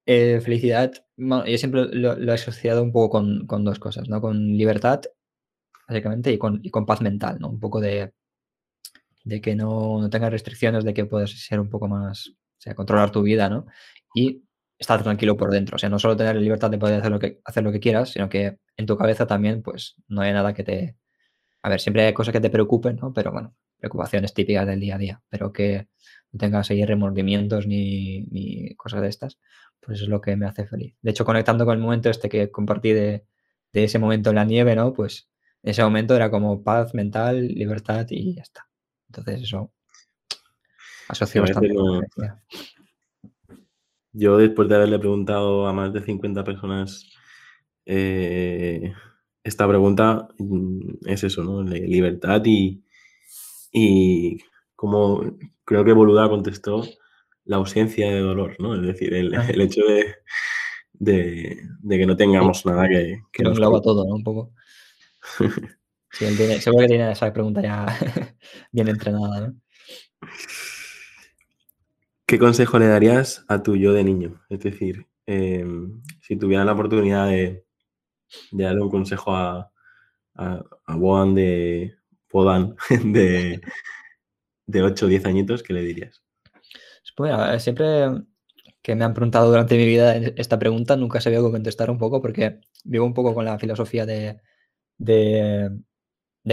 Eh, 0.06 0.40
felicidad, 0.40 0.92
yo 1.16 1.58
siempre 1.58 1.86
lo, 1.92 2.16
he 2.16 2.32
asociado 2.32 2.82
un 2.82 2.92
poco 2.92 3.10
con, 3.46 3.64
dos 3.64 3.78
cosas, 3.80 4.08
¿no? 4.08 4.20
Con 4.20 4.56
libertad, 4.56 5.00
básicamente, 5.88 6.32
y 6.32 6.38
con, 6.38 6.62
con 6.70 6.86
paz 6.86 7.00
mental, 7.00 7.38
¿no? 7.40 7.50
Un 7.50 7.58
poco 7.58 7.80
de, 7.80 8.12
de 9.26 9.40
que 9.40 9.54
no, 9.54 10.00
no 10.00 10.10
tengas 10.10 10.30
restricciones, 10.30 10.84
de 10.84 10.94
que 10.94 11.04
puedas 11.06 11.30
ser 11.30 11.60
un 11.60 11.68
poco 11.70 11.88
más, 11.88 12.28
o 12.28 12.60
sea, 12.60 12.74
controlar 12.74 13.10
tu 13.10 13.22
vida, 13.22 13.50
¿no? 13.50 13.66
Y 14.14 14.44
estar 14.78 15.02
tranquilo 15.02 15.36
por 15.36 15.50
dentro, 15.50 15.76
o 15.76 15.78
sea, 15.78 15.88
no 15.88 15.98
solo 15.98 16.16
tener 16.16 16.36
la 16.36 16.42
libertad 16.42 16.70
de 16.70 16.78
poder 16.78 17.00
hacer 17.00 17.10
lo 17.12 17.18
que, 17.18 17.40
hacer 17.44 17.64
lo 17.64 17.72
que 17.72 17.80
quieras, 17.80 18.10
sino 18.10 18.28
que 18.28 18.58
en 18.76 18.86
tu 18.86 18.96
cabeza 18.96 19.26
también, 19.26 19.62
pues, 19.62 19.96
no 20.08 20.22
hay 20.22 20.32
nada 20.32 20.54
que 20.54 20.64
te... 20.64 20.96
A 21.62 21.68
ver, 21.68 21.80
siempre 21.80 22.06
hay 22.06 22.14
cosas 22.14 22.32
que 22.32 22.40
te 22.40 22.50
preocupen, 22.50 22.96
¿no? 22.96 23.12
Pero 23.12 23.32
bueno, 23.32 23.54
preocupaciones 23.78 24.34
típicas 24.34 24.66
del 24.66 24.80
día 24.80 24.96
a 24.96 24.98
día, 24.98 25.22
pero 25.28 25.52
que 25.52 25.88
no 26.32 26.38
tengas 26.38 26.70
ahí 26.70 26.84
remordimientos 26.84 27.66
ni, 27.66 28.22
ni 28.26 28.74
cosas 28.76 29.02
de 29.02 29.08
estas 29.08 29.38
pues 29.86 30.02
es 30.02 30.08
lo 30.08 30.20
que 30.20 30.36
me 30.36 30.46
hace 30.46 30.66
feliz. 30.66 30.96
De 31.00 31.12
hecho, 31.12 31.24
conectando 31.24 31.64
con 31.64 31.76
el 31.76 31.82
momento 31.82 32.10
este 32.10 32.28
que 32.28 32.50
compartí 32.50 32.92
de, 32.92 33.24
ese 33.72 33.98
momento 33.98 34.30
en 34.30 34.36
la 34.36 34.44
nieve, 34.44 34.74
¿no? 34.74 34.92
Pues 34.92 35.28
ese 35.62 35.82
momento 35.82 36.16
era 36.16 36.30
como 36.30 36.62
paz 36.62 36.94
mental, 36.94 37.46
libertad 37.48 38.06
y 38.10 38.34
ya 38.34 38.42
está. 38.42 38.65
Entonces 39.08 39.42
eso 39.42 39.72
asocio 41.08 41.42
bastante. 41.42 41.74
Yo 44.12 44.38
después 44.38 44.68
de 44.68 44.76
haberle 44.76 44.98
preguntado 44.98 45.66
a 45.66 45.72
más 45.72 45.92
de 45.92 46.00
50 46.00 46.42
personas 46.42 47.12
eh, 47.84 48.92
esta 49.44 49.68
pregunta, 49.68 50.28
mm, 50.38 51.06
es 51.06 51.22
eso, 51.22 51.44
¿no? 51.44 51.62
Libertad 51.62 52.42
y, 52.44 52.82
y 53.70 54.38
como 54.74 55.38
creo 55.64 55.84
que 55.84 55.92
Boluda 55.92 56.28
contestó, 56.28 56.82
la 57.44 57.56
ausencia 57.56 58.10
de 58.10 58.20
dolor, 58.20 58.56
¿no? 58.58 58.74
Es 58.74 58.82
decir, 58.82 59.14
el, 59.14 59.32
hecho 59.60 59.82
de, 60.98 61.62
que 61.88 62.06
no 62.06 62.16
tengamos 62.16 62.66
nada 62.66 62.88
que, 62.88 63.22
que 63.32 63.42
nos 63.44 63.52
engloba 63.52 63.80
todo, 63.80 64.04
¿no? 64.04 64.16
Un 64.16 64.24
poco. 64.24 64.52
Sí, 66.16 66.24
él 66.24 66.36
tiene, 66.36 66.60
seguro 66.60 66.82
que 66.82 66.88
tiene 66.88 67.12
esa 67.12 67.32
pregunta 67.32 67.60
ya 67.60 67.86
bien 68.72 68.88
entrenada, 68.88 69.48
¿no? 69.48 69.54
¿Qué 72.26 72.38
consejo 72.38 72.78
le 72.78 72.88
darías 72.88 73.44
a 73.48 73.62
tu 73.62 73.76
yo 73.76 73.92
de 73.92 74.02
niño? 74.02 74.42
Es 74.48 74.60
decir, 74.60 75.06
em, 75.26 76.02
si 76.22 76.36
tuvieras 76.36 76.66
la 76.66 76.72
oportunidad 76.72 77.28
de, 77.28 77.64
darle 78.50 78.82
un 78.82 78.90
consejo 78.90 79.34
a, 79.34 79.70
a, 80.34 80.96
Boan 80.96 81.34
de 81.34 81.94
Podan 82.28 82.76
de, 83.04 83.60
de 84.66 84.82
8 84.82 85.06
o 85.06 85.08
10 85.08 85.26
añitos, 85.26 85.62
¿qué 85.62 85.72
le 85.72 85.82
dirías? 85.82 86.22
Pues 87.16 87.62
siempre 87.62 88.10
que 88.82 88.94
me 88.94 89.04
han 89.04 89.14
preguntado 89.14 89.48
durante 89.48 89.76
mi 89.76 89.86
vida 89.86 90.16
esta 90.16 90.58
pregunta, 90.58 90.96
nunca 90.96 91.20
sabía 91.20 91.38
cómo 91.38 91.50
contestar 91.50 91.90
un 91.90 91.98
poco, 91.98 92.20
porque 92.20 92.60
vivo 92.84 93.06
un 93.06 93.14
poco 93.14 93.34
con 93.34 93.46
la 93.46 93.58
filosofía 93.58 94.04
de, 94.04 94.40
de, 94.98 95.70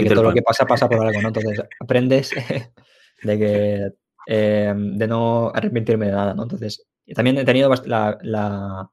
que 0.01 0.09
todo 0.09 0.23
lo 0.23 0.33
que 0.33 0.41
pasa 0.41 0.65
pasa 0.65 0.89
por 0.89 1.05
algo, 1.05 1.21
¿no? 1.21 1.27
Entonces 1.29 1.61
aprendes 1.79 2.31
de 3.23 3.37
que 3.37 3.91
em, 4.27 4.97
de 4.97 5.07
no 5.07 5.51
arrepentirme 5.53 6.07
de 6.07 6.11
nada, 6.13 6.33
¿no? 6.33 6.43
Entonces, 6.43 6.85
también 7.13 7.37
he 7.37 7.45
tenido 7.45 7.69
la, 7.85 8.17
la, 8.21 8.89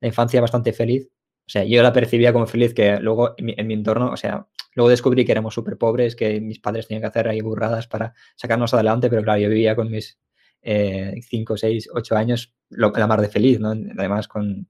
infancia 0.00 0.40
bastante 0.40 0.72
feliz. 0.72 1.08
O 1.46 1.50
sea, 1.50 1.64
yo 1.64 1.82
la 1.82 1.92
percibía 1.92 2.32
como 2.32 2.46
feliz, 2.46 2.74
que 2.74 2.98
luego 2.98 3.34
en 3.36 3.44
mi, 3.46 3.54
en 3.56 3.66
mi 3.66 3.74
entorno, 3.74 4.10
o 4.10 4.16
sea, 4.16 4.46
luego 4.74 4.90
descubrí 4.90 5.24
que 5.24 5.32
éramos 5.32 5.54
súper 5.54 5.78
pobres, 5.78 6.16
que 6.16 6.40
mis 6.40 6.60
padres 6.60 6.88
tenían 6.88 7.02
que 7.02 7.08
hacer 7.08 7.28
ahí 7.28 7.40
burradas 7.40 7.86
para 7.86 8.14
sacarnos 8.36 8.74
adelante, 8.74 9.08
pero 9.08 9.22
claro, 9.22 9.40
yo 9.40 9.48
vivía 9.48 9.74
con 9.76 9.90
mis, 9.90 10.18
5, 10.62 11.56
6, 11.56 11.88
8 11.92 12.16
años, 12.16 12.54
la 12.70 13.06
mar 13.06 13.20
de 13.20 13.28
feliz, 13.28 13.58
¿no? 13.58 13.70
Además 13.70 14.28
con, 14.28 14.68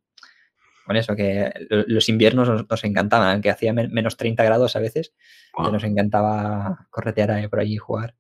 con 0.86 0.96
eso, 0.96 1.14
que 1.14 1.52
los 1.68 2.08
inviernos 2.08 2.66
nos, 2.68 2.84
encantaban, 2.84 3.40
que 3.40 3.50
hacía 3.50 3.72
menos 3.72 4.16
30 4.16 4.42
grados 4.44 4.76
a 4.76 4.80
veces, 4.80 5.14
que 5.56 5.72
nos 5.72 5.84
encantaba 5.84 6.88
corretear 6.90 7.48
por 7.48 7.60
allí 7.60 7.74
y 7.74 7.78
jugar. 7.78 8.14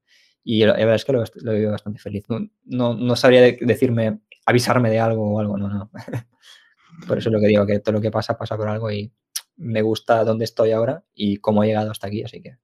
Y 0.44 0.64
la 0.64 0.72
verdad 0.74 0.96
es 0.96 1.04
que 1.04 1.12
lo, 1.12 1.24
lo 1.42 1.52
vivo 1.52 1.70
bastante 1.70 1.98
feliz. 1.98 2.24
No, 2.64 2.94
no, 2.94 3.16
sabría 3.16 3.42
decirme, 3.60 4.20
avisarme 4.46 4.90
de 4.90 5.00
algo 5.00 5.34
o 5.34 5.40
algo, 5.40 5.56
no, 5.56 5.68
no. 5.68 5.90
por 7.08 7.18
eso 7.18 7.28
es 7.28 7.32
lo 7.32 7.40
que 7.40 7.46
digo, 7.46 7.66
que 7.66 7.80
todo 7.80 7.94
lo 7.94 8.00
que 8.00 8.10
pasa, 8.10 8.36
pasa 8.36 8.56
por 8.56 8.68
algo 8.68 8.90
y 8.90 9.12
me 9.56 9.82
gusta 9.82 10.24
dónde 10.24 10.44
estoy 10.44 10.72
ahora 10.72 11.04
y 11.14 11.36
cómo 11.38 11.62
he 11.62 11.68
llegado 11.68 11.90
hasta 11.90 12.08
aquí, 12.08 12.22
así 12.22 12.42
que 12.42 12.56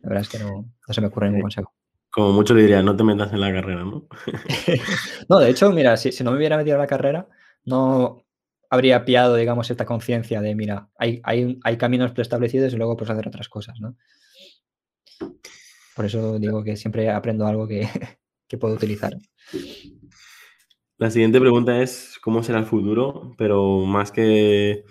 la 0.00 0.08
verdad 0.10 0.22
es 0.22 0.28
que 0.28 0.38
no, 0.38 0.72
no 0.86 0.94
se 0.94 1.00
me 1.00 1.08
ocurre 1.08 1.26
ningún 1.26 1.42
consejo. 1.42 1.74
Como 2.10 2.32
mucho 2.32 2.54
le 2.54 2.62
diría, 2.62 2.82
no 2.82 2.96
te 2.96 3.04
metas 3.04 3.32
en 3.32 3.40
la 3.40 3.52
carrera, 3.52 3.84
¿no? 3.84 4.08
no, 5.28 5.38
de 5.38 5.50
hecho, 5.50 5.70
mira, 5.72 5.96
si, 5.96 6.24
no 6.24 6.30
me 6.30 6.38
hubiera 6.38 6.56
metido 6.56 6.76
en 6.76 6.80
la 6.80 6.86
carrera, 6.86 7.28
no 7.64 8.24
habría 8.70 9.04
pillado, 9.04 9.36
digamos, 9.36 9.70
esta 9.70 9.84
conciencia 9.84 10.40
de, 10.40 10.54
mira, 10.54 10.88
hay, 10.98 11.20
hay, 11.24 11.58
hay 11.62 11.76
caminos 11.76 12.12
preestablecidos 12.12 12.72
y 12.72 12.76
luego 12.76 12.96
pues 12.96 13.10
hacer 13.10 13.28
otras 13.28 13.48
cosas, 13.48 13.80
¿no? 13.80 13.96
Por 15.94 16.04
eso 16.04 16.38
digo 16.38 16.62
que 16.62 16.76
siempre 16.76 17.10
aprendo 17.10 17.46
algo 17.46 17.66
que, 17.66 17.88
que 18.48 18.58
puedo 18.58 18.74
utilizar. 18.74 19.16
La 20.96 21.10
siguiente 21.10 21.40
pregunta 21.40 21.80
es 21.80 22.18
cómo 22.22 22.42
será 22.42 22.58
el 22.58 22.66
futuro, 22.66 23.34
pero 23.38 23.80
más 23.80 24.12
que, 24.12 24.84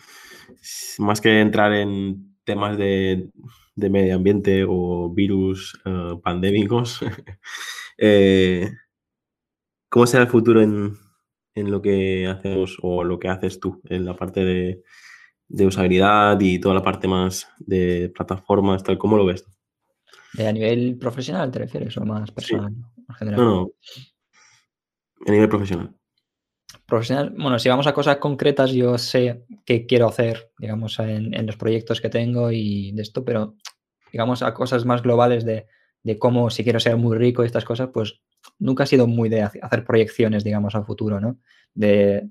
más 1.00 1.22
que 1.22 1.42
entrar 1.42 1.74
en 1.74 2.36
temas 2.44 2.78
de 2.78 3.30
de 3.78 3.90
medio 3.92 4.16
ambiente 4.16 4.66
o 4.68 5.10
virus 5.14 5.80
eh, 5.86 6.20
pandémicos. 6.22 7.00
Eh, 8.00 8.70
¿Cómo 9.90 10.06
será 10.06 10.26
el 10.26 10.30
futuro 10.30 10.62
en, 10.62 10.96
lo 11.64 11.82
que 11.82 12.28
hacemos 12.28 12.78
o 12.82 13.04
lo 13.04 13.20
que 13.20 13.28
haces 13.28 13.60
tú 13.60 13.82
en 13.86 14.06
la 14.06 14.16
parte 14.16 14.44
de, 14.46 14.84
usabilidad 15.66 16.40
y 16.40 16.60
toda 16.60 16.76
la 16.76 16.84
parte 16.84 17.08
más 17.08 17.48
de 17.60 18.12
plataformas, 18.14 18.84
tal? 18.84 18.98
¿Cómo 18.98 19.18
lo 19.18 19.26
ves? 19.26 19.46
¿A 20.38 20.52
nivel 20.52 20.98
profesional 20.98 21.52
te 21.52 21.60
refieres 21.60 21.98
o 21.98 22.06
más 22.06 22.32
personal? 22.32 22.74
No, 23.22 23.38
no. 23.38 23.72
A 25.26 25.32
nivel 25.32 25.50
profesional. 25.50 25.96
Profesional, 26.86 27.34
bueno, 27.38 27.60
si 27.60 27.70
vamos 27.70 27.88
a 27.88 27.94
cosas 27.94 28.18
concretas, 28.18 28.72
yo 28.72 28.98
sé 28.98 29.46
qué 29.66 29.86
quiero 29.86 30.08
hacer, 30.08 30.52
digamos, 30.58 31.00
en, 31.00 31.34
en, 31.34 31.46
los 31.46 31.58
proyectos 31.58 32.00
que 32.00 32.10
tengo 32.10 32.52
y 32.52 32.92
de 32.92 33.02
esto, 33.02 33.26
pero 33.26 33.56
digamos, 34.12 34.42
a 34.42 34.54
cosas 34.54 34.86
más 34.86 35.02
globales 35.02 35.44
de, 35.44 35.68
de 36.04 36.18
cómo 36.18 36.50
si 36.50 36.64
quiero 36.64 36.80
ser 36.80 36.96
muy 36.98 37.18
rico 37.18 37.44
y 37.44 37.48
estas 37.48 37.66
cosas, 37.66 37.90
pues 37.94 38.22
nunca 38.60 38.84
ha 38.84 38.88
sido 38.88 39.08
muy 39.08 39.30
de 39.30 39.42
hacer 39.42 39.84
proyecciones, 39.86 40.44
digamos, 40.44 40.76
a 40.76 40.84
futuro, 40.84 41.20
¿no? 41.20 41.40
De, 41.74 42.30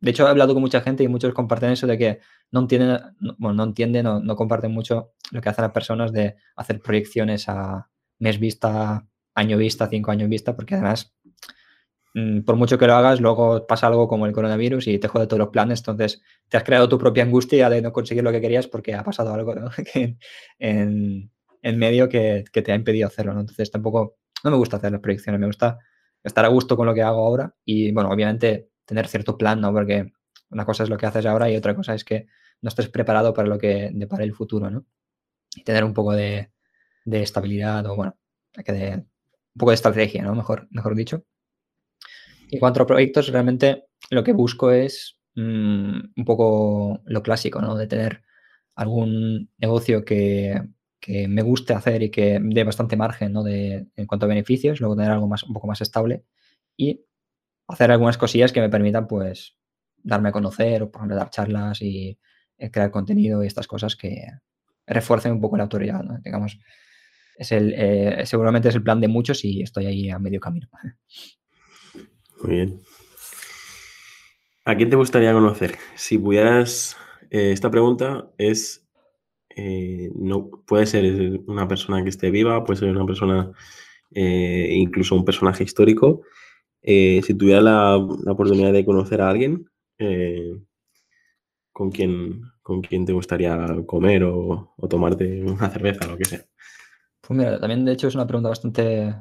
de 0.00 0.10
hecho, 0.10 0.26
he 0.26 0.30
hablado 0.30 0.54
con 0.54 0.62
mucha 0.62 0.80
gente 0.80 1.04
y 1.04 1.08
muchos 1.08 1.34
comparten 1.34 1.70
eso 1.70 1.86
de 1.86 1.98
que 1.98 2.20
no 2.50 2.60
entienden, 2.60 2.98
bueno, 3.38 3.54
no 3.54 3.64
entienden 3.64 4.06
o 4.06 4.20
no 4.20 4.36
comparten 4.36 4.72
mucho 4.72 5.12
lo 5.30 5.40
que 5.40 5.48
hacen 5.48 5.62
las 5.62 5.72
personas 5.72 6.12
de 6.12 6.36
hacer 6.56 6.80
proyecciones 6.80 7.48
a 7.48 7.88
mes 8.18 8.38
vista, 8.38 9.06
año 9.34 9.56
vista, 9.56 9.88
cinco 9.88 10.10
años 10.10 10.28
vista, 10.28 10.56
porque 10.56 10.74
además 10.74 11.14
Mm, 12.14 12.42
por 12.42 12.56
mucho 12.56 12.76
que 12.78 12.86
lo 12.86 12.94
hagas, 12.94 13.20
luego 13.20 13.66
pasa 13.66 13.86
algo 13.86 14.06
como 14.06 14.26
el 14.26 14.32
coronavirus 14.32 14.86
y 14.88 14.98
te 14.98 15.08
jode 15.08 15.26
todos 15.26 15.38
los 15.38 15.48
planes, 15.48 15.80
entonces 15.80 16.22
te 16.48 16.56
has 16.58 16.64
creado 16.64 16.88
tu 16.88 16.98
propia 16.98 17.22
angustia 17.24 17.70
de 17.70 17.80
no 17.80 17.92
conseguir 17.92 18.22
lo 18.22 18.32
que 18.32 18.40
querías 18.40 18.66
porque 18.66 18.94
ha 18.94 19.02
pasado 19.02 19.32
algo 19.32 19.54
en, 20.58 21.30
medio 21.62 22.08
que, 22.08 22.44
te 22.52 22.72
ha 22.72 22.74
impedido 22.74 23.06
hacerlo, 23.06 23.32
¿no? 23.34 23.40
Entonces 23.40 23.70
tampoco, 23.70 24.16
no 24.44 24.50
me 24.50 24.56
gusta 24.56 24.76
hacer 24.76 24.92
las 24.92 25.00
proyecciones, 25.00 25.40
me 25.40 25.46
gusta 25.46 25.78
estar 26.22 26.44
a 26.44 26.48
gusto 26.48 26.76
con 26.76 26.86
lo 26.86 26.94
que 26.94 27.02
hago 27.02 27.26
ahora 27.26 27.54
y, 27.64 27.92
bueno, 27.92 28.10
obviamente 28.10 28.70
tener 28.84 29.08
cierto 29.08 29.36
plan, 29.36 29.60
¿no? 29.60 29.72
Porque 29.72 30.12
una 30.50 30.64
cosa 30.64 30.82
es 30.82 30.88
lo 30.88 30.96
que 30.96 31.06
haces 31.06 31.26
ahora 31.26 31.50
y 31.50 31.56
otra 31.56 31.74
cosa 31.74 31.94
es 31.94 32.04
que 32.04 32.26
no 32.60 32.68
estés 32.68 32.88
preparado 32.88 33.34
para 33.34 33.48
lo 33.48 33.58
que 33.58 33.90
depara 33.92 34.24
el 34.24 34.34
futuro, 34.34 34.70
¿no? 34.70 34.86
Y 35.54 35.64
tener 35.64 35.84
un 35.84 35.94
poco 35.94 36.12
de, 36.12 36.52
estabilidad 37.04 37.86
o, 37.86 37.96
bueno, 37.96 38.16
que 38.64 38.72
de, 38.72 38.94
un 38.96 39.58
poco 39.58 39.70
de 39.70 39.74
estrategia, 39.74 40.22
¿no? 40.22 40.34
Mejor, 40.34 40.68
mejor 40.70 40.94
dicho. 40.94 41.24
En 42.50 42.58
cuanto 42.58 42.82
a 42.82 42.86
proyectos, 42.86 43.28
realmente 43.28 43.86
lo 44.10 44.22
que 44.22 44.32
busco 44.32 44.70
es 44.70 45.18
mm, 45.34 46.00
un 46.16 46.24
poco 46.24 47.00
lo 47.04 47.22
clásico, 47.22 47.60
¿no? 47.60 47.76
De 47.76 47.86
tener 47.86 48.22
algún 48.74 49.50
negocio 49.58 50.04
que, 50.04 50.60
me 51.28 51.42
guste 51.42 51.74
hacer 51.74 52.02
y 52.02 52.10
que 52.10 52.38
dé 52.40 52.64
bastante 52.64 52.96
margen, 52.96 53.32
¿no? 53.32 53.42
De, 53.42 53.86
en 53.96 54.06
cuanto 54.06 54.26
a 54.26 54.28
beneficios, 54.28 54.80
luego 54.80 54.96
tener 54.96 55.10
algo 55.10 55.28
más, 55.28 55.42
un 55.42 55.52
poco 55.52 55.66
más 55.66 55.80
estable 55.80 56.24
y 56.76 57.04
hacer 57.68 57.90
algunas 57.90 58.18
cosillas 58.18 58.52
que 58.52 58.60
me 58.60 58.68
permitan, 58.68 59.06
pues, 59.06 59.56
darme 60.02 60.28
a 60.28 60.32
conocer 60.32 60.82
o, 60.82 60.90
por 60.90 61.00
ejemplo, 61.00 61.16
dar 61.16 61.30
charlas 61.30 61.80
y 61.82 62.18
eh, 62.58 62.70
crear 62.70 62.90
contenido 62.90 63.42
y 63.42 63.46
estas 63.46 63.66
cosas 63.66 63.96
que 63.96 64.26
refuercen 64.86 65.32
un 65.32 65.40
poco 65.40 65.56
la 65.56 65.64
autoridad. 65.64 66.02
Digamos, 66.22 66.58
es 67.36 67.52
el, 67.52 67.74
eh, 67.76 68.22
seguramente 68.26 68.68
es 68.68 68.74
el 68.74 68.82
plan 68.82 69.00
de 69.00 69.08
muchos 69.08 69.44
y 69.44 69.62
estoy 69.62 69.86
ahí 69.86 70.10
a 70.10 70.18
medio 70.18 70.40
camino. 70.40 70.68
Muy 72.42 72.54
bien. 72.54 72.80
¿A 74.64 74.76
quién 74.76 74.90
te 74.90 74.96
gustaría 74.96 75.32
conocer? 75.32 75.76
Si 75.96 76.18
pudieras, 76.18 76.96
eh, 77.30 77.50
esta 77.52 77.70
pregunta 77.70 78.30
es, 78.38 78.86
eh, 79.56 80.10
no 80.14 80.50
puede 80.66 80.86
ser 80.86 81.40
una 81.46 81.68
persona 81.68 82.02
que 82.02 82.10
esté 82.10 82.30
viva, 82.30 82.64
puede 82.64 82.80
ser 82.80 82.90
una 82.90 83.06
persona, 83.06 83.52
incluso 84.10 85.14
un 85.14 85.24
personaje 85.24 85.64
histórico. 85.64 86.22
si 86.82 87.34
tuviera 87.34 87.60
la, 87.60 87.96
oportunidad 87.96 88.72
de 88.72 88.84
conocer 88.84 89.20
a 89.20 89.30
alguien, 89.30 89.66
¿con 91.72 91.90
quién, 91.90 92.42
¿con 92.62 92.82
quién 92.82 93.06
te 93.06 93.12
gustaría 93.12 93.56
comer 93.86 94.24
o, 94.24 94.74
o 94.76 94.88
tomarte 94.88 95.42
una 95.42 95.70
cerveza 95.70 96.06
lo 96.06 96.16
que 96.16 96.24
sea? 96.24 96.44
Pues 97.22 97.38
mira, 97.38 97.60
también 97.60 97.84
de 97.84 97.92
hecho 97.92 98.08
es 98.08 98.14
una 98.14 98.26
pregunta 98.26 98.48
bastante 98.48 99.14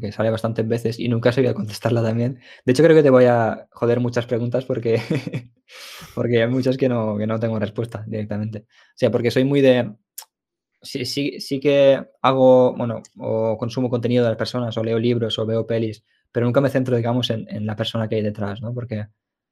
que 0.00 0.12
sale 0.12 0.30
bastantes 0.30 0.66
veces 0.68 1.00
y 1.00 1.08
nunca 1.08 1.30
he 1.36 1.48
a 1.48 1.54
contestarla 1.54 2.02
también. 2.02 2.40
De 2.64 2.72
hecho, 2.72 2.82
creo 2.82 2.96
que 2.96 3.02
te 3.02 3.10
voy 3.10 3.24
a 3.24 3.68
joder 3.72 4.00
muchas 4.00 4.26
preguntas 4.26 4.64
porque, 4.64 5.00
porque 6.14 6.42
hay 6.42 6.48
muchas 6.48 6.76
que 6.76 6.88
no, 6.88 7.16
que 7.16 7.26
no 7.26 7.38
tengo 7.40 7.58
respuesta 7.58 8.04
directamente. 8.06 8.60
O 8.68 8.96
sea, 8.96 9.10
porque 9.10 9.30
soy 9.30 9.44
muy 9.44 9.60
de. 9.60 9.94
Sí, 10.82 11.06
sí, 11.06 11.40
sí 11.40 11.60
que 11.60 12.04
hago, 12.20 12.74
bueno, 12.76 13.02
o 13.18 13.56
consumo 13.56 13.88
contenido 13.88 14.22
de 14.22 14.30
las 14.30 14.38
personas, 14.38 14.76
o 14.76 14.84
leo 14.84 14.98
libros, 14.98 15.38
o 15.38 15.46
veo 15.46 15.66
pelis, 15.66 16.04
pero 16.30 16.44
nunca 16.46 16.60
me 16.60 16.68
centro, 16.68 16.96
digamos, 16.96 17.30
en, 17.30 17.46
en 17.48 17.64
la 17.66 17.74
persona 17.74 18.06
que 18.06 18.16
hay 18.16 18.22
detrás, 18.22 18.60
¿no? 18.60 18.74
Porque, 18.74 19.00
o 19.00 19.06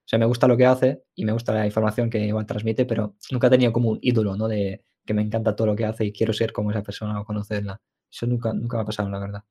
sea, 0.05 0.19
me 0.19 0.27
gusta 0.27 0.47
lo 0.47 0.59
que 0.59 0.67
hace 0.67 1.05
y 1.15 1.25
me 1.25 1.33
gusta 1.33 1.55
la 1.55 1.65
información 1.65 2.11
que 2.11 2.19
igual 2.19 2.45
transmite, 2.47 2.85
pero 2.85 3.17
nunca 3.31 3.47
he 3.47 3.51
tenido 3.51 3.73
como 3.73 3.89
un 3.91 3.99
ídolo, 4.03 4.37
¿no? 4.37 4.47
De, 4.47 4.85
que 5.05 5.15
me 5.15 5.23
encanta 5.23 5.57
todo 5.57 5.69
lo 5.69 5.77
que 5.77 5.85
hace 5.85 6.05
y 6.05 6.13
quiero 6.13 6.33
ser 6.33 6.53
como 6.53 6.71
esa 6.71 6.83
persona 6.83 7.21
o 7.21 7.25
conocerla. 7.25 7.81
Eso 8.11 8.27
nunca, 8.27 8.53
nunca 8.53 8.77
me 8.77 8.83
ha 8.83 8.87
pasado, 8.87 9.09
la 9.09 9.19
verdad. 9.19 9.45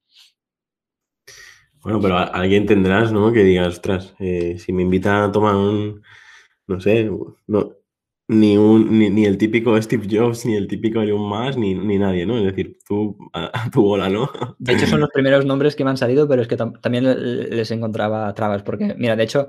Bueno, 1.84 2.00
pero 2.00 2.18
alguien 2.18 2.66
tendrás, 2.66 3.12
¿no? 3.12 3.32
Que 3.32 3.44
digas, 3.44 3.68
ostras, 3.68 4.14
eh, 4.20 4.58
si 4.60 4.72
me 4.72 4.84
invitan 4.84 5.24
a 5.24 5.32
tomar 5.32 5.56
un, 5.56 6.02
no 6.68 6.80
sé, 6.80 7.10
no, 7.48 7.74
ni, 8.28 8.58
un, 8.58 9.00
ni, 9.00 9.26
el 9.26 9.38
típico 9.38 9.82
Steve 9.82 10.08
Jobs, 10.10 10.46
ni 10.46 10.56
el 10.56 10.68
típico 10.68 11.02
Elon 11.02 11.28
Musk, 11.28 11.58
ni, 11.58 11.74
ni 11.74 11.98
nadie, 11.98 12.26
¿no? 12.26 12.38
Es 12.38 12.44
decir, 12.44 12.78
tú 12.88 13.18
a, 13.34 13.70
tu 13.72 13.82
bola, 13.82 14.10
¿no? 14.10 14.32
De 14.60 14.74
hecho, 14.74 14.86
son 14.86 15.02
los 15.02 15.10
primeros 15.10 15.46
nombres 15.46 15.76
que 15.76 15.84
me 15.84 15.90
han 15.90 15.98
salido, 15.98 16.28
pero 16.28 16.42
es 16.42 16.48
que 16.48 16.58
también 16.58 17.04
les 17.50 17.72
encontraba 17.72 18.34
trabas, 18.34 18.64
porque, 18.64 18.96
mira, 18.98 19.16
de 19.16 19.24
hecho, 19.24 19.48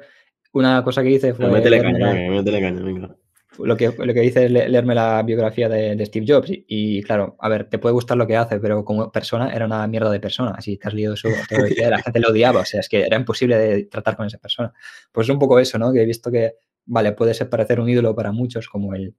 una 0.53 0.83
cosa 0.83 1.03
que 1.03 1.11
hice 1.11 1.35
fue... 1.35 1.51
métele 1.51 1.81
caña, 1.81 2.31
métele 2.31 2.61
caña, 2.61 2.83
venga 2.83 3.17
lo 3.59 3.77
que, 3.77 3.93
lo 3.97 4.15
que 4.15 4.21
dice 4.21 4.47
es 4.47 4.51
leerme 4.51 4.95
la 4.95 5.23
biografía 5.23 5.69
de, 5.69 6.05
Steve 6.07 6.27
Jobs 6.27 6.51
y, 6.51 7.03
claro, 7.03 7.37
a 7.39 7.49
ver, 7.49 7.69
te 7.69 7.79
puede 7.79 7.93
gustar 7.93 8.17
lo 8.17 8.27
que 8.27 8.37
hace, 8.37 8.59
pero 8.59 8.85
como 8.85 9.13
persona 9.13 9.53
era 9.53 9.67
una 9.67 9.87
mierda 9.87 10.11
de 10.11 10.21
persona. 10.21 10.53
Así 10.57 10.77
te 10.79 10.89
has 10.89 10.95
leído 10.95 11.17
su 11.17 11.29
la 11.29 11.99
gente 12.03 12.21
lo 12.21 12.31
odiaba, 12.31 12.61
o 12.61 12.65
sea, 12.65 12.81
es 12.81 12.89
que 12.89 13.03
era 13.03 13.17
imposible 13.17 13.59
de 13.59 13.85
tratar 13.85 14.17
con 14.17 14.27
esa 14.27 14.39
persona. 14.39 14.73
Pues 15.11 15.27
es 15.27 15.33
un 15.33 15.39
poco 15.39 15.59
eso, 15.59 15.79
¿no? 15.79 15.93
Que 15.93 16.03
he 16.03 16.07
visto 16.07 16.31
que, 16.31 16.55
vale, 16.87 17.13
puede 17.13 17.35
ser 17.35 17.51
parecer 17.51 17.81
un 17.81 17.89
ídolo 17.89 18.15
para 18.15 18.33
muchos 18.33 18.69
como 18.69 18.95
el, 18.95 19.15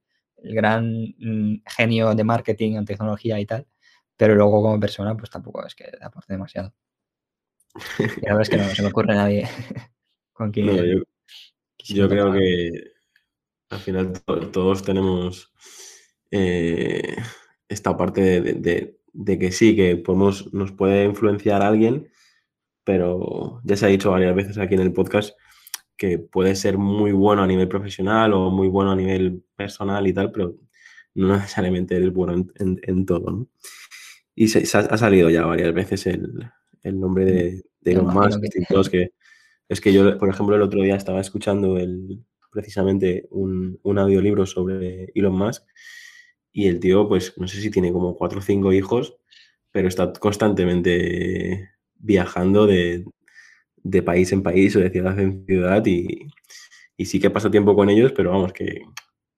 gran 0.45 1.15
mm, 1.17 1.63
genio 1.77 2.13
de 2.13 2.23
marketing 2.25 2.75
en 2.75 2.85
tecnología 2.85 3.39
y 3.39 3.45
tal, 3.45 3.65
pero 4.17 4.35
luego 4.35 4.61
como 4.61 4.79
persona, 4.79 5.15
pues 5.15 5.29
tampoco 5.29 5.65
es 5.65 5.73
que 5.73 5.85
aporte 6.01 6.33
demasiado. 6.33 6.73
Y 7.97 8.25
la 8.25 8.35
verdad 8.35 8.41
es 8.41 8.49
que 8.49 8.57
no, 8.57 8.65
se 8.65 8.81
me 8.81 8.89
ocurre 8.89 9.15
nadie 9.15 9.47
con 10.33 10.51
quien... 10.51 11.03
yo 11.77 12.09
creo 12.09 12.33
que 12.33 12.92
al 13.73 13.79
final 13.79 14.13
todos 14.51 14.83
tenemos 14.83 15.53
eh, 16.31 17.15
esta 17.67 17.97
parte 17.97 18.41
de, 18.41 19.39
que 19.39 19.51
sí, 19.51 19.75
que 19.75 19.97
podemos, 19.97 20.53
nos 20.53 20.71
puede 20.71 21.05
influenciar 21.05 21.61
alguien, 21.61 22.09
pero 22.83 23.61
ya 23.63 23.75
se 23.75 23.85
ha 23.85 23.89
dicho 23.89 24.11
varias 24.11 24.35
veces 24.35 24.57
aquí 24.57 24.75
en 24.75 24.81
el 24.81 24.93
podcast 24.93 25.37
que 25.97 26.19
puede 26.19 26.55
ser 26.55 26.77
muy 26.77 27.11
bueno 27.11 27.43
a 27.43 27.47
nivel 27.47 27.67
profesional 27.67 28.33
o 28.33 28.49
muy 28.49 28.67
bueno 28.67 28.91
a 28.91 28.95
nivel 28.95 29.43
personal 29.55 30.05
y 30.07 30.13
tal, 30.13 30.31
pero 30.31 30.55
no 31.15 31.27
necesariamente 31.35 31.95
eres 31.95 32.13
bueno 32.13 32.45
en, 32.55 33.05
todo, 33.05 33.47
Y 34.35 34.47
se, 34.47 34.77
ha 34.77 34.97
salido 34.97 35.29
ya 35.29 35.45
varias 35.45 35.73
veces 35.73 36.07
el, 36.07 36.99
nombre 36.99 37.25
de, 37.25 37.63
de 37.81 37.91
Elon 37.91 38.13
Musk, 38.13 38.41
que 38.89 39.11
es 39.69 39.81
que 39.81 39.93
yo, 39.93 40.17
por 40.17 40.29
ejemplo, 40.29 40.55
el 40.55 40.61
otro 40.61 40.81
día 40.81 40.95
estaba 40.95 41.21
escuchando 41.21 41.77
el, 41.77 42.23
precisamente 42.53 43.27
un, 43.31 43.79
audiolibro 43.83 44.45
sobre 44.45 45.11
Elon 45.15 45.37
Musk 45.37 45.63
y 46.51 46.67
el 46.67 46.79
tío, 46.79 47.07
pues 47.07 47.33
no 47.37 47.47
sé 47.47 47.59
si 47.61 47.71
tiene 47.71 47.91
como 47.91 48.15
cuatro 48.15 48.39
o 48.39 48.41
cinco 48.41 48.71
hijos, 48.71 49.17
pero 49.71 49.87
está 49.87 50.13
constantemente 50.13 51.71
viajando 51.95 52.67
de, 52.67 53.05
país 54.05 54.31
en 54.31 54.43
país 54.43 54.75
o 54.75 54.79
de 54.79 54.91
ciudad 54.91 55.19
en 55.19 55.45
ciudad 55.45 55.85
y, 55.85 56.27
sí 57.05 57.19
que 57.19 57.29
pasa 57.29 57.51
tiempo 57.51 57.75
con 57.75 57.89
ellos, 57.89 58.13
pero 58.13 58.31
vamos, 58.31 58.53
que 58.53 58.81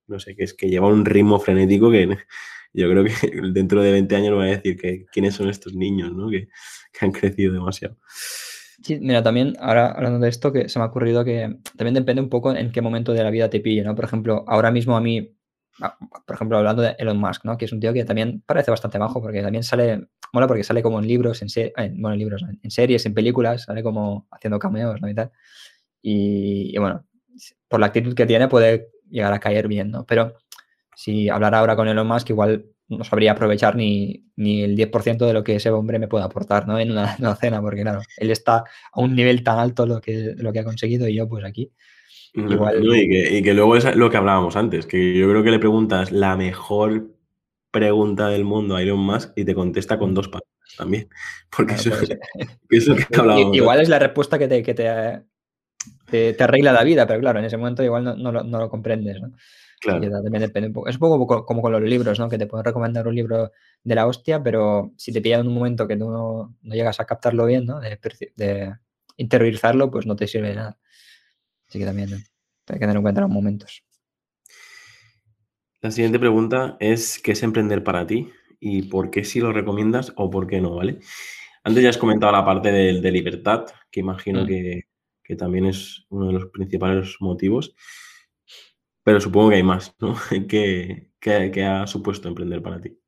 no 0.08 0.20
sé, 0.20 0.36
que 0.36 0.44
es 0.44 0.54
que 0.54 0.70
lleva 0.70 0.88
un 0.88 1.06
ritmo 1.06 1.40
frenético 1.40 1.90
que 1.90 2.08
yo 2.74 2.90
creo 2.90 3.04
que 3.06 3.14
dentro 3.54 3.82
de 3.82 3.92
20 3.92 4.16
años 4.16 4.38
va 4.38 4.44
a 4.44 4.48
decir 4.48 4.78
que 4.78 5.06
quiénes 5.12 5.36
son 5.36 5.50
estos 5.50 5.74
niños, 5.74 6.14
¿no? 6.14 6.30
que 6.30 6.48
han 7.02 7.12
crecido 7.12 7.54
demasiado. 7.54 7.98
Sí, 8.84 9.00
mira, 9.00 9.24
también 9.24 9.56
ahora 9.60 9.92
hablando 9.92 10.20
de 10.20 10.30
esto, 10.30 10.52
que 10.52 10.70
se 10.70 10.80
me 10.80 10.86
ha 10.86 10.88
ocurrido 10.90 11.24
que 11.24 11.58
también 11.78 11.94
depende 11.94 12.22
un 12.22 12.30
poco 12.30 12.54
en 12.54 12.72
qué 12.72 12.82
momento 12.82 13.14
de 13.14 13.24
la 13.24 13.30
vida 13.30 13.50
te 13.50 13.60
pille, 13.60 13.84
¿no? 13.84 13.96
Por 13.96 14.06
ejemplo, 14.06 14.44
ahora 14.48 14.72
mismo 14.72 14.98
a 14.98 15.02
mí, 15.02 15.36
por 16.26 16.36
ejemplo, 16.36 16.58
hablando 16.58 16.82
de 16.82 16.96
Elon 16.98 17.18
Musk, 17.18 17.46
¿no? 17.46 17.58
Que 17.58 17.66
es 17.66 17.72
un 17.72 17.80
tío 17.80 17.94
que 17.94 18.04
también 18.06 18.44
parece 18.46 18.72
bastante 18.72 18.98
bajo, 18.98 19.22
porque 19.22 19.42
también 19.42 19.64
sale, 19.64 20.08
mola 20.34 20.48
porque 20.48 20.64
sale 20.64 20.84
como 20.84 21.00
en 21.00 21.08
libros, 21.08 21.42
en, 21.42 21.50
bueno, 22.02 22.14
en 22.14 22.20
libros, 22.20 22.44
en 22.62 22.72
series, 22.72 23.06
en 23.06 23.14
películas, 23.14 23.64
sale 23.64 23.82
como 23.82 24.28
haciendo 24.32 24.60
cameos, 24.60 25.02
¿no? 25.02 25.10
Y 25.10 25.16
tal. 25.16 25.32
Y, 26.02 26.76
y, 26.76 26.78
bueno, 26.78 27.06
por 27.68 27.80
la 27.80 27.88
actitud 27.88 28.14
que 28.14 28.26
tiene 28.26 28.48
puede 28.48 28.90
llegar 29.10 29.34
a 29.34 29.40
caer 29.40 29.68
bien, 29.68 29.92
¿no? 29.92 30.06
Pero 30.06 30.36
si 30.96 31.30
hablar 31.30 31.56
ahora 31.56 31.76
con 31.76 31.88
Elon 31.88 32.08
Musk, 32.08 32.30
igual 32.30 32.66
no 32.88 33.04
sabría 33.04 33.32
aprovechar 33.32 33.76
ni, 33.76 34.26
ni 34.36 34.62
el 34.62 34.78
10% 34.78 35.26
de 35.26 35.34
lo 35.34 35.44
que 35.44 35.56
ese 35.56 35.72
hombre 35.72 36.00
me 36.00 36.08
puede 36.08 36.26
aportar 36.26 36.68
¿no? 36.68 36.80
en, 36.80 36.92
una, 36.92 37.36
cena, 37.36 37.62
porque 37.62 37.82
claro, 37.82 38.02
él 38.18 38.32
está 38.32 38.64
a 38.92 39.02
un 39.02 39.16
nivel 39.16 39.44
tan 39.44 39.60
alto 39.60 39.86
lo 39.86 40.02
que, 40.02 40.36
lo 40.38 40.54
que 40.54 40.60
ha 40.60 40.64
conseguido 40.64 41.08
y 41.08 41.16
yo 41.16 41.28
pues 41.28 41.44
aquí. 41.46 41.72
Igual... 42.34 42.84
y, 42.84 43.10
que, 43.10 43.38
y, 43.38 43.42
que, 43.42 43.54
luego 43.54 43.78
es 43.78 43.96
lo 43.96 44.10
que 44.10 44.18
hablábamos 44.18 44.56
antes, 44.56 44.86
que 44.86 45.18
yo 45.18 45.30
creo 45.30 45.44
que 45.44 45.52
le 45.52 45.60
preguntas 45.60 46.12
la 46.12 46.36
mejor 46.36 47.16
pregunta 47.72 48.30
del 48.30 48.44
mundo 48.44 48.76
a 48.76 48.82
Elon 48.82 49.00
Musk 49.00 49.32
y 49.36 49.46
te 49.46 49.56
contesta 49.56 49.98
con 49.98 50.14
dos 50.14 50.28
palabras 50.28 50.76
también. 50.78 51.10
Porque 51.56 51.74
eso, 51.74 51.92
eso, 52.70 52.96
que 53.10 53.16
hablábamos. 53.20 53.56
Igual 53.56 53.82
es 53.82 53.90
la 53.90 54.00
respuesta 54.00 54.38
que 54.38 54.48
te, 54.48 54.62
que 54.64 54.74
te, 54.74 56.34
te, 56.34 56.44
arregla 56.44 56.72
la 56.72 56.84
vida, 56.84 57.08
pero 57.08 57.20
claro, 57.20 57.40
en 57.40 57.46
ese 57.46 57.58
momento 57.58 57.84
igual 57.84 58.04
no, 58.04 58.16
no, 58.16 58.32
lo, 58.32 58.44
no 58.44 58.60
lo 58.60 58.70
comprendes. 58.70 59.22
¿no? 59.22 59.32
Depende 59.82 60.68
un 60.68 60.74
poco. 60.74 60.90
Es 60.90 60.96
un 60.96 61.00
poco 61.00 61.46
como 61.46 61.62
con 61.62 61.72
los 61.72 61.82
libros, 61.82 62.20
¿no? 62.20 62.30
Que 62.30 62.38
te 62.38 62.48
pueden 62.48 62.66
recomendar 62.66 63.08
un 63.08 63.16
libro 63.16 63.52
de 63.84 63.96
la 63.96 64.08
hostia, 64.08 64.42
pero 64.42 64.94
si 64.98 65.12
te 65.12 65.22
pillan 65.22 65.42
en 65.42 65.48
un 65.48 65.54
momento 65.54 65.88
que 65.88 65.98
tú 65.98 66.10
no, 66.10 66.56
llegas 66.64 67.00
a 67.00 67.06
captarlo 67.06 67.46
bien, 67.46 67.66
¿no? 67.66 67.80
De, 67.80 68.74
interiorizarlo, 69.18 69.90
pues 69.92 70.06
no 70.06 70.16
te 70.16 70.28
sirve 70.28 70.50
de 70.50 70.56
nada. 70.56 70.78
Así 71.68 71.80
que 71.80 71.86
también 71.86 72.14
hay 72.14 72.74
que 72.74 72.80
tener 72.80 72.96
en 72.96 73.02
cuenta 73.02 73.22
los 73.22 73.30
momentos. 73.30 73.84
La 75.82 75.92
siguiente 75.92 76.20
pregunta 76.20 76.76
es, 76.80 77.20
¿qué 77.20 77.32
es 77.32 77.44
emprender 77.44 77.84
para 77.84 78.06
ti? 78.06 78.30
¿Y 78.60 78.84
por 78.84 79.12
qué 79.12 79.24
sí 79.24 79.40
lo 79.40 79.54
recomiendas 79.54 80.12
o 80.18 80.30
por 80.30 80.48
qué 80.48 80.60
no, 80.60 80.76
¿vale? 80.76 81.00
Antes 81.64 81.84
ya 81.84 81.90
has 81.90 81.98
comentado 81.98 82.32
la 82.32 82.44
parte 82.44 82.72
de, 82.72 83.12
libertad, 83.12 83.66
que 83.90 84.00
imagino 84.02 84.44
mm. 84.44 84.48
que, 84.48 84.82
que, 85.24 85.36
también 85.36 85.66
es 85.66 86.06
uno 86.10 86.28
de 86.28 86.34
los 86.34 86.46
principales 86.48 87.16
motivos. 87.20 87.76
Pero 89.06 89.22
supongo 89.22 89.52
que 89.52 89.58
hay 89.58 89.64
más, 89.64 89.96
¿no? 90.00 90.16
¿Qué, 90.50 91.64
ha 91.64 91.88
supuesto 91.88 92.28
emprender 92.28 92.62
para 92.64 92.82
ti? 92.82 93.00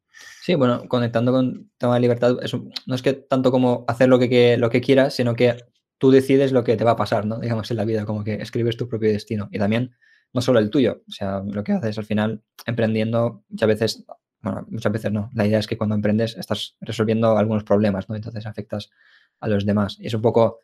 Sí, 0.44 0.54
bueno, 0.54 0.88
conectando 0.88 1.32
con 1.32 1.46
el 1.46 1.70
tema 1.78 1.96
de 1.96 2.02
libertad, 2.02 2.38
no 2.86 2.96
es 2.96 3.02
que 3.02 3.14
tanto 3.14 3.52
como 3.52 3.84
hacer 3.88 4.08
lo 4.08 4.20
que, 4.20 4.58
lo 4.58 4.70
que 4.70 4.80
quieras, 4.80 5.16
sino 5.16 5.36
que 5.36 5.58
tú 5.98 6.12
decides 6.12 6.52
lo 6.52 6.64
que 6.64 6.78
te 6.78 6.84
va 6.84 6.92
a 6.92 6.96
pasar, 6.96 7.26
¿no? 7.26 7.40
Digamos, 7.40 7.70
en 7.72 7.78
la 7.78 7.86
vida, 7.86 8.06
como 8.06 8.24
que 8.24 8.36
escribes 8.36 8.78
tu 8.78 8.88
propio 8.88 9.12
destino. 9.12 9.50
Y 9.52 9.58
también, 9.58 9.96
no 10.34 10.42
solo 10.42 10.60
el 10.60 10.70
tuyo, 10.70 11.02
o 11.08 11.12
sea, 11.12 11.42
lo 11.44 11.64
que 11.64 11.72
haces 11.72 11.98
al 11.98 12.06
final, 12.06 12.44
emprendiendo, 12.68 13.44
muchas 13.50 13.68
veces, 13.68 14.06
bueno, 14.42 14.68
muchas 14.70 14.92
veces 14.92 15.12
no. 15.12 15.32
La 15.34 15.48
idea 15.48 15.58
es 15.58 15.66
que 15.66 15.78
cuando 15.78 15.96
emprendes 15.96 16.38
estás 16.38 16.78
resolviendo 16.80 17.40
algunos 17.40 17.64
problemas, 17.64 18.08
¿no? 18.08 18.16
Entonces 18.16 18.46
afectas 18.46 18.92
a 19.40 19.48
los 19.48 19.66
demás. 19.66 19.98
Y 20.00 20.06
es 20.06 20.14
un 20.14 20.22
poco 20.22 20.60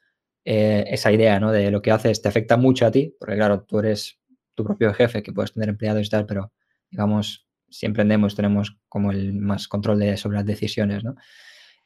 eh, 0.45 0.85
esa 0.89 1.11
idea, 1.11 1.39
¿no? 1.39 1.51
De 1.51 1.71
lo 1.71 1.81
que 1.81 1.91
haces 1.91 2.21
te 2.21 2.29
afecta 2.29 2.55
mucho 2.55 2.85
a 2.85 2.91
ti, 2.91 3.15
porque 3.19 3.35
claro, 3.35 3.63
tú 3.63 3.79
eres 3.79 4.19
tu 4.55 4.63
propio 4.63 4.93
jefe, 4.93 5.23
que 5.23 5.33
puedes 5.33 5.53
tener 5.53 5.69
empleados 5.69 6.05
y 6.05 6.09
tal, 6.09 6.25
pero 6.25 6.51
digamos, 6.89 7.47
si 7.69 7.85
emprendemos 7.85 8.35
tenemos 8.35 8.77
como 8.87 9.11
el 9.11 9.33
más 9.33 9.67
control 9.67 9.99
de, 9.99 10.17
sobre 10.17 10.37
las 10.37 10.45
decisiones, 10.45 11.03
¿no? 11.03 11.15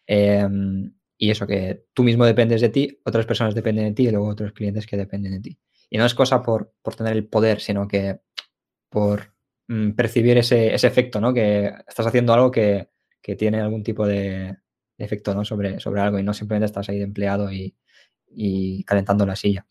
Em, 0.05 0.93
y 1.17 1.31
eso, 1.31 1.47
que 1.47 1.85
tú 1.93 2.03
mismo 2.03 2.25
dependes 2.25 2.61
de 2.61 2.69
ti, 2.69 2.99
otras 3.05 3.25
personas 3.25 3.55
dependen 3.55 3.85
de 3.85 3.93
ti 3.93 4.07
y 4.07 4.11
luego 4.11 4.27
otros 4.27 4.53
clientes 4.53 4.85
que 4.85 4.97
dependen 4.97 5.33
de 5.33 5.39
ti. 5.41 5.59
Y 5.89 5.97
no 5.97 6.05
es 6.05 6.13
cosa 6.13 6.43
por, 6.43 6.73
por 6.81 6.95
tener 6.95 7.13
el 7.13 7.27
poder, 7.27 7.59
sino 7.61 7.87
que 7.87 8.19
por 8.89 9.33
mm, 9.67 9.91
percibir 9.91 10.37
ese, 10.37 10.73
ese, 10.73 10.87
efecto, 10.87 11.19
¿no? 11.21 11.33
Que 11.33 11.73
estás 11.87 12.05
haciendo 12.07 12.33
algo 12.33 12.51
que, 12.51 12.89
que 13.21 13.35
tiene 13.35 13.59
algún 13.61 13.83
tipo 13.83 14.05
de, 14.05 14.57
efecto 14.97 15.33
¿no? 15.33 15.45
sobre, 15.45 15.79
sobre 15.79 16.01
algo 16.01 16.19
y 16.19 16.23
no 16.23 16.33
simplemente 16.33 16.65
estás 16.65 16.89
ahí 16.89 16.97
de 16.97 17.03
empleado 17.03 17.51
y, 17.51 17.75
calentando 18.85 19.25
la 19.25 19.35
silla. 19.35 19.65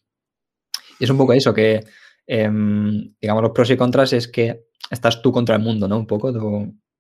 Y 0.99 1.05
es 1.05 1.11
un 1.11 1.19
poco 1.19 1.33
eso, 1.33 1.53
que 1.55 1.85
em, 2.27 3.15
digamos 3.21 3.43
los 3.43 3.53
pros 3.53 3.71
y 3.71 3.77
contras 3.77 4.13
es 4.13 4.29
que 4.29 4.67
estás 4.91 5.23
tú 5.23 5.33
contra 5.33 5.57
el 5.57 5.63
mundo, 5.63 5.89
¿no? 5.89 5.99
Un 5.99 6.07
poco, 6.07 6.29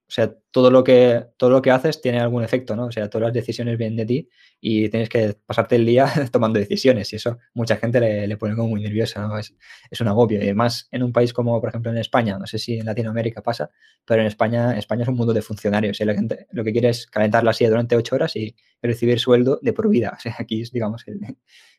o 0.08 0.12
sea, 0.12 0.32
todo 0.52 0.70
lo, 0.70 0.84
que, 0.84 1.26
todo 1.36 1.50
lo 1.50 1.60
que 1.60 1.72
haces 1.72 2.00
tiene 2.00 2.20
algún 2.20 2.44
efecto, 2.44 2.76
¿no? 2.76 2.86
O 2.86 2.92
sea, 2.92 3.10
todas 3.10 3.26
las 3.26 3.34
decisiones 3.34 3.76
vienen 3.76 3.96
de 3.96 4.06
ti 4.06 4.28
y 4.60 4.88
tienes 4.88 5.08
que 5.08 5.36
pasarte 5.44 5.74
el 5.74 5.84
día 5.84 6.06
tomando 6.32 6.60
decisiones 6.60 7.12
y 7.12 7.16
eso 7.16 7.38
mucha 7.54 7.76
gente 7.76 7.98
le, 8.00 8.36
pone 8.36 8.54
como 8.54 8.68
muy 8.68 8.82
nerviosa, 8.82 9.26
¿no? 9.26 9.36
Es, 9.36 9.52
es, 9.90 10.00
un 10.00 10.06
agobio. 10.06 10.38
Y 10.38 10.44
además, 10.44 10.86
en 10.92 11.02
un 11.02 11.12
país 11.12 11.32
como, 11.32 11.60
por 11.60 11.70
ejemplo, 11.70 11.90
en 11.90 11.98
España, 11.98 12.38
no 12.38 12.46
sé 12.46 12.58
si 12.58 12.78
en 12.78 12.86
Latinoamérica 12.86 13.42
pasa, 13.42 13.70
pero 14.04 14.20
en 14.20 14.28
España, 14.28 14.78
España 14.78 15.02
es 15.02 15.08
un 15.08 15.16
mundo 15.16 15.32
de 15.32 15.42
funcionarios. 15.42 16.00
Y 16.00 16.04
la 16.04 16.14
gente 16.14 16.46
lo 16.52 16.62
que 16.62 16.70
quiere 16.70 16.90
es 16.90 17.06
calentar 17.06 17.42
la 17.42 17.52
silla 17.52 17.70
durante 17.70 17.96
ocho 17.96 18.14
horas 18.14 18.36
y 18.36 18.54
recibir 18.80 19.18
sueldo 19.18 19.58
de 19.60 19.72
por 19.72 19.88
vida. 19.88 20.12
O 20.16 20.20
sea, 20.20 20.36
aquí 20.38 20.62
es, 20.62 20.70
digamos, 20.70 21.04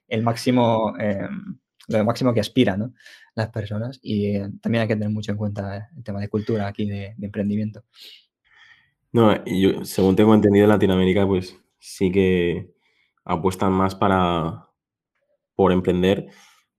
el, 0.09 0.21
máximo... 0.21 0.93
Em, 0.99 1.59
lo 1.87 2.05
máximo 2.05 2.33
que 2.33 2.39
aspiran 2.39 2.79
¿no? 2.79 2.93
las 3.35 3.49
personas 3.49 3.99
y 4.01 4.35
eh, 4.35 4.49
también 4.61 4.83
hay 4.83 4.87
que 4.87 4.95
tener 4.95 5.09
mucho 5.09 5.31
en 5.31 5.37
cuenta 5.37 5.89
el 5.95 6.03
tema 6.03 6.19
de 6.19 6.29
cultura 6.29 6.67
aquí, 6.67 6.85
de, 6.85 7.15
emprendimiento. 7.21 7.83
No, 9.11 9.43
yo, 9.45 9.85
según 9.85 10.15
tengo 10.15 10.33
entendido 10.33 10.65
en 10.65 10.69
Latinoamérica, 10.69 11.25
pues 11.25 11.57
sí 11.79 12.11
que 12.11 12.73
apuestan 13.23 13.71
más 13.71 13.95
para 13.95 14.67
por 15.55 15.71
emprender, 15.71 16.27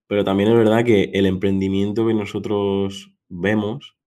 pero 0.07 0.23
también 0.23 0.49
es 0.49 0.55
verdad 0.55 0.85
que 0.85 1.11
el 1.13 1.25
emprendimiento 1.25 2.07
que 2.07 2.13
nosotros 2.13 3.13
vemos, 3.27 3.97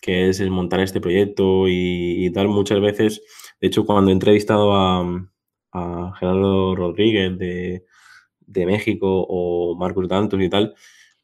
que 0.00 0.28
es 0.28 0.38
el 0.40 0.50
montar 0.50 0.80
este 0.80 1.00
proyecto 1.00 1.64
y, 1.66 2.30
tal, 2.32 2.48
muchas 2.48 2.80
veces, 2.80 3.22
de 3.60 3.66
hecho, 3.66 3.84
cuando 3.84 4.10
he 4.10 4.14
entrevistado 4.14 4.76
a, 4.76 5.00
a 5.72 6.12
Gerardo 6.18 6.76
Rodríguez 6.76 7.36
de, 7.38 7.84
de 8.46 8.66
México 8.66 9.26
o 9.28 9.76
Marcos 9.76 10.08
Dantos 10.08 10.40
y 10.40 10.48
tal, 10.48 10.74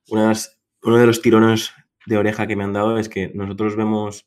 uno 0.09 0.97
de 0.99 1.07
los 1.07 1.23
tirones 1.23 1.73
de 2.07 2.17
oreja 2.17 2.47
que 2.47 2.57
me 2.57 2.65
han 2.65 2.73
dado 2.73 2.99
es 2.99 3.09
que 3.09 3.31
nosotros 3.35 3.77
vemos 3.77 4.27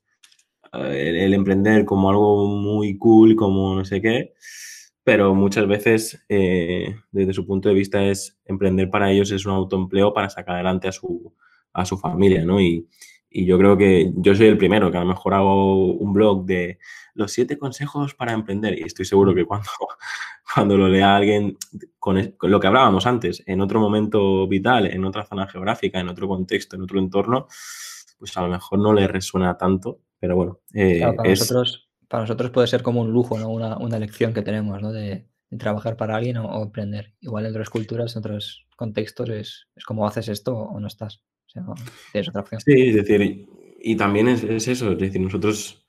eh, 0.74 1.26
el, 1.26 1.34
emprender 1.34 1.86
como 1.86 2.10
algo 2.10 2.48
muy 2.48 2.98
cool, 2.98 3.36
como 3.36 3.76
no 3.76 3.86
sé 3.86 4.02
qué, 4.02 4.34
pero 5.04 5.36
muchas 5.36 5.68
veces 5.68 6.26
eh, 6.30 6.96
desde 7.12 7.34
su 7.34 7.46
punto 7.46 7.70
de 7.70 7.76
vista 7.76 8.04
es 8.04 8.40
emprender 8.46 8.90
para 8.90 9.12
ellos 9.12 9.32
es 9.32 9.46
un 9.46 9.54
autoempleo 9.54 10.14
para 10.14 10.30
sacar 10.30 10.56
adelante 10.56 10.88
a 10.88 10.92
su, 10.92 11.34
a 11.74 11.86
su 11.86 11.98
familia, 11.98 12.46
¿no? 12.46 12.60
Y 13.38 13.46
yo 13.46 13.58
creo 13.58 13.76
que 13.76 14.14
yo 14.16 14.34
soy 14.34 14.48
el 14.48 14.58
primero 14.58 14.90
que 14.90 14.96
a 14.98 15.02
lo 15.02 15.08
mejor 15.08 15.34
hago 15.34 15.92
un 15.92 16.14
blog 16.14 16.46
de 16.46 16.80
los 17.16 17.34
siete 17.34 17.58
consejos 17.58 18.16
para 18.16 18.32
emprender 18.32 18.80
y 18.80 18.84
estoy 18.84 19.04
seguro 19.04 19.36
que 19.36 19.44
cuando, 19.44 19.68
cuando 20.54 20.78
lo 20.78 20.88
lea 20.88 21.18
alguien 21.18 21.58
con, 22.00 22.34
lo 22.42 22.60
que 22.62 22.68
hablábamos 22.68 23.06
antes, 23.06 23.44
en 23.46 23.60
otro 23.60 23.82
momento 23.82 24.48
vital, 24.48 24.86
en 24.86 25.04
otra 25.04 25.26
zona 25.26 25.48
geográfica, 25.48 26.00
en 26.00 26.08
otro 26.08 26.30
contexto, 26.30 26.78
en 26.78 26.84
otro 26.84 26.98
entorno, 26.98 27.48
pues 28.18 28.38
a 28.38 28.42
lo 28.42 28.48
mejor 28.48 28.80
no 28.80 28.94
le 28.94 29.06
resuena 29.06 29.58
tanto, 29.58 30.00
pero 30.18 30.38
bueno. 30.38 30.62
Eh, 30.74 31.02
para, 31.02 31.30
nosotros, 31.30 31.90
para 32.08 32.24
nosotros 32.24 32.52
puede 32.52 32.68
ser 32.68 32.84
como 32.84 33.02
un 33.02 33.12
lujo, 33.12 33.38
¿no? 33.38 33.50
una, 33.50 33.78
una 33.78 33.98
elección 33.98 34.34
que 34.34 34.44
tenemos 34.44 34.82
¿no? 34.82 34.94
de, 34.94 35.28
trabajar 35.60 35.98
para 35.98 36.16
alguien 36.16 36.38
o, 36.38 36.64
emprender. 36.64 37.14
Igual 37.20 37.48
en 37.48 37.52
otras 37.52 37.70
culturas, 37.70 38.16
en 38.16 38.20
otros 38.20 38.66
contextos, 38.78 39.28
es, 39.30 39.68
es 39.76 39.84
como 39.84 40.08
haces 40.08 40.30
esto 40.30 40.56
o 40.56 40.80
no 40.80 40.88
estás. 40.88 41.22
Sí, 42.60 42.90
es 42.90 42.96
decir, 42.96 43.48
y, 43.80 43.96
también 43.96 44.28
es, 44.28 44.44
es 44.44 44.68
eso, 44.68 44.92
es 44.92 44.98
decir, 44.98 45.22
nosotros 45.22 45.86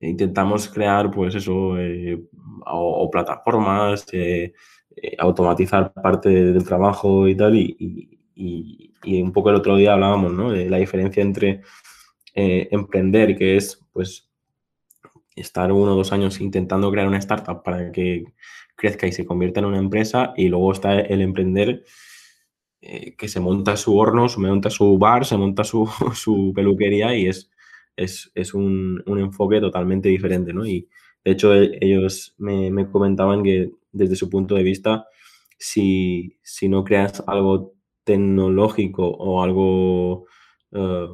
intentamos 0.00 0.68
crear, 0.68 1.10
pues 1.10 1.34
eso, 1.34 1.78
eh, 1.78 2.22
o, 2.66 3.10
plataformas, 3.10 4.06
eh, 4.12 4.54
eh, 4.96 5.16
automatizar 5.18 5.92
parte 5.92 6.28
del 6.28 6.64
trabajo 6.64 7.28
y 7.28 7.36
tal, 7.36 7.56
y, 7.56 8.16
un 9.22 9.32
poco 9.32 9.50
el 9.50 9.56
otro 9.56 9.76
día 9.76 9.94
hablábamos, 9.94 10.32
¿no? 10.32 10.50
De 10.52 10.68
la 10.68 10.78
diferencia 10.78 11.22
entre 11.22 11.62
emprender, 12.34 13.36
que 13.36 13.56
es, 13.56 13.86
pues, 13.92 14.30
estar 15.36 15.72
uno 15.72 15.92
o 15.92 15.96
dos 15.96 16.12
años 16.12 16.40
intentando 16.40 16.90
crear 16.90 17.08
una 17.08 17.18
startup 17.18 17.62
para 17.62 17.90
que 17.92 18.24
crezca 18.76 19.06
y 19.06 19.12
se 19.12 19.26
convierta 19.26 19.60
en 19.60 19.66
una 19.66 19.78
empresa, 19.78 20.32
y 20.36 20.48
luego 20.48 20.72
está 20.72 21.00
el 21.00 21.20
emprender 21.22 21.84
que 22.80 23.28
se 23.28 23.40
monta 23.40 23.76
su 23.76 23.96
horno, 23.96 24.28
se 24.28 24.40
monta 24.40 24.70
su 24.70 24.98
bar, 24.98 25.26
se 25.26 25.36
monta 25.36 25.64
su, 25.64 25.86
su 26.14 26.52
peluquería 26.54 27.14
y 27.16 27.26
es 27.26 27.50
es, 27.96 28.54
un, 28.54 29.02
enfoque 29.06 29.60
totalmente 29.60 30.08
diferente, 30.08 30.52
¿no? 30.52 30.66
Y 30.66 30.88
de 31.24 31.32
hecho 31.32 31.54
e, 31.54 31.78
ellos 31.80 32.34
me, 32.38 32.90
comentaban 32.90 33.42
que 33.42 33.72
desde 33.92 34.16
su 34.16 34.30
punto 34.30 34.54
de 34.54 34.62
vista, 34.62 35.06
si, 35.58 36.38
no 36.68 36.84
creas 36.84 37.22
algo 37.26 37.74
tecnológico 38.04 39.08
o 39.08 39.42
algo, 39.42 40.26
eh, 40.72 41.06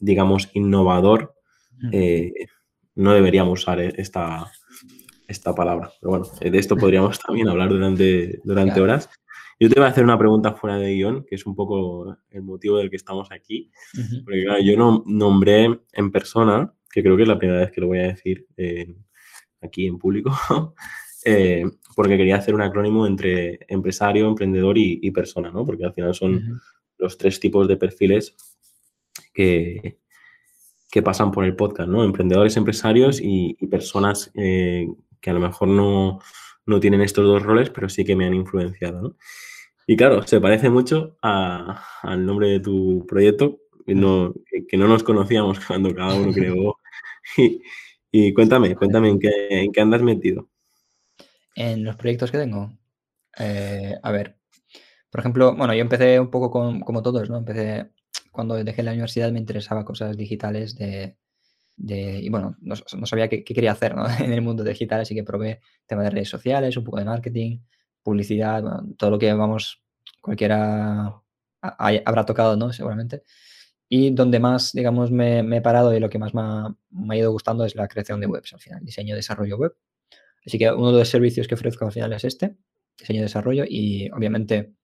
digamos, 0.00 0.50
innovador, 0.54 1.34
eh, 1.92 2.32
no 2.94 3.12
deberíamos 3.12 3.60
usar 3.60 3.80
esta, 3.80 4.50
esta 5.26 5.54
palabra. 5.54 5.92
Pero 6.00 6.10
bueno, 6.10 6.26
de 6.40 6.58
esto 6.58 6.76
podríamos 6.76 7.18
también 7.26 7.48
hablar 7.48 7.68
durante, 7.68 8.40
durante 8.44 8.80
horas. 8.80 9.08
Yo 9.60 9.68
te 9.68 9.80
voy 9.80 9.86
a 9.86 9.90
hacer 9.90 10.04
una 10.04 10.18
pregunta 10.18 10.52
fuera 10.54 10.78
de 10.78 10.94
guion, 10.94 11.24
que 11.24 11.34
es 11.34 11.44
un 11.44 11.54
poco 11.54 12.16
el 12.30 12.42
motivo 12.42 12.78
del 12.78 12.90
que 12.90 12.96
estamos 12.96 13.32
aquí. 13.32 13.70
Porque 14.24 14.44
claro, 14.44 14.62
yo 14.62 14.76
no, 14.76 15.02
nombré 15.06 15.80
en 15.92 16.12
persona, 16.12 16.72
que 16.90 17.02
creo 17.02 17.16
que 17.16 17.22
es 17.22 17.28
la 17.28 17.38
primera 17.38 17.60
vez 17.60 17.72
que 17.72 17.80
lo 17.80 17.88
voy 17.88 17.98
a 17.98 18.08
decir 18.08 18.46
aquí 19.60 19.86
en 19.86 19.98
público, 19.98 20.30
eh, 21.24 21.64
porque 21.96 22.16
quería 22.16 22.36
hacer 22.36 22.54
un 22.54 22.62
acrónimo 22.62 23.06
entre 23.06 23.60
empresario, 23.68 24.28
emprendedor 24.28 24.78
y, 24.78 25.10
persona, 25.10 25.50
¿no? 25.50 25.64
Porque 25.64 25.84
al 25.84 25.94
final 25.94 26.14
son 26.14 26.60
los 26.96 27.18
tres 27.18 27.40
tipos 27.40 27.66
de 27.68 27.76
perfiles 27.76 28.36
que, 29.32 29.98
que 30.90 31.02
pasan 31.02 31.32
por 31.32 31.44
el 31.44 31.56
podcast, 31.56 31.88
¿no? 31.88 32.04
Emprendedores, 32.04 32.56
empresarios 32.56 33.20
y, 33.20 33.54
personas 33.66 34.30
eh, 34.34 34.86
que 35.20 35.30
a 35.30 35.34
lo 35.34 35.40
mejor 35.40 35.68
no, 35.68 36.20
no 36.66 36.80
tienen 36.80 37.00
estos 37.00 37.24
dos 37.24 37.42
roles, 37.42 37.70
pero 37.70 37.88
sí 37.88 38.04
que 38.04 38.16
me 38.16 38.26
han 38.26 38.34
influenciado, 38.34 39.02
¿no? 39.02 39.16
Y 39.90 39.96
claro, 39.96 40.22
se 40.26 40.38
parece 40.38 40.68
mucho 40.68 41.16
al 41.22 42.26
nombre 42.26 42.50
de 42.50 42.60
tu 42.60 43.06
proyecto, 43.08 43.58
que 43.86 43.94
no, 43.94 44.34
nos 44.72 45.02
conocíamos 45.02 45.58
cuando 45.66 45.94
cada 45.94 46.14
uno 46.14 46.30
creó. 46.30 46.76
Y, 48.12 48.34
cuéntame, 48.34 48.76
cuéntame, 48.76 49.08
¿en 49.08 49.18
qué, 49.72 49.80
andas 49.80 50.02
metido? 50.02 50.50
En 51.54 51.84
los 51.84 51.96
proyectos 51.96 52.30
que 52.30 52.36
tengo. 52.36 52.70
Eh, 53.38 53.94
a 54.02 54.12
ver, 54.12 54.36
por 55.10 55.20
ejemplo, 55.20 55.56
bueno, 55.56 55.72
yo 55.72 55.80
empecé 55.80 56.20
un 56.20 56.30
poco 56.30 56.50
como 56.50 57.02
todos, 57.02 57.30
¿no? 57.30 57.38
Empecé 57.38 57.90
cuando 58.30 58.62
dejé 58.62 58.82
la 58.82 58.90
universidad, 58.90 59.32
me 59.32 59.38
interesaba 59.38 59.86
cosas 59.86 60.18
digitales 60.18 60.76
de, 60.76 61.16
y 61.78 62.28
bueno, 62.28 62.58
no, 62.60 62.76
sabía 63.06 63.28
qué, 63.28 63.42
quería 63.42 63.72
hacer 63.72 63.94
en 64.20 64.34
el 64.34 64.42
mundo 64.42 64.64
digital, 64.64 65.00
así 65.00 65.14
que 65.14 65.24
probé 65.24 65.60
tema 65.86 66.02
de 66.02 66.10
redes 66.10 66.28
sociales, 66.28 66.76
un 66.76 66.84
poco 66.84 66.98
de 66.98 67.06
marketing, 67.06 67.60
publicidad, 68.02 68.62
todo 68.96 69.10
lo 69.10 69.18
que 69.18 69.32
vamos, 69.32 69.82
cualquiera 70.20 71.20
habrá 71.60 72.24
tocado, 72.24 72.56
¿no? 72.56 72.72
Seguramente. 72.72 73.22
Y 73.88 74.10
donde 74.10 74.38
más, 74.38 74.72
digamos, 74.72 75.10
me, 75.10 75.40
he 75.40 75.60
parado 75.62 75.94
y 75.94 76.00
lo 76.00 76.10
que 76.10 76.18
más 76.18 76.34
me 76.34 76.42
ha, 76.42 77.16
ido 77.16 77.32
gustando 77.32 77.64
es 77.64 77.74
la 77.74 77.88
creación 77.88 78.20
de 78.20 78.26
webs, 78.26 78.52
al 78.52 78.60
final, 78.60 78.84
diseño 78.84 79.14
y 79.14 79.16
desarrollo 79.16 79.56
web. 79.56 79.74
Así 80.44 80.58
que 80.58 80.70
uno 80.70 80.92
de 80.92 80.98
los 81.00 81.08
servicios 81.08 81.48
que 81.48 81.54
ofrezco 81.54 81.86
al 81.86 81.92
final 81.92 82.12
es 82.12 82.24
este, 82.24 82.56
diseño 82.98 83.20
y 83.20 83.22
desarrollo, 83.22 83.64
y 83.66 84.10
obviamente, 84.10 84.74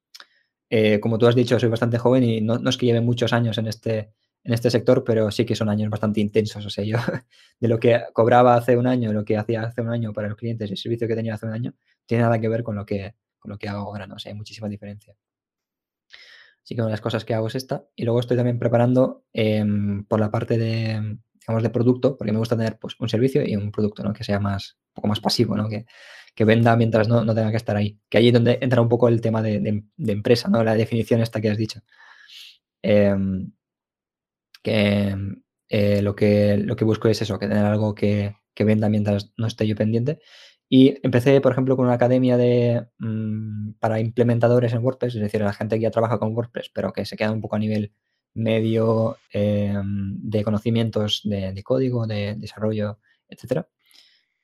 eh, 0.71 1.01
como 1.01 1.19
tú 1.19 1.27
has 1.27 1.35
dicho, 1.35 1.59
soy 1.61 1.69
bastante 1.69 1.99
joven 1.99 2.25
y 2.25 2.41
no, 2.41 2.59
no, 2.59 2.71
es 2.71 2.77
que 2.77 2.87
lleve 2.87 3.01
muchos 3.01 3.33
años 3.33 3.59
en 3.59 3.67
este, 3.67 4.13
en 4.45 4.53
este 4.53 4.71
sector, 4.71 5.05
pero 5.05 5.31
sí 5.31 5.45
que 5.47 5.57
son 5.57 5.69
años 5.71 5.91
bastante 5.91 6.21
intensos. 6.21 6.65
O 6.65 6.71
sea, 6.71 6.85
yo 6.85 6.99
de 7.61 7.69
lo 7.69 7.81
que 7.81 8.03
cobraba 8.13 8.55
hace 8.55 8.77
un 8.77 8.87
año, 8.87 9.13
lo 9.13 9.25
que 9.25 9.37
hacía 9.37 9.63
hace 9.63 9.81
un 9.81 9.89
año 9.89 10.13
para 10.13 10.29
los 10.29 10.37
clientes, 10.37 10.71
el 10.71 10.77
servicio 10.77 11.09
que 11.09 11.17
tenía 11.17 11.35
hace 11.35 11.47
un 11.47 11.53
año, 11.53 11.75
tiene 12.07 12.23
nada 12.23 12.39
que 12.39 12.49
ver 12.49 12.63
con 12.63 12.77
lo 12.77 12.85
que, 12.85 13.15
con 13.39 13.51
lo 13.51 13.59
que 13.59 13.69
hago 13.69 13.81
ahora, 13.81 14.07
¿no? 14.07 14.15
O 14.15 14.19
hay 14.25 14.35
muchísima 14.35 14.69
diferencia. 14.69 15.17
Así 16.63 16.75
que 16.75 16.81
una 16.81 16.89
de 16.89 16.93
las 16.93 17.01
cosas 17.01 17.25
que 17.25 17.35
hago 17.35 17.47
es 17.47 17.55
esta. 17.55 17.85
Y 17.95 18.05
luego 18.05 18.21
estoy 18.21 18.37
también 18.37 18.59
preparando 18.59 19.25
em, 19.33 20.05
por 20.05 20.21
la 20.21 20.31
parte 20.31 20.57
de, 20.59 21.19
digamos, 21.33 21.63
de 21.63 21.71
producto, 21.71 22.17
porque 22.17 22.33
me 22.33 22.39
gusta 22.39 22.57
tener 22.57 22.79
pues, 22.79 22.97
un 22.99 23.09
servicio 23.09 23.43
y 23.47 23.57
un 23.57 23.71
producto, 23.71 24.03
¿no? 24.03 24.13
Que 24.13 24.25
sea 24.25 24.41
más, 24.41 24.79
un 24.89 24.95
poco 24.95 25.09
más 25.09 25.21
pasivo, 25.21 25.57
¿no? 25.57 25.69
Que, 25.69 25.87
que 26.35 26.45
venda 26.45 26.77
mientras 26.77 27.09
no, 27.09 27.25
no, 27.25 27.35
tenga 27.35 27.51
que 27.51 27.57
estar 27.59 27.77
ahí. 27.77 27.99
Que 28.09 28.19
allí 28.19 28.29
es 28.29 28.35
donde 28.35 28.59
entra 28.61 28.81
un 28.81 28.89
poco 28.89 29.09
el 29.09 29.21
tema 29.21 29.43
de, 29.43 29.61
de, 29.61 30.13
empresa, 30.13 30.49
¿no? 30.49 30.65
La 30.65 30.75
definición 30.75 31.21
esta 31.21 31.41
que 31.41 31.51
has 31.51 31.59
dicho. 31.59 31.81
Em, 32.83 33.53
que 34.65 35.17
eh, 35.69 36.03
lo 36.03 36.17
que 36.17 36.57
lo 36.57 36.75
que 36.75 36.85
busco 36.85 37.09
es 37.09 37.23
eso, 37.23 37.39
que 37.39 37.47
tener 37.47 37.65
algo 37.65 37.95
que, 37.95 38.35
que 38.55 38.65
venda 38.65 38.89
mientras 38.89 39.33
no 39.37 39.47
esté 39.47 39.69
yo 39.69 39.77
pendiente 39.77 40.19
y 40.69 40.99
empecé, 41.03 41.41
por 41.41 41.53
ejemplo, 41.53 41.77
con 41.77 41.87
una 41.87 41.95
academia 41.95 42.37
de, 42.37 42.87
mm, 42.99 43.75
para 43.79 44.01
implementadores 44.01 44.73
en 44.73 44.83
WordPress, 44.85 45.15
es 45.15 45.21
decir, 45.23 45.41
la 45.43 45.53
gente 45.53 45.77
que 45.77 45.83
ya 45.83 45.91
trabaja 45.91 46.19
con 46.19 46.35
WordPress, 46.35 46.71
pero 46.75 46.93
que 46.93 47.05
se 47.05 47.17
queda 47.17 47.33
un 47.33 47.41
poco 47.41 47.57
a 47.57 47.59
nivel 47.59 47.93
medio 48.35 49.19
em, 49.33 50.19
de 50.21 50.43
conocimientos 50.45 51.23
de, 51.25 51.63
código, 51.63 52.07
de 52.07 52.35
desarrollo, 52.37 52.99
etcétera, 53.29 53.69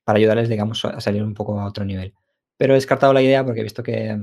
para 0.04 0.18
ayudarles, 0.18 0.48
digamos, 0.48 0.84
a 0.84 1.00
salir 1.00 1.22
un 1.24 1.34
poco 1.34 1.58
a 1.60 1.66
otro 1.66 1.84
nivel. 1.84 2.14
Pero 2.56 2.74
he 2.74 2.76
descartado 2.76 3.12
la 3.12 3.22
idea 3.22 3.44
porque 3.44 3.60
he 3.60 3.64
visto 3.64 3.82
que 3.82 4.18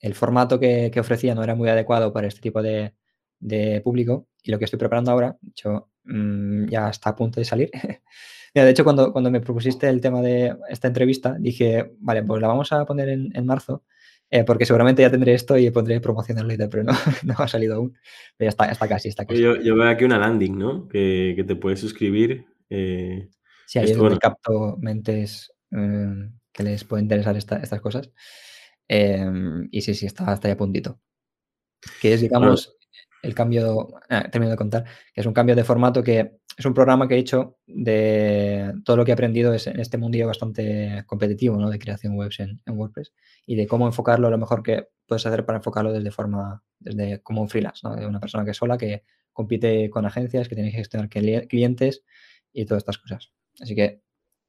el 0.00 0.14
formato 0.14 0.60
que, 0.60 0.92
ofrecía 0.98 1.34
no 1.34 1.44
era 1.44 1.54
muy 1.54 1.68
adecuado 1.68 2.12
para 2.12 2.28
este 2.28 2.40
tipo 2.40 2.62
de, 2.62 2.94
público 3.82 4.28
y 4.42 4.50
lo 4.50 4.58
que 4.58 4.64
estoy 4.64 4.78
preparando 4.78 5.10
ahora, 5.10 5.36
hecho, 5.48 5.90
mm, 6.04 6.66
ya 6.66 6.88
está 6.88 7.10
a 7.10 7.16
punto 7.16 7.40
de 7.40 7.44
salir. 7.44 7.70
de 8.54 8.70
hecho, 8.70 8.84
cuando, 8.84 9.12
cuando 9.12 9.30
me 9.30 9.40
propusiste 9.40 9.88
el 9.88 10.00
tema 10.00 10.22
de 10.22 10.56
esta 10.68 10.88
entrevista, 10.88 11.36
dije, 11.38 11.92
vale, 11.98 12.22
pues 12.22 12.40
la 12.40 12.48
vamos 12.48 12.72
a 12.72 12.84
poner 12.84 13.08
en, 13.08 13.46
marzo, 13.46 13.84
eh, 14.30 14.44
porque 14.44 14.64
seguramente 14.64 15.02
ya 15.02 15.10
tendré 15.10 15.34
esto 15.34 15.58
y 15.58 15.70
pondré 15.70 16.00
promocionarlo 16.00 16.54
pero 16.70 16.84
no, 16.84 16.92
no 17.24 17.34
ha 17.38 17.48
salido 17.48 17.76
aún. 17.76 17.98
Pero 18.36 18.46
ya 18.46 18.50
está, 18.50 18.70
está 18.70 18.88
casi, 18.88 19.08
está 19.08 19.26
casi. 19.26 19.40
Yo, 19.40 19.56
veo 19.60 19.88
aquí 19.88 20.04
una 20.04 20.18
landing, 20.18 20.58
¿no? 20.58 20.88
Que, 20.88 21.44
te 21.46 21.56
puedes 21.56 21.80
suscribir. 21.80 22.46
Eh, 22.70 23.28
sí, 23.66 23.78
ahí 23.78 23.90
es 23.90 23.96
donde 23.96 24.18
capto 24.18 24.76
mentes 24.80 25.52
eh, 25.72 26.30
que 26.52 26.62
les 26.62 26.84
puede 26.84 27.02
interesar 27.02 27.36
estas 27.36 27.80
cosas. 27.80 28.10
Em, 28.88 29.68
y 29.70 29.82
sí, 29.82 29.94
sí, 29.94 30.06
está, 30.06 30.30
hasta 30.30 30.48
ya 30.48 30.54
a 30.54 30.56
puntito. 30.56 31.00
Que 32.00 32.14
es, 32.14 32.20
digamos, 32.20 32.76
el 33.26 33.34
cambio, 33.34 33.88
ah, 34.08 34.28
termino 34.30 34.50
de 34.50 34.56
contar, 34.56 34.84
que 35.12 35.20
es 35.20 35.26
un 35.26 35.34
cambio 35.34 35.56
de 35.56 35.64
formato 35.64 36.02
que 36.02 36.38
es 36.56 36.64
un 36.64 36.72
programa 36.72 37.06
que 37.06 37.16
he 37.16 37.18
hecho 37.18 37.58
de 37.66 38.72
todo 38.84 38.96
lo 38.96 39.04
que 39.04 39.10
he 39.10 39.14
aprendido 39.14 39.52
en 39.52 39.80
este 39.80 39.98
mundillo 39.98 40.26
bastante 40.26 41.04
competitivo, 41.06 41.56
¿no? 41.56 41.68
De 41.68 41.78
creación 41.78 42.16
webs 42.16 42.40
en, 42.40 42.60
WordPress 42.66 43.12
y 43.46 43.56
de 43.56 43.66
cómo 43.66 43.86
enfocarlo, 43.86 44.30
lo 44.30 44.38
mejor 44.38 44.62
que 44.62 44.88
puedes 45.06 45.26
hacer 45.26 45.44
para 45.44 45.58
enfocarlo 45.58 45.92
desde 45.92 46.10
forma, 46.10 46.62
desde 46.78 47.20
como 47.20 47.42
un 47.42 47.48
freelance, 47.48 47.80
¿no? 47.84 47.94
De 47.94 48.06
una 48.06 48.20
persona 48.20 48.44
que 48.44 48.52
es 48.52 48.56
sola, 48.56 48.78
que 48.78 49.02
compite 49.32 49.90
con 49.90 50.06
agencias, 50.06 50.48
que 50.48 50.54
tiene 50.54 50.70
que 50.70 50.78
gestionar 50.78 51.10
clientes 51.10 52.04
y 52.52 52.64
todas 52.64 52.80
estas 52.82 52.98
cosas. 52.98 53.32
Así 53.60 53.74
que 53.74 54.00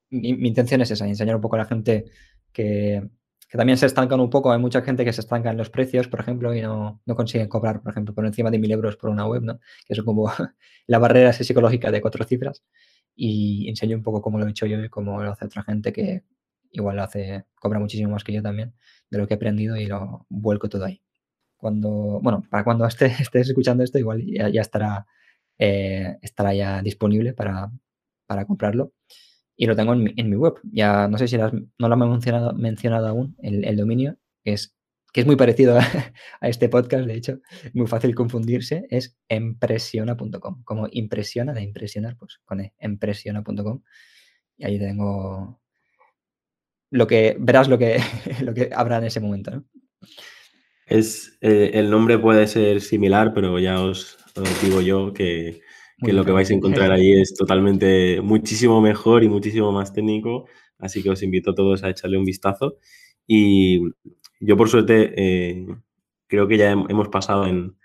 mi, 0.10 0.34
mi 0.34 0.48
intención 0.48 0.82
es 0.82 0.92
esa, 0.92 1.08
enseñar 1.08 1.36
un 1.36 1.42
poco 1.42 1.56
a 1.56 1.60
la 1.60 1.66
gente 1.66 2.06
que, 2.54 3.04
que 3.50 3.58
también 3.58 3.78
se 3.78 3.86
estancan 3.86 4.20
un 4.20 4.30
poco. 4.30 4.52
Hay 4.52 4.60
mucha 4.60 4.82
gente 4.82 5.06
que 5.06 5.14
se 5.14 5.22
estanca 5.22 5.52
en 5.52 5.58
los 5.58 5.70
precios, 5.70 6.08
por 6.08 6.20
ejemplo, 6.20 6.54
y 6.54 6.62
no, 6.62 7.02
no 7.06 7.16
consiguen 7.16 7.48
cobrar, 7.48 7.82
por 7.82 7.92
ejemplo, 7.92 8.14
por 8.14 8.26
encima 8.26 8.52
de 8.52 8.60
mil 8.60 8.72
euros 8.72 8.98
por 8.98 9.10
una 9.10 9.26
web, 9.26 9.44
¿no? 9.44 9.60
Que 9.86 9.94
es 9.94 10.02
como 10.04 10.30
la 10.88 11.00
barrera 11.00 11.32
psicológica 11.34 11.92
de 11.92 12.02
cuatro 12.02 12.26
cifras. 12.26 12.64
Y 13.16 13.68
enseño 13.70 13.98
un 13.98 14.04
poco 14.04 14.22
cómo 14.22 14.38
lo 14.40 14.46
he 14.48 14.50
hecho 14.50 14.66
yo 14.66 14.80
y 14.84 14.90
cómo 14.90 15.24
lo 15.24 15.32
hace 15.32 15.46
otra 15.46 15.64
gente 15.64 15.94
que 15.94 16.24
igual 16.72 16.98
lo 16.98 17.04
hace, 17.04 17.46
cobra 17.60 17.80
muchísimo 17.80 18.12
más 18.12 18.24
que 18.24 18.34
yo 18.34 18.42
también, 18.44 18.74
de 19.10 19.18
lo 19.18 19.28
que 19.28 19.34
he 19.34 19.38
aprendido 19.38 19.78
y 19.78 19.86
lo 19.88 20.26
vuelco 20.30 20.70
todo 20.70 20.86
ahí. 20.86 21.02
Cuando, 21.58 22.20
bueno, 22.22 22.44
para 22.50 22.64
cuando 22.64 22.86
estés, 22.88 23.20
estés 23.22 23.50
escuchando 23.50 23.84
esto, 23.84 23.98
igual 23.98 24.24
ya, 24.26 24.62
estará, 24.62 25.08
eh, 25.58 26.18
estará 26.22 26.54
ya 26.54 26.82
disponible 26.82 27.34
para, 27.34 27.72
para 28.28 28.46
comprarlo 28.46 28.94
y 29.58 29.66
lo 29.66 29.76
tengo 29.76 29.94
en 29.94 30.04
mi, 30.04 30.14
en 30.16 30.30
mi 30.30 30.36
web. 30.36 30.54
Ya 30.72 31.08
no 31.08 31.18
sé 31.18 31.28
si 31.28 31.36
no 31.38 31.88
lo 31.90 31.94
he 31.94 31.98
mencionado, 31.98 32.54
mencionado 32.54 33.08
aún, 33.08 33.36
el, 33.42 33.76
dominio, 33.76 34.18
que 34.44 34.54
es, 34.54 34.76
que 35.12 35.22
es 35.22 35.28
muy 35.28 35.36
parecido 35.36 35.78
a, 35.78 35.82
este 36.42 36.70
podcast, 36.70 37.08
de 37.08 37.16
hecho, 37.16 37.40
muy 37.74 37.88
fácil 37.88 38.14
confundirse, 38.14 38.86
es 38.90 39.18
empresiona.com, 39.28 40.64
como 40.64 40.88
impresiona 40.92 41.54
de 41.54 41.64
impresionar, 41.64 42.16
pues 42.18 42.40
con 42.46 42.62
e, 42.62 42.74
empresiona.com. 42.78 43.82
Y 44.58 44.66
ahí 44.66 44.80
tengo 44.80 45.60
lo 46.92 47.08
que, 47.08 47.36
verás 47.40 47.68
lo 47.68 47.80
que, 47.80 48.00
lo 48.42 48.54
que 48.54 48.70
habrá 48.74 49.00
en 49.00 49.06
ese 49.06 49.20
momento, 49.20 49.52
¿no? 49.52 49.66
Es, 50.86 51.38
eh, 51.42 51.72
el 51.74 51.90
nombre 51.90 52.18
puede 52.18 52.48
ser 52.48 52.80
similar, 52.80 53.34
pero 53.34 53.60
ya 53.60 53.82
os 53.82 54.18
digo 54.62 54.80
yo 54.80 55.12
que 55.14 55.62
que 56.04 56.14
lo 56.14 56.24
que 56.24 56.32
vais 56.32 56.50
a 56.50 56.54
encontrar 56.54 56.92
ahí 56.92 57.14
es 57.14 57.34
totalmente 57.34 58.22
muchísimo 58.22 58.82
mejor 58.82 59.24
y 59.24 59.30
muchísimo 59.30 59.72
más 59.72 59.94
técnico. 59.94 60.46
Así 60.78 61.02
que 61.02 61.10
os 61.10 61.24
invito 61.24 61.52
a 61.52 61.56
todos 61.56 61.84
a 61.84 61.90
echarle 61.90 62.18
un 62.18 62.26
vistazo. 62.26 62.78
Y 63.26 63.82
yo, 64.40 64.56
por 64.56 64.70
suerte, 64.70 65.14
eh, 65.18 65.66
creo 66.28 66.48
que 66.48 66.58
ya 66.58 66.72
hemos 66.72 67.10
pasado 67.10 67.48
en 67.48 67.76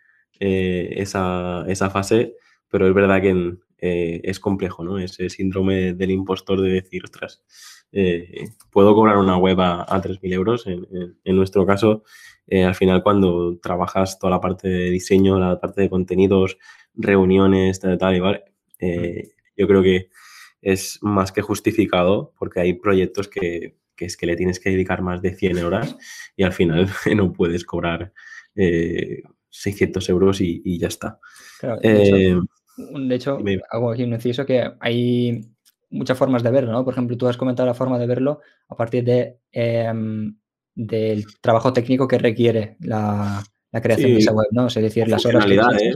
eh, 0.41 0.95
esa, 0.97 1.91
fase, 1.91 2.37
pero 2.69 2.87
es 2.87 2.95
verdad 2.95 3.23
que 3.23 3.55
eh, 3.79 4.21
es 4.25 4.39
complejo, 4.39 4.85
¿no? 4.85 4.99
Ese 4.99 5.31
síndrome 5.31 5.95
del 5.95 6.11
impostor 6.11 6.61
de 6.61 6.71
decir, 6.71 7.05
ostras, 7.05 7.43
puedo 8.71 8.95
cobrar 8.95 9.17
una 9.19 9.37
web 9.37 9.59
a, 9.61 9.87
3.000 9.87 10.33
euros. 10.33 10.67
En, 10.67 10.87
en, 11.25 11.37
nuestro 11.37 11.65
caso, 11.65 12.05
al 12.51 12.75
final, 12.75 13.03
cuando 13.03 13.59
trabajas 13.63 14.19
toda 14.19 14.33
la 14.33 14.41
parte 14.41 14.69
de 14.69 14.91
diseño, 14.91 15.39
la 15.39 15.59
parte 15.59 15.81
de 15.81 15.89
contenidos, 15.89 16.59
reuniones, 16.95 17.81
tal, 17.81 17.99
tal, 17.99 18.17
igual, 18.17 18.45
eh, 18.79 19.31
yo 19.57 19.67
creo 19.67 19.83
que 19.83 20.11
es 20.61 20.99
más 21.03 21.33
que 21.33 21.43
justificado 21.43 22.35
porque 22.39 22.61
hay 22.61 22.75
proyectos 22.75 23.29
que, 23.29 23.77
es 23.97 24.17
que 24.17 24.27
le 24.27 24.37
tienes 24.37 24.59
que 24.59 24.71
dedicar 24.71 25.03
más 25.03 25.23
de 25.23 25.35
100 25.35 25.65
horas 25.65 25.97
y 26.37 26.43
al 26.43 26.53
final 26.53 26.89
no 27.17 27.33
puedes 27.33 27.65
cobrar 27.65 28.13
600 28.55 30.09
eh, 30.09 30.13
euros 30.13 30.41
y, 30.41 30.79
ya 30.79 30.89
está. 30.89 31.21
de, 31.81 32.35
hecho, 33.11 33.39
eh, 33.47 33.61
hago 33.71 33.93
aquí 33.93 34.03
un 34.03 34.15
inciso 34.15 34.45
que 34.45 34.73
hay 34.81 35.41
muchas 35.91 36.19
formas 36.19 36.43
de 36.43 36.51
verlo, 36.51 36.73
¿no? 36.73 36.85
Por 36.85 36.95
ejemplo, 36.95 37.17
tú 37.17 37.29
has 37.29 37.37
comentado 37.37 37.67
la 37.67 37.75
forma 37.75 37.99
de 37.99 38.07
verlo 38.07 38.41
a 38.69 38.77
partir 38.77 39.05
de, 39.05 39.39
em, 39.53 40.37
del 40.75 41.25
trabajo 41.41 41.73
técnico 41.73 42.09
que 42.09 42.19
requiere 42.19 42.77
la, 42.81 43.43
creación 43.71 44.13
de 44.13 44.19
esa 44.19 44.33
web, 44.33 44.49
¿no? 44.53 44.67
es 44.67 44.75
decir, 44.75 45.09
las 45.09 45.25
horas 45.27 45.47
que 45.47 45.95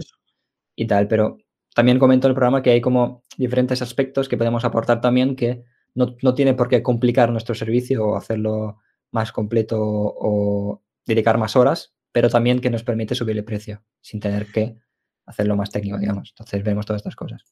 y 0.78 0.86
tal, 0.86 1.08
pero 1.08 1.38
también 1.74 1.98
comento 1.98 2.26
en 2.26 2.30
el 2.30 2.34
programa 2.34 2.62
que 2.62 2.70
hay 2.70 2.80
como 2.80 3.22
diferentes 3.36 3.82
aspectos 3.82 4.28
que 4.28 4.36
podemos 4.36 4.64
aportar 4.64 5.00
también 5.00 5.36
que 5.36 5.62
no, 5.94 6.34
tiene 6.34 6.54
por 6.54 6.68
qué 6.68 6.82
complicar 6.82 7.30
nuestro 7.30 7.54
servicio 7.54 8.06
o 8.06 8.16
hacerlo 8.16 8.78
más 9.12 9.32
completo 9.32 9.78
o 9.80 10.82
dedicar 11.06 11.38
más 11.38 11.56
horas, 11.56 11.94
pero 12.12 12.28
también 12.28 12.60
que 12.60 12.68
nos 12.68 12.84
permite 12.84 13.14
subir 13.14 13.36
el 13.36 13.44
precio 13.44 13.82
sin 14.02 14.20
tener 14.20 14.46
que 14.52 14.76
hacerlo 15.24 15.56
más 15.56 15.70
técnico, 15.70 15.98
digamos. 15.98 16.30
Entonces 16.30 16.62
vemos 16.62 16.84
todas 16.84 17.00
estas 17.00 17.16
cosas. 17.16 17.44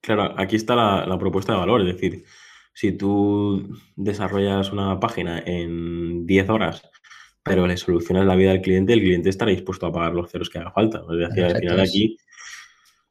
Claro, 0.00 0.34
aquí 0.38 0.54
está 0.54 0.76
la, 0.76 1.04
la 1.04 1.18
propuesta 1.18 1.52
de 1.52 1.58
valor, 1.58 1.80
es 1.80 1.94
decir, 1.94 2.24
si 2.80 2.92
tú 2.92 3.76
desarrollas 3.94 4.72
una 4.72 4.98
página 4.98 5.42
en 5.44 6.24
10 6.24 6.48
horas 6.48 6.82
pero 7.42 7.66
le 7.66 7.76
solucionas 7.76 8.24
la 8.24 8.36
vida 8.36 8.52
al 8.52 8.62
cliente, 8.62 8.94
el 8.94 9.00
cliente 9.00 9.28
estará 9.28 9.50
dispuesto 9.50 9.84
a 9.84 9.92
pagar 9.92 10.14
los 10.14 10.30
ceros 10.30 10.48
que 10.48 10.60
haga 10.60 10.72
falta. 10.72 11.02
Es 11.12 11.28
decir, 11.28 11.44
al 11.44 11.56
final 11.56 11.80
aquí 11.80 12.16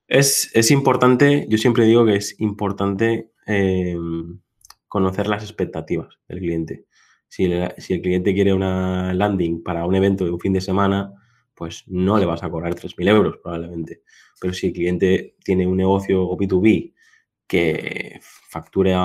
es, 0.08 0.72
importante, 0.72 1.46
yo 1.50 1.60
siempre 1.60 1.86
digo 1.86 2.04
que 2.04 2.16
es 2.16 2.40
importante 2.40 3.30
em, 3.46 4.40
conocer 4.88 5.28
las 5.28 5.44
expectativas 5.44 6.18
del 6.28 6.40
cliente. 6.40 6.86
Si 7.28 7.44
el, 7.46 8.02
cliente 8.02 8.34
quiere 8.34 8.54
una 8.54 9.14
landing 9.14 9.62
para 9.62 9.86
un 9.86 9.94
evento 9.94 10.26
de 10.26 10.32
un 10.32 10.40
fin 10.40 10.54
de 10.54 10.62
semana, 10.62 11.14
pues 11.54 11.84
no 11.86 12.18
le 12.18 12.26
vas 12.26 12.42
a 12.42 12.50
cobrar 12.50 12.74
3.000 12.74 13.08
euros 13.08 13.38
probablemente. 13.44 14.02
Pero 14.42 14.52
si 14.54 14.68
el 14.68 14.74
cliente 14.74 15.36
tiene 15.44 15.68
un 15.68 15.78
negocio 15.78 16.24
o 16.24 16.36
B2B 16.36 16.94
que 17.50 18.20
facture 18.22 18.96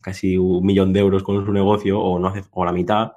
casi 0.00 0.38
un 0.38 0.64
millón 0.64 0.94
de 0.94 1.00
euros 1.00 1.22
con 1.22 1.44
su 1.44 1.52
negocio 1.52 2.00
o 2.00 2.18
no 2.18 2.28
hace 2.28 2.42
o 2.50 2.64
la 2.64 2.72
mitad, 2.72 3.12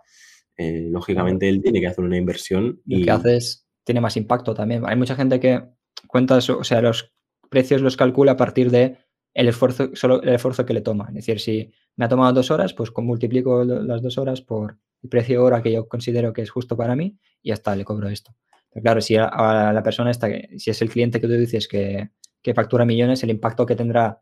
eh, 0.57 0.89
lógicamente 0.91 1.47
él 1.47 1.61
tiene 1.61 1.79
que 1.79 1.87
hacer 1.87 2.03
una 2.03 2.17
inversión. 2.17 2.81
Y 2.85 2.97
lo 2.97 3.05
que 3.05 3.11
haces 3.11 3.67
tiene 3.85 4.01
más 4.01 4.17
impacto 4.17 4.53
también. 4.53 4.83
Hay 4.85 4.97
mucha 4.97 5.15
gente 5.15 5.39
que 5.39 5.63
cuenta 6.07 6.35
o 6.37 6.63
sea, 6.63 6.81
los 6.81 7.13
precios 7.49 7.81
los 7.81 7.95
calcula 7.95 8.33
a 8.33 8.37
partir 8.37 8.69
de 8.69 8.97
el 9.33 9.47
esfuerzo, 9.47 9.91
solo 9.93 10.21
el 10.21 10.33
esfuerzo 10.33 10.65
que 10.65 10.73
le 10.73 10.81
toma. 10.81 11.05
Es 11.09 11.15
decir, 11.15 11.39
si 11.39 11.71
me 11.95 12.05
ha 12.05 12.09
tomado 12.09 12.33
dos 12.33 12.51
horas, 12.51 12.73
pues 12.73 12.91
multiplico 12.97 13.63
las 13.63 14.01
dos 14.01 14.17
horas 14.17 14.41
por 14.41 14.77
el 15.01 15.09
precio 15.09 15.41
hora 15.41 15.63
que 15.63 15.71
yo 15.71 15.87
considero 15.87 16.33
que 16.33 16.41
es 16.41 16.49
justo 16.49 16.75
para 16.75 16.97
mí 16.97 17.17
y 17.41 17.49
ya 17.49 17.53
está, 17.53 17.75
le 17.77 17.85
cobro 17.85 18.09
esto. 18.09 18.35
Pero 18.71 18.83
claro, 18.83 18.99
si 18.99 19.15
a, 19.15 19.71
la 19.73 19.83
persona 19.83 20.11
esta, 20.11 20.27
si 20.57 20.69
es 20.69 20.81
el 20.81 20.89
cliente 20.89 21.21
que 21.21 21.27
tú 21.27 21.33
dices 21.33 21.67
que, 21.69 22.09
que, 22.41 22.53
factura 22.53 22.83
millones, 22.83 23.23
el 23.23 23.29
impacto 23.29 23.65
que 23.65 23.75
tendrá 23.77 24.21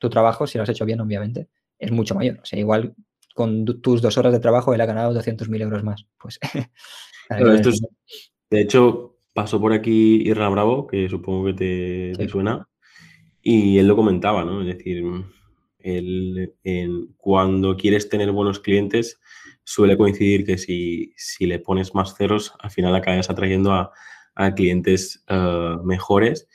tu 0.00 0.10
trabajo, 0.10 0.48
si 0.48 0.58
lo 0.58 0.64
has 0.64 0.70
hecho 0.70 0.84
bien, 0.84 1.00
obviamente, 1.00 1.48
es 1.78 1.92
mucho 1.92 2.16
mayor. 2.16 2.40
O 2.42 2.44
sea, 2.44 2.58
igual 2.58 2.94
con 3.34 3.64
tus 3.64 4.02
dos 4.02 4.18
horas 4.18 4.32
de 4.32 4.40
trabajo 4.40 4.74
él 4.74 4.80
ha 4.80 4.86
ganado 4.86 5.14
200.000 5.14 5.62
euros 5.62 5.84
más. 5.84 6.06
Pues, 6.18 6.40
de 8.50 8.60
hecho, 8.60 9.16
pasó 9.34 9.60
por 9.60 9.72
aquí 9.72 10.28
Irra 10.28 10.48
Bravo, 10.48 10.86
que 10.86 11.08
supongo 11.08 11.46
que 11.46 12.14
te, 12.16 12.28
suena, 12.28 12.68
y 13.42 13.78
él 13.78 13.86
lo 13.86 13.94
comentaba, 13.94 14.44
¿no? 14.44 14.62
Es 14.62 14.76
decir, 14.76 15.04
él, 15.78 16.52
cuando 17.16 17.76
quieres 17.76 18.08
tener 18.08 18.32
buenos 18.32 18.58
clientes, 18.58 19.20
suele 19.64 19.96
coincidir 19.96 20.44
que 20.44 20.58
si, 20.58 21.14
le 21.40 21.58
pones 21.58 21.94
más 21.94 22.16
ceros, 22.16 22.54
al 22.58 22.70
final 22.70 22.94
acabas 22.94 23.30
atrayendo 23.30 23.72
a, 23.72 23.92
clientes 24.56 25.22
eh, 25.28 25.76
mejores 25.84 26.48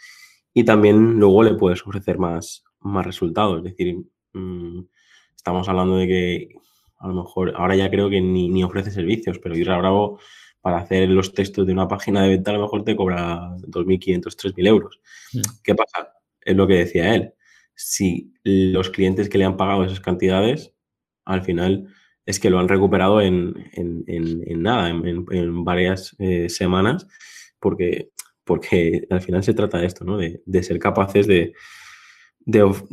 y 0.56 0.64
también 0.64 1.20
luego 1.20 1.43
le 1.43 1.54
puedes 1.54 1.86
ofrecer 1.86 2.18
más, 2.18 2.64
más 2.86 3.06
resultados. 3.06 3.58
Es 3.58 3.64
decir, 3.64 3.98
mm, 4.34 4.82
estamos 5.36 5.68
hablando 5.70 5.98
de 5.98 6.08
que 6.08 6.50
a 6.98 7.08
lo 7.08 7.14
mejor 7.14 7.54
ahora 7.56 7.76
ya 7.76 7.90
creo 7.90 8.10
que 8.10 8.22
ni, 8.22 8.50
ni 8.50 8.64
ofrece 8.64 8.92
servicios, 8.92 9.40
pero 9.40 9.58
Irra 9.58 9.78
Bravo 9.78 10.20
para 10.62 10.78
hacer 10.78 11.10
los 11.10 11.34
textos 11.34 11.68
de 11.68 11.74
una 11.74 11.88
página 11.88 12.24
de 12.24 12.30
venta 12.30 12.50
a 12.50 12.56
lo 12.56 12.62
mejor 12.62 12.84
te 12.84 12.96
cobra 12.96 13.56
2.500, 13.58 14.36
3.000 14.36 14.68
euros. 14.68 15.00
Mm. 15.34 15.42
¿Qué 15.64 15.76
pasa? 15.76 16.14
Es 16.42 16.56
lo 16.56 16.66
que 16.68 16.76
decía 16.76 17.14
él. 17.14 17.34
Si 17.76 18.34
los 18.44 18.90
clientes 18.90 19.30
que 19.30 19.38
le 19.38 19.46
han 19.46 19.58
pagado 19.58 19.84
esas 19.84 20.00
cantidades 20.00 20.74
al 21.26 21.44
final 21.44 21.88
es 22.26 22.40
que 22.40 22.50
lo 22.50 22.60
han 22.60 22.68
recuperado 22.68 23.22
en, 23.22 23.54
nada, 24.58 24.90
en, 24.90 25.64
varias 25.64 26.16
eh, 26.18 26.50
semanas, 26.50 27.08
porque, 27.60 28.10
porque 28.44 29.06
al 29.12 29.22
final 29.22 29.44
se 29.44 29.54
trata 29.54 29.78
de 29.78 29.86
esto, 29.86 30.04
¿no? 30.04 30.18
De, 30.18 30.64
ser 30.64 30.80
capaces 30.80 31.28
de, 31.28 31.54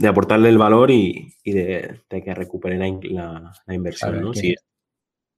aportarle 0.09 0.49
el 0.49 0.59
valor 0.59 0.91
y, 0.91 1.35
de, 1.45 2.01
que 2.09 2.35
recupere 2.35 2.79
la, 2.79 2.89
inversión, 3.75 4.21
¿no? 4.21 4.35
Si, 4.35 4.55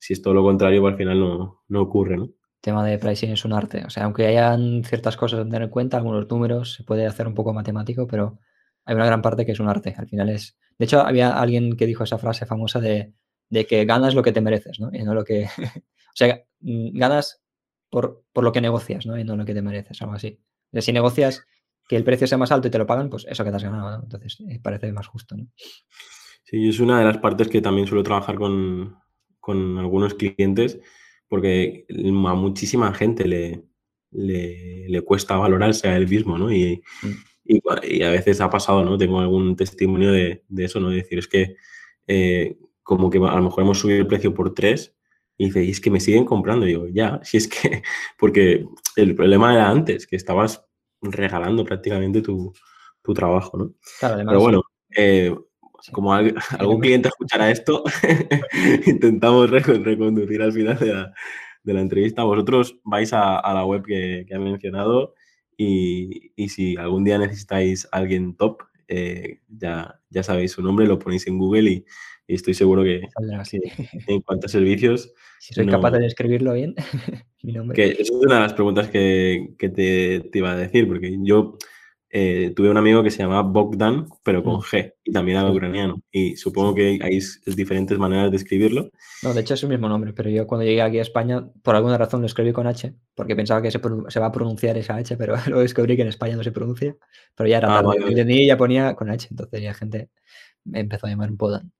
es 0.08 0.22
todo 0.22 0.34
lo 0.34 0.42
contrario, 0.42 0.82
pues 0.82 0.92
al 0.92 0.98
final 0.98 1.20
no, 1.20 1.64
no 1.68 1.80
ocurre, 1.80 2.16
¿no? 2.16 2.28
tema 2.64 2.84
de 2.84 2.98
pricing 2.98 3.30
es 3.30 3.44
un 3.44 3.52
arte. 3.52 3.84
O 3.84 3.90
sea, 3.90 4.04
aunque 4.04 4.26
hayan 4.26 4.82
ciertas 4.84 5.16
cosas 5.18 5.40
a 5.40 5.44
tener 5.44 5.62
en 5.62 5.68
cuenta, 5.68 5.98
algunos 5.98 6.26
números, 6.28 6.72
se 6.72 6.82
puede 6.82 7.06
hacer 7.06 7.28
un 7.28 7.34
poco 7.34 7.52
matemático, 7.52 8.06
pero 8.06 8.38
hay 8.86 8.94
una 8.94 9.04
gran 9.04 9.20
parte 9.20 9.44
que 9.44 9.52
es 9.52 9.60
un 9.60 9.68
arte. 9.68 9.94
Al 9.96 10.08
final 10.08 10.30
es. 10.30 10.56
De 10.78 10.86
hecho, 10.86 11.00
había 11.00 11.38
alguien 11.38 11.76
que 11.76 11.86
dijo 11.86 12.04
esa 12.04 12.18
frase 12.18 12.46
famosa 12.46 12.80
de, 12.80 13.12
que 13.68 13.84
ganas 13.84 14.14
lo 14.14 14.22
que 14.22 14.32
te 14.32 14.40
mereces, 14.40 14.80
¿no? 14.80 14.88
Y 14.92 15.04
no 15.04 15.14
lo 15.14 15.24
que. 15.24 15.44
o 15.58 16.14
sea, 16.14 16.42
mm, 16.60 16.98
ganas 16.98 17.42
por, 17.90 18.24
lo 18.34 18.52
que 18.52 18.62
negocias, 18.62 19.04
¿no? 19.04 19.18
Y 19.18 19.24
no 19.24 19.36
lo 19.36 19.44
que 19.44 19.54
te 19.54 19.62
mereces, 19.62 20.00
algo 20.00 20.14
así. 20.14 20.40
si 20.72 20.92
negocias 20.92 21.46
que 21.88 21.96
el 21.96 22.04
precio 22.04 22.26
sea 22.26 22.38
más 22.38 22.52
alto 22.52 22.68
y 22.68 22.70
te 22.70 22.78
lo 22.78 22.86
pagan, 22.86 23.10
pues 23.10 23.26
eso 23.28 23.44
que 23.44 23.50
te 23.50 23.56
has 23.56 23.64
ganado, 23.64 23.90
¿no? 23.90 24.02
Entonces, 24.02 24.38
eh, 24.48 24.60
parece 24.62 24.92
más 24.92 25.06
justo, 25.06 25.36
¿no? 25.36 25.46
Sí, 26.44 26.68
es 26.68 26.80
una 26.80 26.98
de 26.98 27.04
las 27.04 27.18
partes 27.18 27.48
que 27.48 27.60
también 27.60 27.86
suelo 27.86 28.02
trabajar 28.02 28.36
con, 28.36 28.96
con 29.40 29.78
algunos 29.78 30.14
clientes 30.14 30.78
porque 31.28 31.86
a 31.88 32.34
muchísima 32.34 32.92
gente 32.94 33.26
le, 33.26 33.64
le, 34.12 35.02
cuesta 35.02 35.36
valorarse 35.36 35.88
a 35.88 35.96
él 35.96 36.06
mismo, 36.08 36.38
¿no? 36.38 36.52
Y, 36.52 36.82
mm. 37.02 37.56
y, 37.82 38.02
a 38.02 38.10
veces 38.10 38.40
ha 38.40 38.50
pasado, 38.50 38.84
¿no? 38.84 38.96
Tengo 38.96 39.20
algún 39.20 39.56
testimonio 39.56 40.12
de, 40.12 40.44
de 40.48 40.64
eso, 40.64 40.80
¿no? 40.80 40.90
De 40.90 40.96
decir, 40.96 41.18
es 41.18 41.28
que 41.28 41.56
eh, 42.06 42.56
como 42.82 43.10
que 43.10 43.18
a 43.18 43.36
lo 43.36 43.42
mejor 43.42 43.64
hemos 43.64 43.78
subido 43.78 43.98
el 43.98 44.06
precio 44.06 44.34
por 44.34 44.54
tres 44.54 44.94
y 45.36 45.46
dice, 45.46 45.64
y 45.64 45.70
es 45.70 45.80
que 45.80 45.90
me 45.90 46.00
siguen 46.00 46.24
comprando. 46.24 46.66
Y 46.66 46.70
digo, 46.70 46.86
ya, 46.86 47.20
si 47.24 47.38
es 47.38 47.48
que, 47.48 47.82
porque 48.18 48.66
el 48.96 49.14
problema 49.14 49.54
era 49.54 49.68
antes, 49.68 50.06
que 50.06 50.16
estabas 50.16 50.64
regalando 51.10 51.64
prácticamente 51.64 52.22
tu, 52.22 52.52
tu 53.02 53.14
trabajo, 53.14 53.56
¿no? 53.58 53.74
Claro, 53.98 54.14
además, 54.14 54.32
Pero 54.32 54.40
bueno, 54.40 54.62
eh, 54.96 55.34
como 55.92 56.12
algún 56.58 56.80
cliente 56.80 57.08
escuchará 57.08 57.50
esto, 57.50 57.84
intentamos 58.86 59.50
reconducir 59.50 60.42
al 60.42 60.52
final 60.52 60.78
de 60.78 61.72
la, 61.72 61.80
entrevista. 61.80 62.24
Vosotros 62.24 62.78
vais 62.84 63.12
a, 63.12 63.40
la 63.52 63.64
web 63.64 63.84
que, 63.84 64.24
que 64.28 64.38
mencionado 64.38 65.14
y, 65.56 66.32
si 66.48 66.76
algún 66.76 67.04
día 67.04 67.18
necesitáis 67.18 67.86
a 67.92 67.98
alguien 67.98 68.36
top, 68.36 68.62
eh, 68.88 69.40
ya, 69.48 70.00
ya 70.10 70.22
sabéis 70.22 70.52
su 70.52 70.62
nombre, 70.62 70.86
lo 70.86 70.98
ponéis 70.98 71.26
en 71.26 71.38
Google 71.38 71.70
y, 71.70 71.84
estoy 72.26 72.54
seguro 72.54 72.82
que, 72.82 73.02
en 74.06 74.20
cuanto 74.22 74.46
a 74.46 74.48
servicios... 74.48 75.12
Si 75.40 75.52
soy 75.52 75.66
capaz 75.66 75.90
de 75.90 76.00
describirlo 76.00 76.54
bien, 76.54 76.74
mi 77.42 77.52
nombre. 77.52 77.76
Que 77.76 78.00
es 78.00 78.10
una 78.10 78.36
de 78.36 78.40
las 78.40 78.54
preguntas 78.54 78.88
que, 78.88 79.54
te, 79.58 79.68
te, 80.20 80.38
iba 80.38 80.52
a 80.52 80.56
decir, 80.56 80.88
porque 80.88 81.18
yo 81.20 81.58
eh, 82.16 82.52
tuve 82.54 82.70
un 82.70 82.76
amigo 82.76 83.02
que 83.02 83.10
se 83.10 83.18
llamaba 83.18 83.42
Bogdan, 83.42 84.06
pero 84.22 84.44
con 84.44 84.58
mm. 84.58 84.60
G, 84.60 84.94
y 85.02 85.10
también 85.10 85.36
era 85.36 85.50
ucraniano. 85.50 86.00
Y 86.12 86.36
supongo 86.36 86.72
que 86.72 87.00
hay 87.02 87.18
diferentes 87.56 87.98
maneras 87.98 88.30
de 88.30 88.36
escribirlo. 88.36 88.88
No, 89.24 89.34
de 89.34 89.40
hecho 89.40 89.54
es 89.54 89.62
el 89.64 89.68
mismo 89.68 89.88
nombre, 89.88 90.12
pero 90.12 90.30
yo 90.30 90.46
cuando 90.46 90.64
llegué 90.64 90.80
aquí 90.80 91.00
a 91.00 91.02
España, 91.02 91.44
por 91.64 91.74
alguna 91.74 91.98
razón 91.98 92.20
lo 92.20 92.26
escribí 92.26 92.52
con 92.52 92.68
H, 92.68 92.94
porque 93.16 93.34
pensaba 93.34 93.60
que 93.60 93.72
se, 93.72 93.80
va 93.80 94.26
a 94.26 94.32
pronunciar 94.32 94.78
esa 94.78 94.94
H, 94.94 95.16
pero 95.16 95.34
luego 95.48 95.62
descubrí 95.62 95.96
que 95.96 96.02
en 96.02 96.08
España 96.08 96.36
no 96.36 96.44
se 96.44 96.52
pronuncia. 96.52 96.96
Pero 97.34 97.48
ya 97.48 97.58
era 97.58 97.78
ah, 97.78 97.82
tarde. 97.82 97.98
Vale, 97.98 98.46
ya 98.46 98.56
ponía 98.56 98.94
con 98.94 99.10
H, 99.10 99.26
entonces 99.32 99.60
ya 99.60 99.74
gente 99.74 100.08
me 100.62 100.80
empezó 100.80 101.06
a 101.06 101.10
llamar 101.10 101.32
Bodan. 101.32 101.72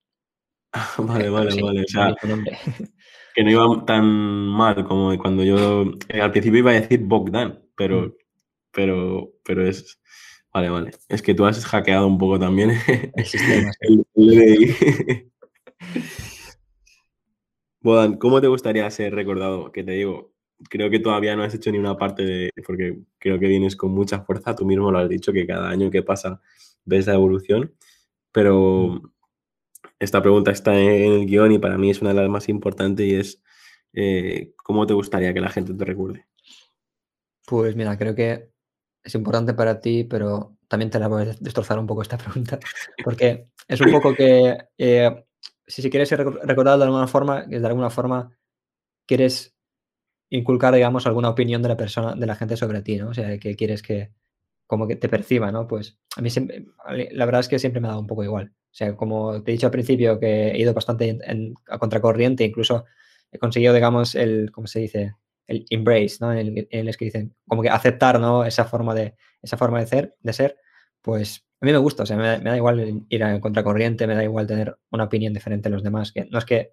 vale, 0.99 1.31
vale, 1.31 1.63
vale. 1.63 1.83
O 1.83 1.89
sea, 1.89 2.15
que 3.35 3.45
no 3.45 3.51
iba 3.51 3.85
tan 3.87 4.05
mal 4.05 4.85
como 4.85 5.17
cuando 5.19 5.43
yo. 5.43 5.85
Eh, 6.09 6.21
al 6.21 6.31
principio 6.31 6.59
iba 6.61 6.71
a 6.73 6.81
decir 6.81 7.01
Bogdan, 7.01 7.63
pero, 7.77 8.03
mm. 8.03 8.13
pero, 8.73 9.33
pero 9.45 9.67
es 9.67 10.01
Vale, 10.55 10.71
vale. 10.71 10.93
Es 11.09 11.21
que 11.21 11.35
tú 11.35 11.45
has 11.45 11.65
hackeado 11.67 12.07
un 12.07 12.17
poco 12.17 12.39
también 12.39 12.71
el 13.17 13.25
sistema. 13.27 13.73
Bodan, 17.81 18.17
¿cómo 18.19 18.41
te 18.41 18.47
gustaría 18.47 18.89
ser 18.91 19.17
recordado? 19.17 19.73
Que 19.73 19.83
te 19.83 19.91
digo, 19.93 20.33
creo 20.71 20.91
que 20.91 21.01
todavía 21.01 21.35
no 21.35 21.43
has 21.43 21.55
hecho 21.55 21.73
ni 21.73 21.79
una 21.79 21.99
parte 21.99 22.25
de, 22.25 22.51
porque 22.65 23.01
creo 23.19 23.41
que 23.41 23.49
vienes 23.49 23.75
con 23.75 23.91
mucha 23.91 24.21
fuerza, 24.21 24.55
tú 24.55 24.65
mismo 24.65 24.93
lo 24.93 24.99
has 24.99 25.09
dicho, 25.09 25.33
que 25.33 25.45
cada 25.45 25.69
año 25.69 25.91
que 25.91 26.05
pasa 26.05 26.41
ves 26.85 27.09
la 27.09 27.15
evolución, 27.15 27.75
pero 28.31 29.03
esta 30.05 30.23
pregunta 30.23 30.51
está 30.51 30.79
en 30.79 31.13
el 31.13 31.27
guion 31.27 31.53
y 31.53 31.59
para 31.59 31.79
mí 31.79 31.91
es 31.91 32.01
una 32.01 32.11
de 32.11 32.21
las 32.21 32.29
más 32.29 32.49
importantes 32.49 33.07
y 33.07 33.15
es, 33.15 33.43
eh, 33.93 34.53
¿cómo 34.57 34.87
te 34.87 34.95
gustaría 34.95 35.35
que 35.35 35.41
la 35.41 35.51
gente 35.51 35.75
te 35.75 35.85
recuerde? 35.85 36.27
Pues 37.47 37.77
mira, 37.77 37.99
creo 37.99 38.15
que 38.15 38.51
es 39.03 39.15
importante 39.15 39.55
para 39.55 39.81
ti, 39.81 40.05
pero 40.05 40.57
también 40.69 40.91
te 40.91 40.99
la 40.99 41.09
voy 41.09 41.23
a 41.23 41.35
destrozar 41.39 41.79
un 41.79 41.87
poco 41.87 42.03
esta 42.03 42.19
pregunta, 42.19 42.59
porque 43.03 43.49
es 43.69 43.81
un 43.81 43.91
poco 43.91 44.15
que 44.15 44.57
eh, 44.79 45.25
si, 45.67 45.91
quieres 45.91 46.09
ser 46.09 46.25
recordado 46.25 46.79
de 46.79 46.85
alguna 46.85 47.07
forma, 47.07 47.43
de 47.43 47.67
alguna 47.67 47.91
forma 47.91 48.37
quieres 49.07 49.55
inculcar, 50.31 50.75
digamos, 50.75 51.07
alguna 51.07 51.31
opinión 51.31 51.63
de 51.63 51.69
la 51.69 51.77
persona, 51.77 52.15
de 52.15 52.27
la 52.27 52.35
gente 52.35 52.57
sobre 52.57 52.83
ti, 52.83 52.97
¿no? 52.97 53.11
O 53.11 53.15
sea, 53.15 53.39
que 53.39 53.55
quieres 53.57 53.83
que 53.83 54.13
como 54.67 54.89
que 54.89 54.97
te 54.97 55.09
perciba, 55.09 55.53
¿no? 55.53 55.67
Pues 55.67 55.99
a 56.17 56.23
mí 56.23 56.31
siempre, 56.31 56.67
la 57.13 57.27
verdad 57.27 57.41
es 57.41 57.49
que 57.49 57.59
siempre 57.59 57.81
me 57.81 57.89
ha 57.89 57.91
dado 57.91 58.01
un 58.01 58.07
poco 58.07 58.25
igual. 58.25 58.53
O 58.75 58.77
sea, 58.77 58.97
como 58.97 59.41
te 59.45 59.53
he 59.53 59.55
dicho 59.55 59.69
al 59.69 59.73
principio, 59.73 60.19
que 60.19 60.49
he 60.49 60.59
ido 60.59 60.75
bastante 60.75 61.17
a 61.69 61.79
contracorriente, 61.79 62.43
incluso 62.43 62.85
he 63.31 63.39
conseguido, 63.39 63.73
digamos, 63.73 64.17
el, 64.17 64.51
¿cómo 64.51 64.67
se 64.67 64.81
dice? 64.81 65.15
el 65.47 65.65
embrace, 65.71 66.17
¿no? 66.21 66.33
En 66.33 66.67
el, 66.71 66.97
que 66.97 67.05
dicen, 67.05 67.37
como 67.47 67.63
que 67.63 67.69
aceptar, 67.69 68.19
¿no? 68.19 68.45
Esa 68.45 68.65
forma 68.65 68.95
de, 68.95 69.15
esa 69.43 69.57
forma 69.57 69.79
de 69.79 69.87
ser, 69.87 70.17
de 70.23 70.33
ser, 70.33 70.57
pues 71.03 71.47
a 71.61 71.67
mí 71.67 71.73
me 71.73 71.79
gusta, 71.79 72.03
o 72.03 72.07
sea, 72.07 72.17
me, 72.17 72.39
da 72.41 72.57
igual 72.57 73.05
ir 73.09 73.25
a 73.25 73.41
contracorriente, 73.41 74.07
me 74.07 74.15
da 74.15 74.25
igual 74.25 74.47
tener 74.47 74.77
una 74.91 75.05
opinión 75.05 75.33
diferente 75.33 75.69
a 75.69 75.73
los 75.73 75.83
demás, 75.83 76.13
que 76.13 76.27
no 76.27 76.39
es 76.39 76.45
que 76.45 76.73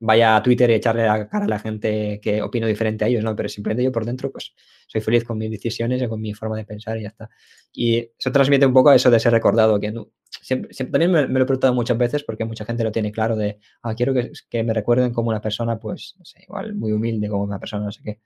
vaya 0.00 0.36
a 0.36 0.42
Twitter 0.42 0.70
y 0.70 0.74
echarle 0.74 1.06
la 1.06 1.28
cara 1.28 1.44
a 1.44 1.48
la 1.48 1.58
gente 1.58 2.20
que 2.22 2.42
opino 2.42 2.66
diferente 2.66 3.04
a 3.04 3.08
ellos, 3.08 3.24
¿no? 3.24 3.34
Pero 3.34 3.48
simplemente 3.48 3.82
yo 3.82 3.92
por 3.92 4.04
dentro, 4.04 4.30
pues 4.30 4.54
soy 4.86 5.00
feliz 5.00 5.24
con 5.24 5.38
mis 5.38 5.50
decisiones 5.50 6.00
y 6.00 6.08
con 6.08 6.20
mi 6.20 6.34
forma 6.34 6.56
de 6.56 6.64
pensar 6.64 6.98
y 6.98 7.02
ya 7.02 7.08
está. 7.08 7.28
Y 7.72 8.10
eso 8.18 8.30
transmite 8.32 8.66
un 8.66 8.72
poco 8.72 8.90
a 8.90 8.94
eso 8.94 9.10
de 9.10 9.18
ser 9.18 9.32
recordado, 9.32 9.78
que 9.80 9.92
siempre, 10.30 10.72
también 10.90 11.10
me, 11.10 11.26
lo 11.26 11.42
he 11.42 11.46
preguntado 11.46 11.74
muchas 11.74 11.98
veces 11.98 12.24
porque 12.24 12.44
mucha 12.44 12.64
gente 12.64 12.84
lo 12.84 12.92
tiene 12.92 13.12
claro 13.12 13.36
de, 13.36 13.58
ah, 13.82 13.94
quiero 13.94 14.14
que, 14.14 14.30
que, 14.48 14.62
me 14.62 14.72
recuerden 14.72 15.12
como 15.12 15.30
una 15.30 15.40
persona, 15.40 15.78
pues, 15.78 16.14
no 16.18 16.24
sé, 16.24 16.42
igual 16.42 16.74
muy 16.74 16.92
humilde, 16.92 17.28
como 17.28 17.44
una 17.44 17.58
persona, 17.58 17.84
no 17.84 17.92
sé 17.92 18.02
qué. 18.04 18.20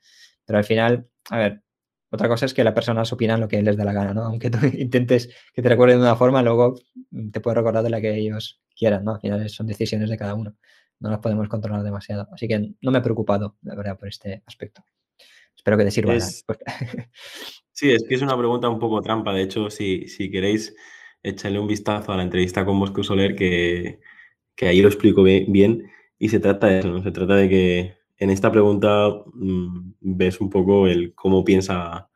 Pero 0.45 0.59
al 0.59 0.65
final, 0.65 1.09
a 1.31 1.39
ver, 1.39 1.63
otra 2.11 2.29
cosa 2.29 2.45
es 2.45 2.53
que 2.53 2.65
las 2.65 2.75
personas 2.75 3.11
opinan 3.13 3.41
lo 3.41 3.49
que 3.49 3.63
les 3.63 3.77
da 3.77 3.85
la 3.85 3.95
gana, 3.95 4.13
¿no? 4.13 4.25
Aunque 4.25 4.51
tú 4.51 4.59
intentes 4.77 5.31
que 5.55 5.63
te 5.63 5.69
recuerden 5.71 5.99
de 5.99 6.05
una 6.05 6.17
forma, 6.17 6.43
luego 6.43 6.75
te 7.33 7.41
puedes 7.41 7.57
recordar 7.57 7.83
de 7.83 7.91
la 7.91 8.01
que 8.01 8.15
ellos 8.15 8.61
quieran, 8.77 9.05
¿no? 9.05 9.15
Al 9.15 9.21
final 9.21 9.49
son 9.49 9.67
decisiones 9.67 10.11
de 10.11 10.19
cada 10.19 10.35
uno 10.35 10.57
no 11.03 11.11
las 11.11 11.19
podemos 11.19 11.49
controlar 11.49 11.83
demasiado. 11.83 12.29
Así 12.33 12.47
que 12.47 12.75
no 12.81 12.91
me 12.91 12.99
he 12.99 13.03
preocupado, 13.03 13.57
la 13.63 13.75
verdad, 13.75 13.99
por 13.99 14.09
este 14.09 14.43
aspecto. 14.47 14.85
Espero 15.55 15.77
que 15.77 15.85
te 15.85 15.91
sirva. 15.91 16.15
sí, 17.73 17.91
es 17.91 18.05
que 18.09 18.15
es 18.15 18.23
una 18.23 18.39
pregunta 18.39 18.69
un 18.69 18.79
poco 18.79 19.03
trampa. 19.03 19.33
De 19.33 19.43
hecho, 19.43 19.69
si, 19.69 20.09
si 20.09 20.31
queréis, 20.31 20.75
echarle 21.23 21.59
un 21.59 21.67
vistazo 21.67 22.13
a 22.13 22.17
la 22.17 22.23
entrevista 22.23 22.65
con 22.65 22.79
Bosco 22.79 23.03
Soler, 23.03 23.35
que, 23.35 24.01
ahí 24.61 24.81
lo 24.81 24.89
explico 24.89 25.23
bien. 25.25 25.91
Y 26.19 26.29
se 26.29 26.39
trata 26.39 26.69
de 26.69 26.79
eso, 26.79 26.89
¿no? 26.89 27.03
Se 27.03 27.11
trata 27.11 27.35
de 27.35 27.49
que 27.49 27.97
en 28.19 28.31
esta 28.31 28.53
pregunta 28.53 29.09
mm, 29.35 29.95
ves 30.01 30.41
un 30.41 30.51
poco 30.51 30.87
el 30.87 31.15
cómo 31.15 31.45
piensa 31.45 32.09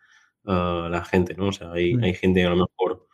ah, 0.45 0.89
la 0.91 1.05
gente, 1.05 1.35
¿no? 1.35 1.49
O 1.49 1.53
sea, 1.53 1.73
hay, 1.73 1.95
mm. 1.95 2.05
hay 2.05 2.15
gente 2.15 2.41
que 2.41 2.47
a 2.47 2.51
lo 2.51 2.69
mejor 2.69 3.09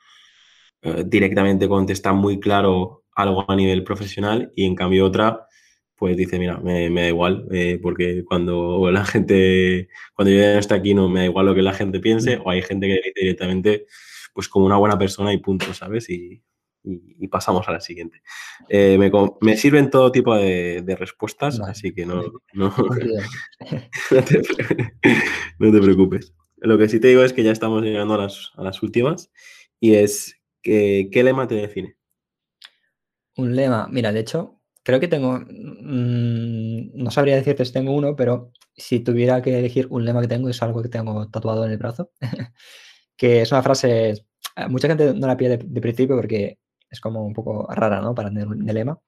eh, 0.82 1.04
directamente 1.06 1.66
contesta 1.66 2.12
muy 2.12 2.38
claro 2.38 3.04
algo 3.14 3.50
a 3.50 3.56
nivel 3.56 3.84
profesional 3.84 4.52
y 4.54 4.66
en 4.66 4.74
cambio 4.74 5.06
otra 5.06 5.46
pues 6.02 6.16
dice, 6.16 6.36
mira, 6.36 6.58
me, 6.58 6.90
da 6.90 7.06
igual, 7.06 7.46
eh, 7.52 7.78
porque 7.80 8.24
cuando 8.24 8.90
la 8.92 9.04
gente, 9.04 9.88
cuando 10.16 10.32
yo 10.32 10.40
ya 10.40 10.60
no 10.60 10.74
aquí, 10.74 10.94
no 10.94 11.08
me 11.08 11.20
da 11.20 11.26
igual 11.26 11.46
lo 11.46 11.54
que 11.54 11.62
la 11.62 11.74
gente 11.74 12.00
piense, 12.00 12.40
o 12.44 12.50
hay 12.50 12.60
gente 12.60 12.88
que 12.88 12.94
dice 12.94 13.12
directamente, 13.14 13.86
pues 14.34 14.48
como 14.48 14.66
una 14.66 14.78
buena 14.78 14.98
persona 14.98 15.32
y 15.32 15.38
punto, 15.38 15.72
¿sabes? 15.72 16.10
Y, 16.10 16.42
pasamos 17.30 17.68
a 17.68 17.72
la 17.72 17.80
siguiente. 17.80 18.20
Eh, 18.68 18.98
me, 19.40 19.56
sirven 19.56 19.90
todo 19.90 20.10
tipo 20.10 20.34
de, 20.34 20.96
respuestas, 20.98 21.60
así 21.60 21.94
que 21.94 22.04
no, 22.04 22.20
no, 22.52 22.74
te, 25.70 25.80
preocupes. 25.80 26.34
Lo 26.56 26.78
que 26.78 26.88
sí 26.88 26.98
te 26.98 27.06
digo 27.06 27.22
es 27.22 27.32
que 27.32 27.44
ya 27.44 27.52
estamos 27.52 27.84
llegando 27.84 28.14
a 28.14 28.18
las, 28.18 28.50
a 28.56 28.64
las 28.64 28.82
últimas 28.82 29.30
y 29.78 29.94
es, 29.94 30.34
que, 30.62 31.10
¿qué 31.12 31.22
lema 31.22 31.46
te 31.46 31.54
define? 31.54 31.94
Un 33.36 33.54
lema, 33.54 33.86
mira, 33.88 34.10
de 34.10 34.18
hecho, 34.18 34.61
Creo 34.82 35.00
que 35.00 35.08
tengo, 35.08 35.38
mm, 35.38 36.90
no 36.94 37.10
sabría 37.10 37.36
decirte 37.36 37.64
si 37.64 37.72
tengo 37.72 37.92
uno, 37.94 38.16
pero 38.16 38.52
si 38.76 39.00
tuviera 39.00 39.42
que 39.42 39.58
elegir 39.58 39.86
un 39.90 40.04
lema 40.04 40.20
que 40.20 40.28
tengo, 40.28 40.48
es 40.48 40.62
algo 40.62 40.82
que 40.82 40.88
tengo 40.88 41.28
tatuado 41.28 41.64
en 41.64 41.72
el 41.72 41.78
brazo, 41.78 42.10
que 43.16 43.42
es 43.42 43.52
una 43.52 43.62
frase, 43.62 44.24
mucha 44.68 44.88
gente 44.88 45.14
no 45.14 45.26
la 45.26 45.36
pide 45.36 45.58
de, 45.58 45.80
principio 45.80 46.16
porque 46.16 46.58
es 46.90 47.00
como 47.00 47.24
un 47.24 47.32
poco 47.32 47.66
rara, 47.70 48.00
¿no? 48.00 48.14
Para 48.14 48.30
tener 48.30 48.48
un 48.48 48.64
lema, 48.66 49.00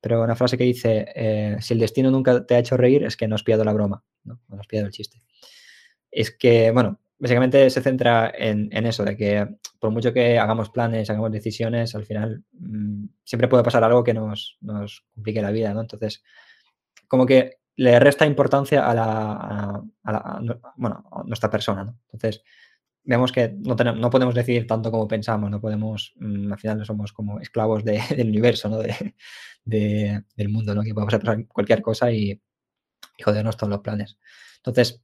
pero 0.00 0.22
una 0.22 0.36
frase 0.36 0.56
que 0.56 0.64
dice, 0.64 1.06
eh, 1.14 1.56
si 1.60 1.74
el 1.74 1.80
destino 1.80 2.10
nunca 2.10 2.44
te 2.46 2.54
ha 2.54 2.58
hecho 2.60 2.76
reír, 2.76 3.04
es 3.04 3.16
que 3.16 3.28
no 3.28 3.34
has 3.34 3.42
pillado 3.42 3.64
la 3.64 3.72
broma, 3.72 4.04
¿no? 4.24 4.40
no 4.48 4.60
has 4.60 4.66
pillado 4.66 4.86
el 4.86 4.92
chiste. 4.92 5.18
Es 6.10 6.30
que, 6.30 6.70
bueno, 6.70 7.00
básicamente 7.18 7.68
se 7.70 7.82
centra 7.82 8.32
en, 8.34 8.70
eso, 8.86 9.04
de 9.04 9.16
que 9.16 9.48
por 9.78 9.90
mucho 9.90 10.12
que 10.12 10.38
hagamos 10.38 10.70
planes, 10.70 11.10
hagamos 11.10 11.32
decisiones, 11.32 11.94
al 11.94 12.04
final 12.04 12.44
mm, 12.52 13.06
siempre 13.24 13.48
puede 13.48 13.64
pasar 13.64 13.84
algo 13.84 14.04
que 14.04 14.14
nos, 14.14 14.56
nos, 14.60 15.04
complique 15.14 15.42
la 15.42 15.50
vida, 15.50 15.74
¿no? 15.74 15.80
Entonces, 15.80 16.22
como 17.08 17.26
que 17.26 17.58
le 17.76 17.98
resta 18.00 18.26
importancia 18.26 18.88
a 18.88 18.94
la, 18.94 19.82
bueno, 20.76 21.04
nuestra 21.26 21.50
persona. 21.50 21.94
Entonces, 22.12 22.42
vemos 23.04 23.32
que 23.32 23.54
no, 23.56 23.76
tenemos, 23.76 24.00
no 24.00 24.10
podemos 24.10 24.34
decidir 24.34 24.66
tanto 24.66 24.90
como 24.90 25.08
pensamos, 25.08 25.50
no 25.50 25.60
podemos, 25.60 26.12
mm, 26.16 26.52
al 26.52 26.58
final 26.58 26.78
no 26.78 26.84
somos 26.84 27.12
como 27.12 27.40
esclavos 27.40 27.84
del 27.84 28.28
universo, 28.28 28.68
¿no? 28.68 28.78
De, 28.78 30.24
del 30.36 30.48
mundo, 30.48 30.74
¿no? 30.74 30.82
Que 30.82 30.94
podemos 30.94 31.14
hacer 31.14 31.46
cualquier 31.46 31.82
cosa 31.82 32.10
y, 32.10 32.40
y 33.16 33.22
jodernos 33.22 33.56
todos 33.56 33.70
los 33.70 33.80
planes. 33.80 34.18
Entonces, 34.58 35.02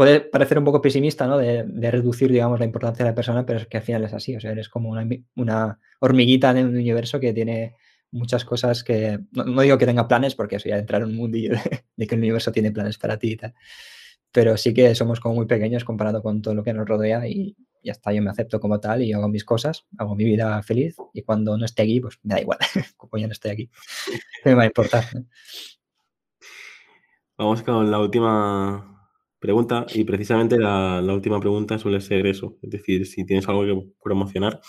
puede 0.00 0.22
parecer 0.22 0.58
un 0.58 0.64
poco 0.64 0.80
pesimista, 0.80 1.26
¿no? 1.26 1.36
De, 1.36 1.90
reducir, 1.90 2.32
digamos, 2.32 2.58
la 2.58 2.64
importancia 2.64 3.04
de 3.04 3.10
la 3.10 3.14
persona, 3.14 3.44
pero 3.44 3.58
es 3.58 3.66
que 3.66 3.76
al 3.76 3.82
final 3.82 4.02
es 4.02 4.14
así. 4.14 4.34
O 4.34 4.40
sea, 4.40 4.50
eres 4.50 4.70
como 4.70 4.88
una, 4.88 5.78
hormiguita 5.98 6.52
en 6.52 6.68
un 6.68 6.74
universo 6.74 7.20
que 7.20 7.34
tiene 7.34 7.74
muchas 8.10 8.46
cosas 8.46 8.82
que. 8.82 9.18
No, 9.32 9.60
digo 9.60 9.76
que 9.76 9.84
tenga 9.84 10.08
planes, 10.08 10.34
porque 10.34 10.56
eso 10.56 10.70
ya 10.70 10.78
entrar 10.78 11.02
en 11.02 11.08
un 11.08 11.16
mundillo 11.16 11.50
de, 11.96 12.06
que 12.06 12.14
el 12.14 12.20
universo 12.22 12.50
tiene 12.50 12.72
planes 12.72 12.96
para 12.96 13.18
ti 13.18 13.32
y 13.32 13.36
tal. 13.36 13.52
Pero 14.32 14.56
sí 14.56 14.72
que 14.72 14.94
somos 14.94 15.20
como 15.20 15.34
muy 15.34 15.44
pequeños 15.44 15.84
comparado 15.84 16.22
con 16.22 16.40
todo 16.40 16.54
lo 16.54 16.62
que 16.62 16.72
nos 16.72 16.88
rodea 16.88 17.28
y 17.28 17.54
ya 17.84 17.92
está, 17.92 18.10
yo 18.14 18.22
me 18.22 18.30
acepto 18.30 18.58
como 18.58 18.80
tal 18.80 19.02
y 19.02 19.12
hago 19.12 19.28
mis 19.28 19.44
cosas, 19.44 19.84
hago 19.98 20.16
mi 20.16 20.24
vida 20.24 20.62
feliz 20.62 20.96
y 21.12 21.20
cuando 21.24 21.58
no 21.58 21.66
esté 21.66 21.82
aquí, 21.82 22.00
pues 22.00 22.18
me 22.22 22.36
da 22.36 22.40
igual, 22.40 22.58
como 22.96 23.18
ya 23.18 23.26
no 23.26 23.32
estoy 23.34 23.50
aquí, 23.50 23.70
me 24.46 24.54
va 24.54 24.62
a 24.62 24.66
importar. 24.66 25.04
Vamos 27.36 27.62
con 27.62 27.90
la 27.90 27.98
última 27.98 28.99
pregunta 29.40 29.86
y 29.92 30.04
precisamente 30.04 30.58
la, 30.58 31.02
última 31.02 31.40
pregunta 31.40 31.78
suele 31.78 32.00
ser 32.00 32.26
eso, 32.26 32.56
es 32.62 32.70
decir, 32.70 33.06
si 33.06 33.24
tienes 33.24 33.48
algo 33.48 33.64
que 33.64 33.92
promocionar. 34.02 34.60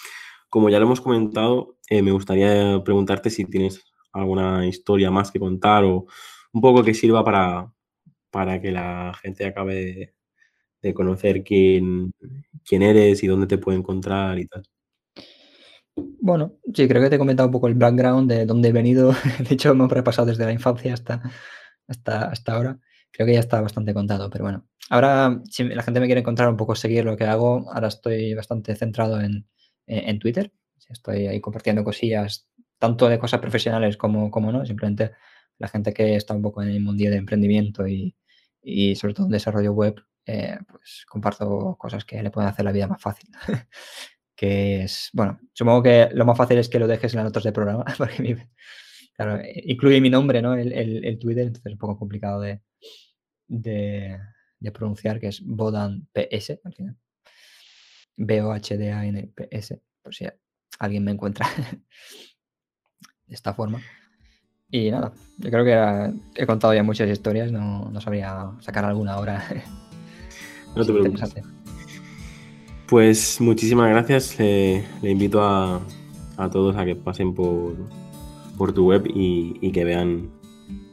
Como 0.50 0.70
ya 0.70 0.80
lo 0.80 0.86
hemos 0.86 1.02
comentado, 1.02 1.78
eh, 1.90 2.02
me 2.02 2.12
gustaría 2.12 2.82
preguntarte 2.84 3.30
si 3.30 3.46
tienes 3.46 3.84
alguna 4.14 4.66
historia 4.66 5.12
más 5.12 5.32
que 5.32 5.40
contar 5.40 5.84
o 5.84 6.08
un 6.54 6.62
poco 6.62 6.84
que 6.84 6.94
sirva 6.94 7.24
para, 7.24 7.72
para 8.32 8.62
que 8.62 8.72
la 8.72 9.14
gente 9.22 9.46
acabe 9.46 10.14
de, 10.82 10.94
conocer 10.94 11.44
quién, 11.44 12.12
quién 12.66 12.82
eres 12.82 13.24
y 13.24 13.28
dónde 13.28 13.48
te 13.48 13.58
puede 13.58 13.78
encontrar 13.78 14.40
y 14.40 14.48
tal. 14.48 14.64
Bueno, 15.96 16.54
sí, 16.74 16.88
creo 16.88 17.02
que 17.02 17.10
te 17.10 17.16
he 17.16 17.20
comentado 17.20 17.48
un 17.48 17.54
poco 17.54 17.68
el 17.68 17.76
background 17.76 18.30
de 18.30 18.46
dónde 18.46 18.70
he 18.70 18.74
venido. 18.74 19.14
De 19.48 19.54
hecho, 19.54 19.72
hemos 19.72 19.92
repasado 19.92 20.28
desde 20.28 20.46
la 20.46 20.54
infancia 20.54 20.94
hasta, 20.94 21.22
hasta, 21.88 22.26
hasta 22.26 22.54
ahora 22.54 22.80
creo 23.12 23.28
que 23.28 23.34
ya 23.34 23.40
está 23.40 23.62
bastante 23.62 23.94
contado, 23.94 24.30
pero 24.30 24.46
bueno. 24.46 24.68
Ahora, 24.90 25.42
si 25.50 25.64
la 25.64 25.84
gente 25.84 26.00
me 26.00 26.06
quiere 26.06 26.22
encontrar 26.22 26.50
un 26.50 26.58
poco 26.58 26.76
seguir 26.76 27.06
lo 27.06 27.16
que 27.16 27.26
hago, 27.26 27.72
ahora 27.72 27.88
estoy 27.88 28.34
bastante 28.34 28.76
centrado 28.76 29.22
en, 29.22 29.48
en, 29.88 30.20
Twitter. 30.20 30.52
Estoy 30.90 31.28
ahí 31.28 31.40
compartiendo 31.40 31.84
cosillas, 31.84 32.50
tanto 32.78 33.08
de 33.08 33.20
cosas 33.20 33.40
profesionales 33.40 33.96
como, 33.96 34.30
como 34.32 34.52
no, 34.52 34.66
simplemente 34.66 35.12
la 35.58 35.68
gente 35.68 35.94
que 35.94 36.16
está 36.16 36.34
un 36.34 36.42
poco 36.42 36.62
en 36.62 36.70
el 36.70 36.82
mundo 36.82 37.04
de 37.04 37.16
emprendimiento 37.16 37.88
y, 37.88 38.16
y 38.62 38.96
sobre 38.96 39.14
todo 39.14 39.28
en 39.28 39.32
desarrollo 39.32 39.72
web, 39.72 40.04
eh, 40.26 40.58
pues 40.68 41.06
comparto 41.08 41.76
cosas 41.78 42.06
que 42.06 42.22
le 42.22 42.32
pueden 42.32 42.50
hacer 42.50 42.66
la 42.66 42.72
vida 42.72 42.88
más 42.88 43.02
fácil. 43.02 43.30
que 44.36 44.84
es, 44.84 45.10
bueno, 45.14 45.40
supongo 45.54 45.84
que 45.84 46.10
lo 46.14 46.26
más 46.26 46.38
fácil 46.38 46.58
es 46.58 46.68
que 46.68 46.80
lo 46.80 46.88
dejes 46.88 47.14
en 47.14 47.18
las 47.18 47.26
notas 47.26 47.44
de 47.44 47.52
programa, 47.52 47.86
porque 47.98 48.50
claro, 49.24 49.42
incluye 49.66 50.02
mi 50.02 50.10
nombre, 50.10 50.42
¿no? 50.42 50.54
El, 50.56 50.72
el, 50.74 51.06
el 51.06 51.20
Twitter, 51.20 51.48
entonces 51.48 51.66
es 51.66 51.74
un 51.74 51.80
poco 51.80 51.98
complicado 51.98 52.42
de, 52.42 52.62
de, 53.52 54.72
pronunciar, 54.74 55.20
que 55.20 55.28
es 55.28 55.42
Bodan 55.46 56.08
PS 56.14 56.60
al 56.64 56.74
final. 56.74 56.98
B-O-H-D-A-N-P-S, 58.18 59.82
por 60.02 60.16
si 60.16 60.26
alguien 60.80 61.04
me 61.04 61.12
encuentra 61.12 61.48
de 63.28 63.36
esta 63.36 63.54
forma. 63.54 63.82
Y 64.70 64.90
nada, 64.90 65.12
yo 65.38 65.50
creo 65.50 65.66
que 65.66 66.42
he 66.42 66.46
contado 66.46 66.74
ya 66.74 66.84
muchas 66.84 67.10
historias, 67.10 67.52
no, 67.52 67.92
sabría 68.00 68.52
sacar 68.62 68.86
alguna 68.86 69.14
ahora. 69.14 69.44
no 70.76 70.86
te 70.86 70.94
preocupes. 70.94 71.34
Pues 72.88 73.42
muchísimas 73.42 73.90
gracias. 73.90 74.40
le 74.40 74.86
invito 75.04 75.44
a, 75.44 75.82
a, 76.38 76.50
todos 76.50 76.76
a 76.78 76.86
que 76.86 76.96
pasen 76.96 77.34
por, 77.34 77.76
por 78.58 78.74
tu 78.74 78.88
web 78.88 79.04
y 79.14 79.72
que 79.72 79.84
vean 79.84 80.30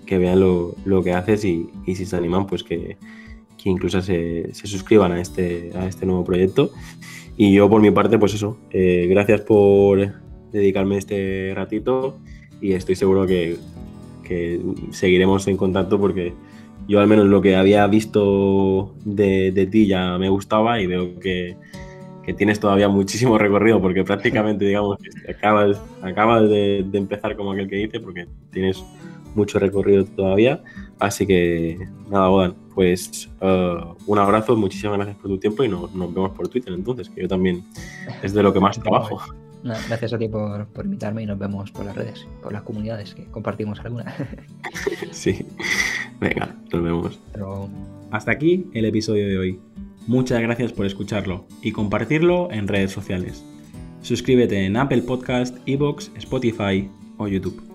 que 0.09 0.19
vean 0.19 0.41
lo, 0.41 0.75
lo 0.87 1.03
que 1.03 1.13
haces 1.13 1.45
y, 1.45 1.69
si 1.87 2.07
se 2.07 2.17
animan, 2.17 2.47
pues 2.47 2.65
que, 2.65 2.97
que 3.63 3.69
incluso 3.69 4.01
se, 4.01 4.53
se, 4.55 4.67
suscriban 4.67 5.13
a 5.13 5.21
este, 5.21 5.71
a 5.75 5.87
este 5.87 6.07
nuevo 6.07 6.25
proyecto. 6.25 6.71
Y 7.37 7.53
yo 7.53 7.69
por 7.69 7.83
mi 7.83 7.91
parte, 7.91 8.19
pues 8.19 8.35
eso, 8.35 8.57
eh, 8.71 9.07
gracias 9.09 9.43
por 9.43 10.15
dedicarme 10.51 10.97
este 10.97 11.53
ratito 11.55 12.19
y 12.61 12.73
estoy 12.73 12.97
seguro 12.97 13.27
que, 13.27 13.59
que, 14.25 14.61
seguiremos 14.91 15.47
en 15.47 15.59
contacto 15.59 16.01
porque 16.01 16.33
yo 16.89 17.01
al 17.01 17.07
menos 17.07 17.27
lo 17.27 17.43
que 17.43 17.55
había 17.55 17.87
visto 17.87 18.95
de, 19.05 19.53
de 19.53 19.67
ti 19.67 19.87
ya 19.87 20.17
me 20.17 20.31
gustaba 20.31 20.81
y 20.81 20.87
veo 20.87 21.21
que, 21.21 21.55
que, 22.29 22.35
tienes 22.35 22.61
todavía 22.61 22.89
muchísimo 22.89 23.39
recorrido 23.39 23.81
porque 23.81 24.05
prácticamente 24.05 24.65
digamos 24.65 24.99
que 24.99 25.31
acabas, 25.31 25.81
acabas 26.03 26.49
de, 26.49 26.85
de 26.89 26.99
empezar 26.99 27.37
como 27.37 27.53
aquel 27.53 27.69
que 27.69 27.77
dice 27.77 28.01
porque 28.01 28.27
tienes 28.51 28.83
mucho 29.35 29.59
recorrido 29.59 30.05
todavía. 30.05 30.63
Así 30.99 31.27
que 31.27 31.79
nada, 32.11 32.29
Bodan, 32.29 32.55
pues 32.75 33.29
uh, 33.41 33.95
un 34.07 34.19
abrazo, 34.19 34.57
muchísimas 34.57 34.97
gracias 34.97 35.17
por 35.17 35.31
tu 35.31 35.39
tiempo 35.39 35.63
y 35.63 35.69
nos, 35.69 35.93
vemos 35.93 36.33
por 36.33 36.49
Twitter 36.49 36.73
entonces, 36.73 37.09
que 37.09 37.23
yo 37.23 37.29
también 37.29 37.65
es 38.23 38.35
de 38.35 38.43
lo 38.43 38.53
que 38.53 38.61
más 38.61 38.79
trabajo. 38.81 39.21
gracias 39.63 40.13
a 40.13 40.19
ti 40.19 40.29
por, 40.29 40.67
por, 40.67 40.85
invitarme 40.85 41.23
y 41.23 41.27
nos 41.27 41.39
vemos 41.39 41.71
por 41.71 41.85
las 41.85 41.97
redes, 41.97 42.27
por 42.43 42.53
las 42.53 42.63
comunidades, 42.63 43.15
que 43.15 43.25
compartimos 43.27 43.79
alguna. 43.81 44.13
sí, 45.13 45.47
venga, 46.21 46.55
nos 46.73 46.83
vemos. 46.83 47.21
Hasta 48.11 48.33
aquí 48.33 48.67
el 48.75 48.85
episodio 48.87 49.29
de 49.29 49.39
hoy. 49.39 49.61
Muchas 50.09 50.41
gracias 50.41 50.73
por 50.73 50.87
escucharlo 50.87 51.45
y 51.61 51.73
compartirlo 51.73 52.51
en 52.51 52.67
redes 52.67 52.91
sociales. 52.91 53.45
Suscríbete 54.01 54.65
en 54.65 54.79
Apple 54.79 55.03
Podcast, 55.03 55.59
Evox, 55.67 56.11
Spotify 56.17 56.91
o 57.19 57.29
YouTube. 57.29 57.68